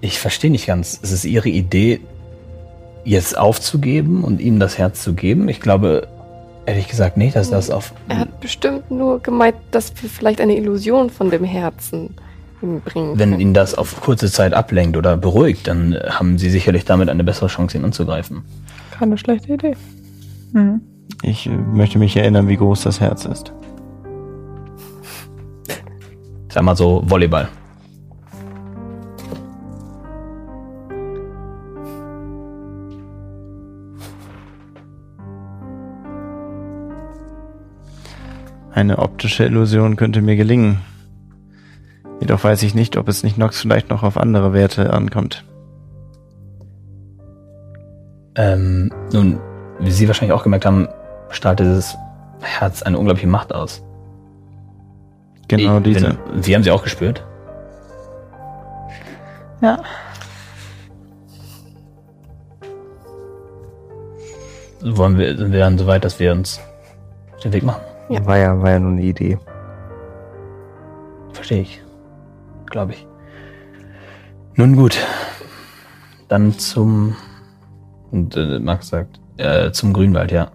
Ich 0.00 0.20
verstehe 0.20 0.50
nicht 0.50 0.66
ganz. 0.66 0.94
Ist 0.94 1.10
es 1.10 1.24
Ihre 1.24 1.48
Idee, 1.48 2.00
jetzt 3.04 3.36
aufzugeben 3.36 4.24
und 4.24 4.40
ihm 4.40 4.58
das 4.58 4.78
Herz 4.78 5.02
zu 5.02 5.14
geben? 5.14 5.48
Ich 5.48 5.60
glaube, 5.60 6.08
ehrlich 6.66 6.88
gesagt 6.88 7.16
nicht, 7.16 7.36
dass 7.36 7.50
das 7.50 7.70
auf. 7.70 7.92
Er 8.08 8.20
hat 8.20 8.40
bestimmt 8.40 8.90
nur 8.90 9.20
gemeint, 9.20 9.56
dass 9.70 9.92
wir 10.02 10.08
vielleicht 10.08 10.40
eine 10.40 10.56
Illusion 10.56 11.10
von 11.10 11.30
dem 11.30 11.44
Herzen 11.44 12.14
ihm 12.62 12.80
bringen. 12.80 13.18
Wenn 13.18 13.30
können. 13.30 13.40
ihn 13.40 13.54
das 13.54 13.74
auf 13.74 14.00
kurze 14.00 14.30
Zeit 14.30 14.54
ablenkt 14.54 14.96
oder 14.96 15.16
beruhigt, 15.16 15.66
dann 15.68 15.94
haben 16.08 16.38
Sie 16.38 16.50
sicherlich 16.50 16.84
damit 16.84 17.08
eine 17.08 17.24
bessere 17.24 17.48
Chance, 17.48 17.76
ihn 17.76 17.84
anzugreifen. 17.84 18.42
Keine 18.90 19.18
schlechte 19.18 19.54
Idee. 19.54 19.76
Mhm. 20.52 20.80
Ich 21.22 21.46
äh, 21.46 21.50
möchte 21.50 21.98
mich 21.98 22.16
erinnern, 22.16 22.48
wie 22.48 22.56
groß 22.56 22.82
das 22.82 23.00
Herz 23.00 23.24
ist. 23.26 23.52
Sag 26.48 26.62
mal 26.62 26.76
so 26.76 27.02
Volleyball. 27.06 27.48
Eine 38.74 38.98
optische 38.98 39.44
Illusion 39.44 39.96
könnte 39.96 40.20
mir 40.20 40.36
gelingen. 40.36 40.80
Jedoch 42.20 42.42
weiß 42.42 42.62
ich 42.64 42.74
nicht, 42.74 42.96
ob 42.96 43.08
es 43.08 43.22
nicht 43.22 43.38
Nox 43.38 43.60
vielleicht 43.60 43.88
noch 43.90 44.02
auf 44.02 44.16
andere 44.16 44.52
Werte 44.52 44.92
ankommt. 44.92 45.44
Ähm, 48.36 48.90
nun, 49.12 49.38
wie 49.78 49.90
Sie 49.92 50.08
wahrscheinlich 50.08 50.32
auch 50.32 50.42
gemerkt 50.42 50.66
haben, 50.66 50.88
strahlt 51.30 51.60
dieses 51.60 51.96
Herz 52.40 52.82
eine 52.82 52.98
unglaubliche 52.98 53.28
Macht 53.28 53.54
aus. 53.54 53.82
Genau 55.48 55.78
Ich- 55.78 55.84
diese. 55.84 56.18
Wenn, 56.32 56.42
Sie 56.42 56.54
haben 56.54 56.62
sie 56.64 56.70
auch 56.72 56.82
gespürt? 56.82 57.24
Ja. 59.60 59.80
Wollen 64.82 65.16
wir, 65.18 65.36
sind 65.36 65.52
wir 65.52 65.60
dann 65.60 65.78
so 65.78 65.86
weit, 65.86 66.04
dass 66.04 66.18
wir 66.18 66.32
uns 66.32 66.60
den 67.42 67.52
Weg 67.52 67.62
machen? 67.62 67.80
Ja. 68.08 68.24
War 68.26 68.36
ja, 68.38 68.60
war 68.62 68.70
ja 68.70 68.78
nur 68.78 68.92
eine 68.92 69.02
Idee. 69.02 69.38
Verstehe 71.32 71.62
ich. 71.62 71.82
Glaube 72.66 72.92
ich. 72.92 73.06
Nun 74.56 74.76
gut. 74.76 74.98
Dann 76.28 76.52
zum. 76.58 77.16
Und 78.10 78.36
äh, 78.36 78.58
Max 78.60 78.88
sagt, 78.88 79.20
äh, 79.38 79.70
zum 79.72 79.92
Grünwald, 79.92 80.30
ja. 80.32 80.48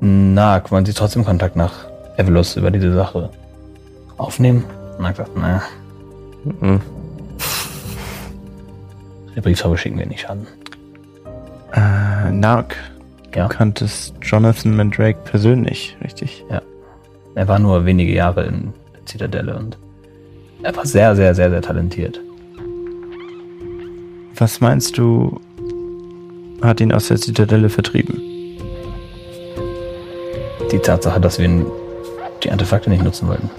Na, 0.00 0.62
wollen 0.70 0.84
Sie 0.86 0.94
trotzdem 0.94 1.24
Kontakt 1.24 1.54
nach 1.56 1.72
Evelus 2.16 2.56
über 2.56 2.70
diese 2.70 2.92
Sache 2.94 3.30
aufnehmen? 4.16 4.64
Max 4.98 5.18
sagt, 5.18 5.36
naja, 5.36 5.62
Mhm. 6.44 6.80
der 9.36 9.40
Brieftaube 9.42 9.78
schicken 9.78 9.98
wir 9.98 10.06
nicht 10.06 10.20
schaden. 10.22 10.46
Äh, 11.72 12.30
Nark, 12.32 12.74
Ja. 13.34 13.48
du 13.48 13.54
kanntest 13.54 14.14
Jonathan 14.22 14.76
Mandrake 14.76 15.18
persönlich, 15.24 15.96
richtig? 16.04 16.44
Er 17.34 17.48
war 17.48 17.58
nur 17.58 17.86
wenige 17.86 18.12
Jahre 18.12 18.44
in 18.44 18.74
der 18.94 19.06
Zitadelle 19.06 19.56
und 19.56 19.78
er 20.62 20.76
war 20.76 20.84
sehr, 20.84 21.16
sehr, 21.16 21.34
sehr, 21.34 21.50
sehr 21.50 21.62
talentiert. 21.62 22.20
Was 24.36 24.60
meinst 24.60 24.98
du, 24.98 25.40
hat 26.62 26.80
ihn 26.80 26.92
aus 26.92 27.08
der 27.08 27.16
Zitadelle 27.16 27.68
vertrieben? 27.68 28.20
Die 30.70 30.78
Tatsache, 30.78 31.20
dass 31.20 31.38
wir 31.38 31.66
die 32.42 32.50
Artefakte 32.50 32.90
nicht 32.90 33.02
nutzen 33.04 33.28
wollten. 33.28 33.50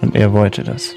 Und 0.00 0.14
er 0.16 0.32
wollte 0.32 0.64
das. 0.64 0.94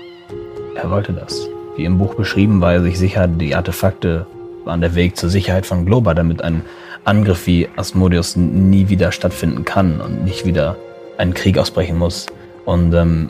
Er 0.75 0.89
wollte 0.89 1.13
das. 1.13 1.47
Wie 1.77 1.85
im 1.85 1.97
Buch 1.97 2.15
beschrieben, 2.15 2.61
war 2.61 2.73
er 2.73 2.81
sich 2.81 2.97
sicher, 2.97 3.27
die 3.27 3.55
Artefakte 3.55 4.25
waren 4.65 4.81
der 4.81 4.95
Weg 4.95 5.15
zur 5.17 5.29
Sicherheit 5.29 5.65
von 5.65 5.85
Globa, 5.85 6.13
damit 6.13 6.41
ein 6.41 6.63
Angriff 7.05 7.45
wie 7.47 7.69
Asmodeus 7.75 8.35
nie 8.35 8.89
wieder 8.89 9.11
stattfinden 9.11 9.63
kann 9.63 10.01
und 10.01 10.23
nicht 10.25 10.45
wieder 10.45 10.75
ein 11.17 11.33
Krieg 11.33 11.57
ausbrechen 11.57 11.97
muss. 11.97 12.25
Und 12.65 12.93
ähm, 12.93 13.29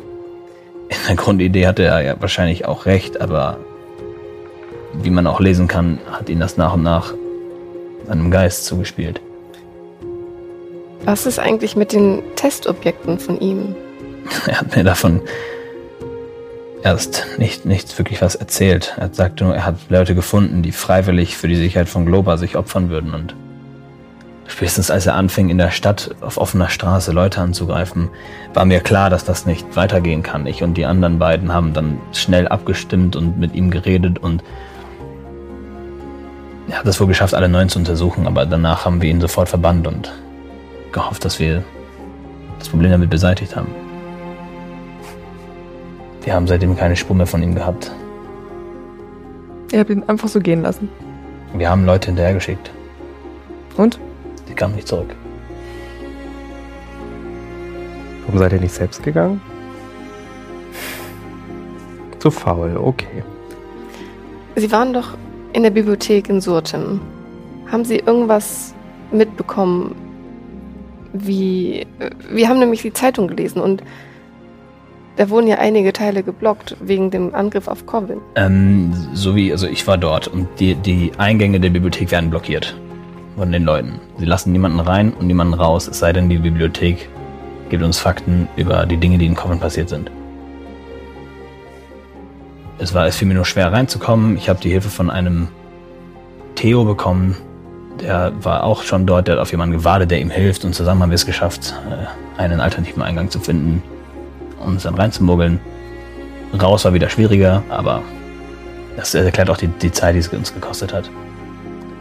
in 0.88 0.98
der 1.08 1.16
Grundidee 1.16 1.68
hatte 1.68 1.84
er 1.84 2.02
ja 2.02 2.16
wahrscheinlich 2.20 2.66
auch 2.66 2.86
recht, 2.86 3.20
aber 3.20 3.58
wie 4.94 5.10
man 5.10 5.28
auch 5.28 5.40
lesen 5.40 5.68
kann, 5.68 6.00
hat 6.10 6.30
ihn 6.30 6.40
das 6.40 6.58
nach 6.58 6.74
und 6.74 6.84
nach 6.84 7.14
seinem 8.08 8.32
Geist 8.32 8.66
zugespielt. 8.66 9.20
Was 11.04 11.26
ist 11.26 11.38
eigentlich 11.38 11.76
mit 11.76 11.92
den 11.92 12.24
Testobjekten 12.36 13.20
von 13.20 13.40
ihm? 13.40 13.76
Er 14.48 14.62
hat 14.62 14.76
mir 14.76 14.84
davon 14.84 15.22
erst 16.82 17.26
nicht, 17.38 17.66
nicht 17.66 17.96
wirklich 17.98 18.22
was 18.22 18.36
erzählt. 18.36 18.96
Er 18.98 19.10
sagte 19.12 19.44
nur, 19.44 19.56
er 19.56 19.66
hat 19.66 19.76
Leute 19.90 20.16
gefunden, 20.16 20.64
die 20.64 20.72
freiwillig 20.72 21.38
für 21.38 21.48
die 21.48 21.56
Sicherheit 21.56 21.90
von 21.90 22.06
Globa 22.06 22.38
sich 22.38 22.56
opfern 22.56 22.90
würden. 22.90 23.14
Und 23.14 23.36
spätestens 24.48 24.92
als 24.92 25.06
er 25.06 25.16
anfing, 25.16 25.50
in 25.50 25.58
der 25.58 25.72
Stadt 25.72 26.16
auf 26.22 26.38
offener 26.38 26.70
Straße 26.70 27.12
Leute 27.12 27.42
anzugreifen, 27.42 28.10
war 28.54 28.66
mir 28.66 28.80
klar, 28.80 29.10
dass 29.10 29.26
das 29.26 29.46
nicht 29.46 29.76
weitergehen 29.76 30.24
kann. 30.24 30.46
Ich 30.46 30.64
und 30.64 30.76
die 30.76 30.86
anderen 30.86 31.20
beiden 31.20 31.54
haben 31.54 31.74
dann 31.74 32.00
schnell 32.14 32.48
abgestimmt 32.48 33.16
und 33.16 33.38
mit 33.38 33.54
ihm 33.56 33.72
geredet 33.72 34.20
und 34.20 34.44
er 36.68 36.80
hat 36.80 36.88
es 36.88 37.00
wohl 37.00 37.08
geschafft, 37.08 37.36
alle 37.36 37.50
neun 37.50 37.70
zu 37.70 37.80
untersuchen, 37.80 38.26
aber 38.26 38.46
danach 38.46 38.86
haben 38.86 39.02
wir 39.02 39.10
ihn 39.10 39.22
sofort 39.22 39.50
verbannt 39.50 39.88
und 39.88 40.12
gehofft, 40.92 41.24
dass 41.24 41.40
wir 41.40 41.64
das 42.58 42.70
Problem 42.70 42.92
damit 42.92 43.10
beseitigt 43.10 43.56
haben. 43.56 43.68
Wir 46.24 46.34
haben 46.34 46.48
seitdem 46.48 46.76
keine 46.76 46.96
Spur 46.96 47.16
mehr 47.16 47.28
von 47.28 47.44
ihm 47.44 47.54
gehabt. 47.54 47.92
Ihr 49.72 49.80
habt 49.80 49.92
ihn 49.92 50.04
einfach 50.08 50.28
so 50.28 50.40
gehen 50.40 50.64
lassen. 50.64 50.90
Wir 51.54 51.70
haben 51.70 51.86
Leute 51.86 52.08
hinterhergeschickt. 52.08 52.72
Und? 53.78 54.00
Die 54.48 54.54
kamen 54.54 54.76
nicht 54.76 54.88
zurück. 54.88 55.16
Warum 58.26 58.40
seid 58.40 58.54
ihr 58.54 58.60
nicht 58.60 58.74
selbst 58.74 59.04
gegangen? 59.04 59.42
Zu 62.20 62.32
faul, 62.32 62.76
okay. 62.78 63.24
Sie 64.56 64.72
waren 64.72 64.94
doch 64.94 65.18
in 65.54 65.64
der 65.64 65.70
Bibliothek 65.70 66.30
in 66.30 66.42
Surtem. 66.42 67.00
Haben 67.72 67.86
Sie 67.86 67.98
irgendwas 67.98 68.74
mitbekommen? 69.12 69.96
Wie. 71.14 71.86
Wir 72.32 72.50
haben 72.50 72.60
nämlich 72.60 72.82
die 72.82 72.94
Zeitung 72.94 73.28
gelesen 73.28 73.62
und 73.62 73.84
da 75.18 75.30
wurden 75.30 75.48
ja 75.48 75.58
einige 75.60 75.94
Teile 75.94 76.24
geblockt 76.24 76.76
wegen 76.82 77.10
dem 77.10 77.34
Angriff 77.34 77.68
auf 77.68 77.86
Corvin. 77.86 78.20
Ähm, 78.36 78.94
so 79.14 79.36
wie, 79.36 79.52
also 79.52 79.68
ich 79.68 79.88
war 79.88 79.98
dort 79.98 80.28
und 80.28 80.48
die, 80.60 80.76
die 80.76 81.12
Eingänge 81.18 81.60
der 81.60 81.70
Bibliothek 81.70 82.12
werden 82.12 82.30
blockiert 82.30 82.76
von 83.36 83.52
den 83.52 83.64
Leuten. 83.64 84.00
Sie 84.18 84.26
lassen 84.26 84.52
niemanden 84.52 84.80
rein 84.80 85.14
und 85.14 85.28
niemanden 85.28 85.54
raus, 85.54 85.88
es 85.88 86.00
sei 86.00 86.14
denn, 86.14 86.30
die 86.30 86.38
Bibliothek 86.38 87.10
gibt 87.70 87.84
uns 87.84 88.00
Fakten 88.00 88.48
über 88.56 88.86
die 88.86 88.98
Dinge, 88.98 89.18
die 89.18 89.26
in 89.26 89.36
Coven 89.36 89.60
passiert 89.60 89.90
sind. 89.90 90.12
Es 92.78 92.94
war 92.94 93.08
es 93.08 93.16
fiel 93.16 93.28
mir 93.28 93.36
nur 93.36 93.46
schwer 93.46 93.72
reinzukommen. 93.72 94.38
Ich 94.38 94.50
habe 94.50 94.60
die 94.60 94.70
Hilfe 94.70 94.90
von 94.90 95.10
einem 95.10 95.48
Theo 96.56 96.84
bekommen. 96.84 97.38
Der 98.02 98.34
war 98.42 98.64
auch 98.64 98.84
schon 98.84 99.06
dort, 99.06 99.28
der 99.28 99.36
hat 99.36 99.42
auf 99.42 99.52
jemanden 99.52 99.78
gewartet, 99.78 100.12
der 100.12 100.20
ihm 100.20 100.30
hilft 100.30 100.66
und 100.66 100.76
zusammen 100.76 101.02
haben 101.02 101.10
wir 101.10 101.16
es 101.16 101.26
geschafft, 101.26 101.74
äh, 101.90 102.42
einen 102.42 102.60
alternativen 102.60 103.02
Eingang 103.02 103.30
zu 103.30 103.40
finden 103.40 103.82
uns 104.66 104.84
dann 104.84 104.96
reinzumogeln. 104.96 105.60
Raus 106.62 106.86
war 106.86 106.94
wieder 106.94 107.10
schwieriger, 107.10 107.64
aber 107.70 108.02
das 108.96 109.14
erklärt 109.14 109.50
auch 109.50 109.58
die, 109.58 109.68
die 109.68 109.92
Zeit, 109.92 110.16
die 110.16 110.20
es 110.20 110.28
uns 110.30 110.54
gekostet 110.54 110.94
hat. 110.94 111.10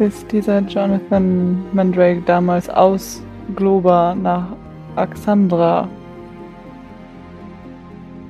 Ist 0.00 0.32
dieser 0.32 0.58
Jonathan 0.58 1.64
Mandrake 1.72 2.20
damals 2.22 2.68
aus 2.68 3.22
Globa 3.54 4.16
nach 4.16 4.48
Axandra? 4.96 5.88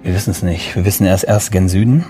Wir 0.02 0.12
wissen 0.12 0.32
es 0.32 0.42
nicht. 0.42 0.76
Wir 0.76 0.84
wissen 0.84 1.06
erst 1.06 1.24
erst 1.24 1.52
gen 1.52 1.70
Süden. 1.70 2.04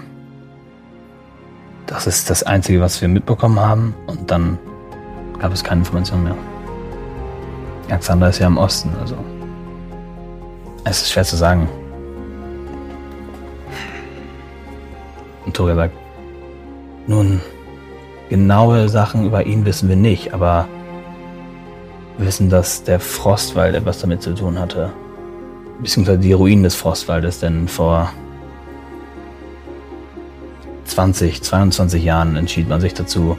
Das 1.87 2.09
ist 2.09 2.31
das 2.31 2.43
Einzige, 2.43 2.81
was 2.81 3.01
wir 3.01 3.07
mitbekommen 3.07 3.61
haben. 3.61 3.95
Und 4.09 4.29
dann 4.29 4.59
gab 5.39 5.53
es 5.53 5.63
keine 5.63 5.83
Informationen 5.83 6.25
mehr. 6.25 6.37
Axandra 7.91 8.31
ist 8.31 8.41
ja 8.41 8.49
im 8.49 8.57
Osten, 8.57 8.91
also. 9.01 9.15
Es 10.85 11.03
ist 11.03 11.13
schwer 11.13 11.25
zu 11.25 11.37
sagen. 11.37 11.69
Und 15.47 15.55
Toria 15.55 15.77
sagt, 15.77 15.95
nun, 17.07 17.41
genaue 18.29 18.89
Sachen 18.89 19.27
über 19.27 19.47
ihn 19.47 19.65
wissen 19.65 19.89
wir 19.89 19.97
nicht, 19.97 20.35
aber 20.35 20.69
wir 22.19 22.27
wissen, 22.27 22.51
dass 22.51 22.85
der 22.85 23.01
Frostwald 23.01 23.75
etwas 23.75 24.01
damit 24.01 24.23
zu 24.23 24.35
tun 24.35 24.59
hatte. 24.59 24.93
Beziehungsweise 25.81 26.19
die 26.19 26.33
Ruinen 26.33 26.63
des 26.63 26.75
Frostwaldes, 26.75 27.41
denn 27.41 27.69
vor 27.69 28.13
20, 30.85 31.43
22 31.43 32.05
Jahren 32.05 32.37
entschied 32.37 32.69
man 32.69 32.81
sich 32.81 32.95
dazu, 32.95 33.37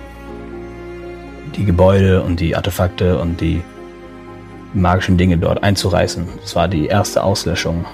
die 1.55 1.65
Gebäude 1.65 2.21
und 2.23 2.39
die 2.39 2.55
Artefakte 2.55 3.17
und 3.17 3.39
die 3.39 3.61
magischen 4.73 5.17
Dinge 5.17 5.37
dort 5.37 5.63
einzureißen. 5.63 6.27
Das 6.41 6.55
war 6.55 6.67
die 6.67 6.87
erste 6.87 7.23
Auslöschung 7.23 7.85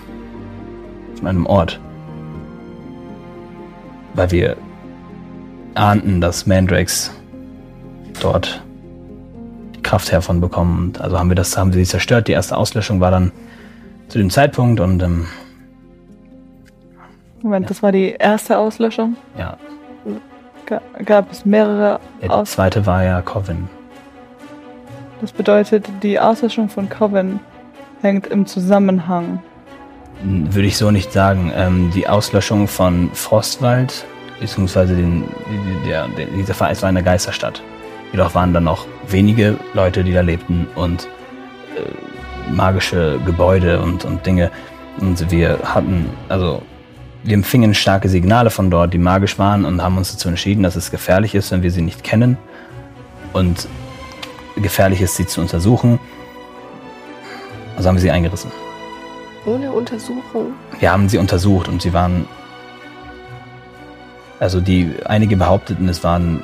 von 1.19 1.27
einem 1.27 1.45
Ort 1.45 1.79
weil 4.13 4.31
wir 4.31 4.57
ahnten, 5.75 6.21
dass 6.21 6.45
Mandrakes 6.47 7.11
dort 8.21 8.61
die 9.75 9.81
Kraft 9.81 10.11
hervon 10.11 10.41
bekommen. 10.41 10.77
Und 10.87 11.01
also 11.01 11.17
haben 11.19 11.29
wir 11.29 11.35
das, 11.35 11.57
haben 11.57 11.71
sie 11.73 11.83
zerstört. 11.83 12.27
Die 12.27 12.33
erste 12.33 12.57
Auslöschung 12.57 12.99
war 12.99 13.11
dann 13.11 13.31
zu 14.09 14.17
dem 14.17 14.29
Zeitpunkt 14.29 14.79
und 14.79 15.01
ähm, 15.01 15.27
Moment, 17.41 17.63
Ja. 17.65 17.69
das 17.69 17.81
war 17.83 17.91
die 17.91 18.11
erste 18.17 18.57
Auslöschung? 18.57 19.15
ja, 19.37 19.57
Ga- 20.65 20.81
Gab 21.05 21.31
es 21.31 21.43
mehrere 21.45 21.99
die 22.21 22.29
Aus 22.29 22.51
zweite 22.51 22.85
war 22.85 23.03
ja 23.03 23.21
Coven. 23.21 23.67
Das 25.21 25.31
bedeutet, 25.31 25.87
die 26.03 26.19
Auslöschung 26.19 26.69
von 26.69 26.87
Coven 26.89 27.39
hängt 28.01 28.27
im 28.27 28.45
Zusammenhang. 28.45 29.41
Würde 30.23 30.67
ich 30.67 30.77
so 30.77 30.91
nicht 30.91 31.11
sagen. 31.11 31.51
Ähm, 31.55 31.91
die 31.95 32.07
Auslöschung 32.07 32.67
von 32.67 33.09
Frostwald, 33.13 34.05
beziehungsweise 34.41 34.95
den, 34.95 35.23
der, 35.85 36.07
der, 36.09 36.25
dieser 36.25 36.53
Verein 36.53 36.81
war 36.81 36.89
eine 36.89 37.03
Geisterstadt. 37.03 37.61
Jedoch 38.11 38.35
waren 38.35 38.53
da 38.53 38.59
noch 38.59 38.85
wenige 39.07 39.57
Leute, 39.73 40.03
die 40.03 40.11
da 40.11 40.21
lebten 40.21 40.67
und 40.75 41.07
äh, 41.77 42.51
magische 42.51 43.19
Gebäude 43.25 43.79
und, 43.79 44.03
und 44.03 44.25
Dinge. 44.25 44.51
Und 44.99 45.31
wir 45.31 45.59
hatten, 45.63 46.09
also 46.27 46.61
wir 47.23 47.35
empfingen 47.35 47.73
starke 47.73 48.09
Signale 48.09 48.49
von 48.49 48.69
dort, 48.69 48.93
die 48.93 48.97
magisch 48.97 49.39
waren 49.39 49.63
und 49.63 49.81
haben 49.81 49.97
uns 49.97 50.11
dazu 50.11 50.27
entschieden, 50.27 50.63
dass 50.63 50.75
es 50.75 50.91
gefährlich 50.91 51.35
ist, 51.35 51.51
wenn 51.51 51.63
wir 51.63 51.71
sie 51.71 51.81
nicht 51.81 52.03
kennen. 52.03 52.37
Und 53.31 53.69
gefährlich 54.57 55.01
ist, 55.01 55.15
sie 55.15 55.25
zu 55.25 55.39
untersuchen. 55.39 55.99
Also 57.77 57.87
haben 57.87 57.95
wir 57.95 58.01
sie 58.01 58.11
eingerissen. 58.11 58.51
Ohne 59.45 59.71
Untersuchung. 59.71 60.53
Wir 60.79 60.91
haben 60.91 61.07
sie 61.07 61.17
untersucht 61.17 61.67
und 61.69 61.81
sie 61.81 61.93
waren. 61.93 62.27
Also 64.41 64.59
die 64.59 64.91
einige 65.05 65.37
behaupteten, 65.37 65.87
es 65.87 66.03
waren 66.03 66.41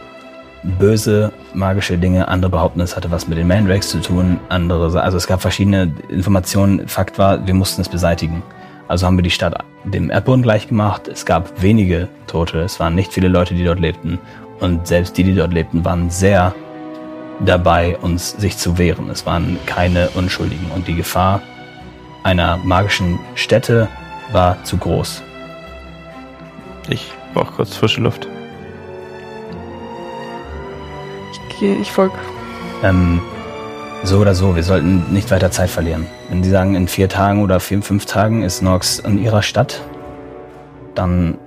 böse 0.61 1.33
magische 1.55 1.97
Dinge, 1.97 2.27
andere 2.27 2.51
behaupten, 2.51 2.79
es 2.79 2.95
hatte 2.95 3.09
was 3.09 3.27
mit 3.27 3.39
den 3.39 3.47
Mandrakes 3.47 3.89
zu 3.89 3.99
tun, 4.01 4.39
andere, 4.49 5.01
also 5.01 5.17
es 5.17 5.25
gab 5.25 5.41
verschiedene 5.41 5.91
Informationen. 6.07 6.87
Fakt 6.87 7.17
war, 7.17 7.47
wir 7.47 7.55
mussten 7.55 7.81
es 7.81 7.89
beseitigen. 7.89 8.43
Also 8.87 9.07
haben 9.07 9.17
wir 9.17 9.23
die 9.23 9.31
Stadt 9.31 9.57
dem 9.83 10.11
Erdboden 10.11 10.43
gleich 10.43 10.67
gemacht. 10.67 11.07
Es 11.07 11.25
gab 11.25 11.59
wenige 11.59 12.07
Tote, 12.27 12.59
es 12.61 12.79
waren 12.79 12.93
nicht 12.93 13.11
viele 13.11 13.29
Leute, 13.29 13.55
die 13.55 13.63
dort 13.63 13.79
lebten. 13.79 14.19
Und 14.59 14.85
selbst 14.85 15.17
die, 15.17 15.23
die 15.23 15.33
dort 15.33 15.51
lebten, 15.51 15.83
waren 15.83 16.11
sehr 16.11 16.53
dabei, 17.39 17.97
uns 17.97 18.31
sich 18.31 18.57
zu 18.57 18.77
wehren. 18.77 19.09
Es 19.09 19.25
waren 19.25 19.57
keine 19.65 20.09
Unschuldigen. 20.09 20.69
Und 20.75 20.87
die 20.87 20.95
Gefahr 20.95 21.41
einer 22.21 22.57
magischen 22.57 23.17
Stätte 23.33 23.87
war 24.31 24.63
zu 24.63 24.77
groß. 24.77 25.23
Ich 26.89 27.11
brauche 27.37 27.53
kurz 27.53 27.75
frische 27.75 28.01
Luft. 28.01 28.27
Ich 31.31 31.59
gehe, 31.59 31.75
ich 31.75 31.91
folge. 31.91 32.15
Ähm, 32.83 33.21
so 34.03 34.17
oder 34.19 34.33
so, 34.33 34.55
wir 34.55 34.63
sollten 34.63 35.13
nicht 35.13 35.29
weiter 35.29 35.51
Zeit 35.51 35.69
verlieren. 35.69 36.07
Wenn 36.29 36.43
Sie 36.43 36.49
sagen, 36.49 36.73
in 36.73 36.87
vier 36.87 37.09
Tagen 37.09 37.43
oder 37.43 37.59
vier, 37.59 37.81
fünf 37.83 38.05
Tagen 38.05 38.41
ist 38.41 38.61
Nox 38.63 38.99
in 38.99 39.23
Ihrer 39.23 39.43
Stadt, 39.43 39.81
dann 40.95 41.37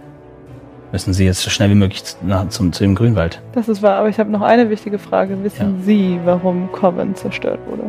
müssen 0.93 1.13
Sie 1.13 1.25
jetzt 1.25 1.41
so 1.41 1.51
schnell 1.51 1.71
wie 1.71 1.75
möglich 1.75 2.03
nach, 2.23 2.49
zum, 2.49 2.73
zu 2.73 2.85
dem 2.85 2.95
Grünwald. 2.95 3.41
Das 3.53 3.69
ist 3.69 3.83
wahr, 3.83 3.97
aber 3.97 4.09
ich 4.09 4.19
habe 4.21 4.31
noch 4.31 4.43
eine 4.43 4.71
wichtige 4.71 4.99
Frage. 5.01 5.43
Wissen 5.43 5.79
Ja. 5.79 5.85
Sie, 5.85 6.21
warum 6.25 6.71
Coven 6.71 7.17
zerstört 7.17 7.59
wurde? 7.69 7.83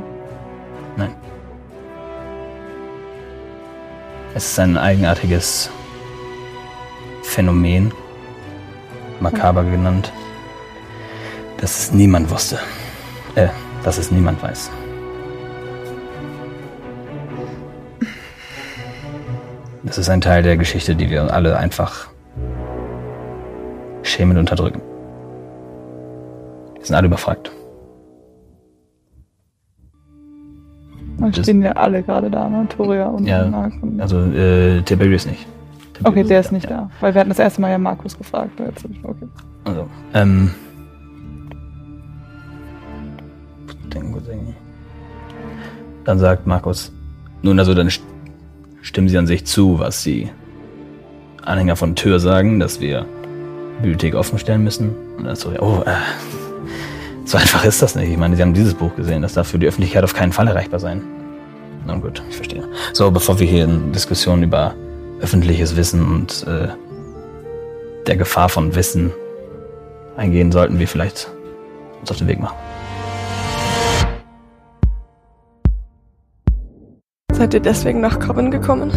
Es 4.34 4.46
ist 4.52 4.60
ein 4.60 4.78
eigenartiges 4.78 5.70
Phänomen, 7.24 7.92
makaber 9.20 9.64
genannt, 9.64 10.12
das 11.60 11.92
niemand 11.92 12.30
wusste. 12.32 12.60
Äh, 13.36 13.48
dass 13.84 13.98
es 13.98 14.12
niemand 14.12 14.42
weiß. 14.44 14.70
Das 19.84 19.98
ist 19.98 20.10
ein 20.10 20.22
Teil 20.22 20.44
der 20.44 20.58
Geschichte, 20.58 20.96
die 20.96 21.10
wir 21.10 21.34
alle 21.34 21.58
einfach 21.58 22.08
schämen 24.04 24.38
und 24.38 24.42
unterdrücken. 24.42 24.82
Wir 26.78 26.86
sind 26.86 26.96
alle 26.96 27.08
überfragt. 27.08 27.52
Das- 31.20 31.38
stehen 31.46 31.62
ja 31.62 31.72
alle 31.74 32.02
gerade 32.02 32.30
da, 32.32 32.50
ne? 32.50 32.68
Toria 32.68 33.06
und 33.08 33.26
Ja, 33.26 33.46
Mark. 33.48 33.74
Und 33.82 34.02
Also 34.02 34.20
äh, 34.22 34.82
Tiberius 34.82 35.26
nicht. 35.26 35.46
Okay, 36.04 36.24
der 36.24 36.40
ist 36.40 36.52
nicht 36.52 36.70
da. 36.70 36.90
Weil 37.00 37.14
wir 37.14 37.20
hatten 37.22 37.30
das 37.30 37.40
erste 37.40 37.62
Mal 37.62 37.72
ja 37.72 37.78
Markus 37.78 38.18
gefragt. 38.18 38.60
Jetzt, 38.60 38.86
okay. 39.04 39.28
Also, 39.66 39.88
ähm. 40.14 40.52
Dann 46.04 46.18
sagt 46.18 46.48
Markus, 46.48 46.92
nun 47.42 47.60
also 47.60 47.74
dann 47.74 47.90
st- 47.90 48.02
stimmen 48.82 49.08
sie 49.08 49.18
an 49.18 49.28
sich 49.28 49.46
zu, 49.46 49.78
was 49.80 50.02
die 50.04 50.30
Anhänger 51.44 51.76
von 51.76 51.96
Tür 51.96 52.20
sagen, 52.20 52.60
dass 52.60 52.80
wir 52.80 53.06
die 53.78 53.84
Bibliothek 53.84 54.16
offen 54.16 54.40
stellen 54.40 54.64
müssen. 54.64 54.96
Und 55.18 55.26
dann 55.26 55.36
so, 55.36 55.50
oh, 55.60 55.84
äh, 55.86 55.94
so 57.26 57.38
einfach 57.38 57.66
ist 57.66 57.82
das 57.82 57.96
nicht. 57.96 58.10
Ich 58.10 58.18
meine, 58.18 58.36
sie 58.36 58.42
haben 58.42 58.54
dieses 58.54 58.74
Buch 58.74 58.96
gesehen, 58.96 59.22
das 59.22 59.34
darf 59.34 59.48
für 59.48 59.60
die 59.60 59.68
Öffentlichkeit 59.68 60.04
auf 60.04 60.14
keinen 60.14 60.32
Fall 60.32 60.48
erreichbar 60.48 60.80
sein. 60.80 61.02
Na 61.86 61.96
gut, 61.98 62.24
ich 62.30 62.36
verstehe. 62.36 62.64
So, 62.94 63.12
bevor 63.12 63.40
wir 63.40 63.48
hier 63.48 63.66
in 63.66 63.92
Diskussionen 63.92 64.44
über 64.44 64.74
öffentliches 65.22 65.76
Wissen 65.76 66.06
und 66.06 66.46
äh, 66.48 66.70
der 68.08 68.18
Gefahr 68.18 68.50
von 68.50 68.76
Wissen 68.76 69.12
eingehen, 70.18 70.52
sollten 70.52 70.80
wir 70.80 70.88
vielleicht 70.88 71.30
uns 72.00 72.12
auf 72.12 72.18
den 72.18 72.28
Weg 72.28 72.40
machen. 72.40 72.56
Seid 77.34 77.54
ihr 77.54 77.60
deswegen 77.60 78.02
nach 78.02 78.20
Coven 78.20 78.52
gekommen? 78.52 78.92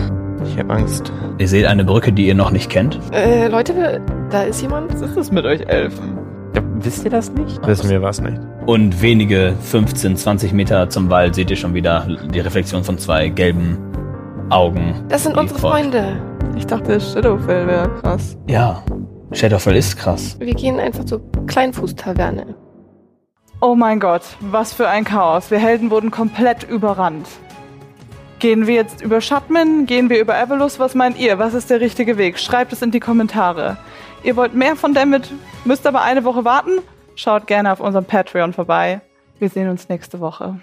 Ich 0.46 0.58
habe 0.58 0.74
Angst. 0.74 1.12
Ihr 1.38 1.48
seht 1.48 1.64
eine 1.64 1.84
Brücke, 1.84 2.12
die 2.12 2.26
ihr 2.26 2.34
noch 2.34 2.50
nicht 2.50 2.70
kennt. 2.70 2.98
Äh, 3.12 3.48
Leute, 3.48 4.02
da 4.30 4.42
ist 4.42 4.60
jemand. 4.60 4.92
Was 4.92 5.00
ist 5.02 5.16
das 5.16 5.32
mit 5.32 5.44
euch 5.46 5.62
Elfen? 5.62 6.18
Ja, 6.54 6.62
wisst 6.80 7.04
ihr 7.04 7.10
das 7.10 7.32
nicht? 7.32 7.66
Wissen 7.66 7.88
wir 7.88 8.02
was 8.02 8.20
nicht. 8.20 8.38
Und 8.66 9.00
wenige 9.00 9.54
15, 9.62 10.16
20 10.16 10.52
Meter 10.52 10.88
zum 10.90 11.10
Wald 11.10 11.34
seht 11.34 11.50
ihr 11.50 11.56
schon 11.56 11.74
wieder 11.74 12.06
die 12.32 12.40
Reflexion 12.40 12.84
von 12.84 12.98
zwei 12.98 13.28
gelben 13.28 13.78
Augen. 14.50 15.04
Das 15.08 15.22
sind 15.22 15.36
unsere 15.36 15.58
folgt. 15.58 15.76
Freunde. 15.76 16.22
Ich 16.56 16.66
dachte, 16.66 17.00
Shadowfell 17.00 17.66
wäre 17.66 17.88
krass. 18.00 18.36
Ja, 18.48 18.82
Shadowfell 19.32 19.76
ist 19.76 19.96
krass. 19.96 20.36
Wir 20.38 20.54
gehen 20.54 20.78
einfach 20.78 21.04
zur 21.04 21.20
Kleinfuß-Taverne. 21.46 22.54
Oh 23.60 23.74
mein 23.74 23.98
Gott, 24.00 24.22
was 24.40 24.72
für 24.74 24.88
ein 24.88 25.04
Chaos. 25.04 25.50
Wir 25.50 25.58
Helden 25.58 25.90
wurden 25.90 26.10
komplett 26.10 26.64
überrannt. 26.64 27.26
Gehen 28.38 28.66
wir 28.66 28.74
jetzt 28.74 29.00
über 29.00 29.20
Shutman? 29.20 29.86
Gehen 29.86 30.10
wir 30.10 30.20
über 30.20 30.38
Evelus? 30.38 30.78
Was 30.78 30.94
meint 30.94 31.18
ihr? 31.18 31.38
Was 31.38 31.54
ist 31.54 31.70
der 31.70 31.80
richtige 31.80 32.18
Weg? 32.18 32.38
Schreibt 32.38 32.72
es 32.72 32.82
in 32.82 32.90
die 32.90 33.00
Kommentare. 33.00 33.78
Ihr 34.22 34.36
wollt 34.36 34.54
mehr 34.54 34.76
von 34.76 34.92
Damit, 34.92 35.32
müsst 35.64 35.86
aber 35.86 36.02
eine 36.02 36.24
Woche 36.24 36.44
warten? 36.44 36.80
Schaut 37.14 37.46
gerne 37.46 37.72
auf 37.72 37.80
unserem 37.80 38.04
Patreon 38.04 38.52
vorbei. 38.52 39.00
Wir 39.38 39.48
sehen 39.48 39.68
uns 39.68 39.88
nächste 39.88 40.20
Woche. 40.20 40.60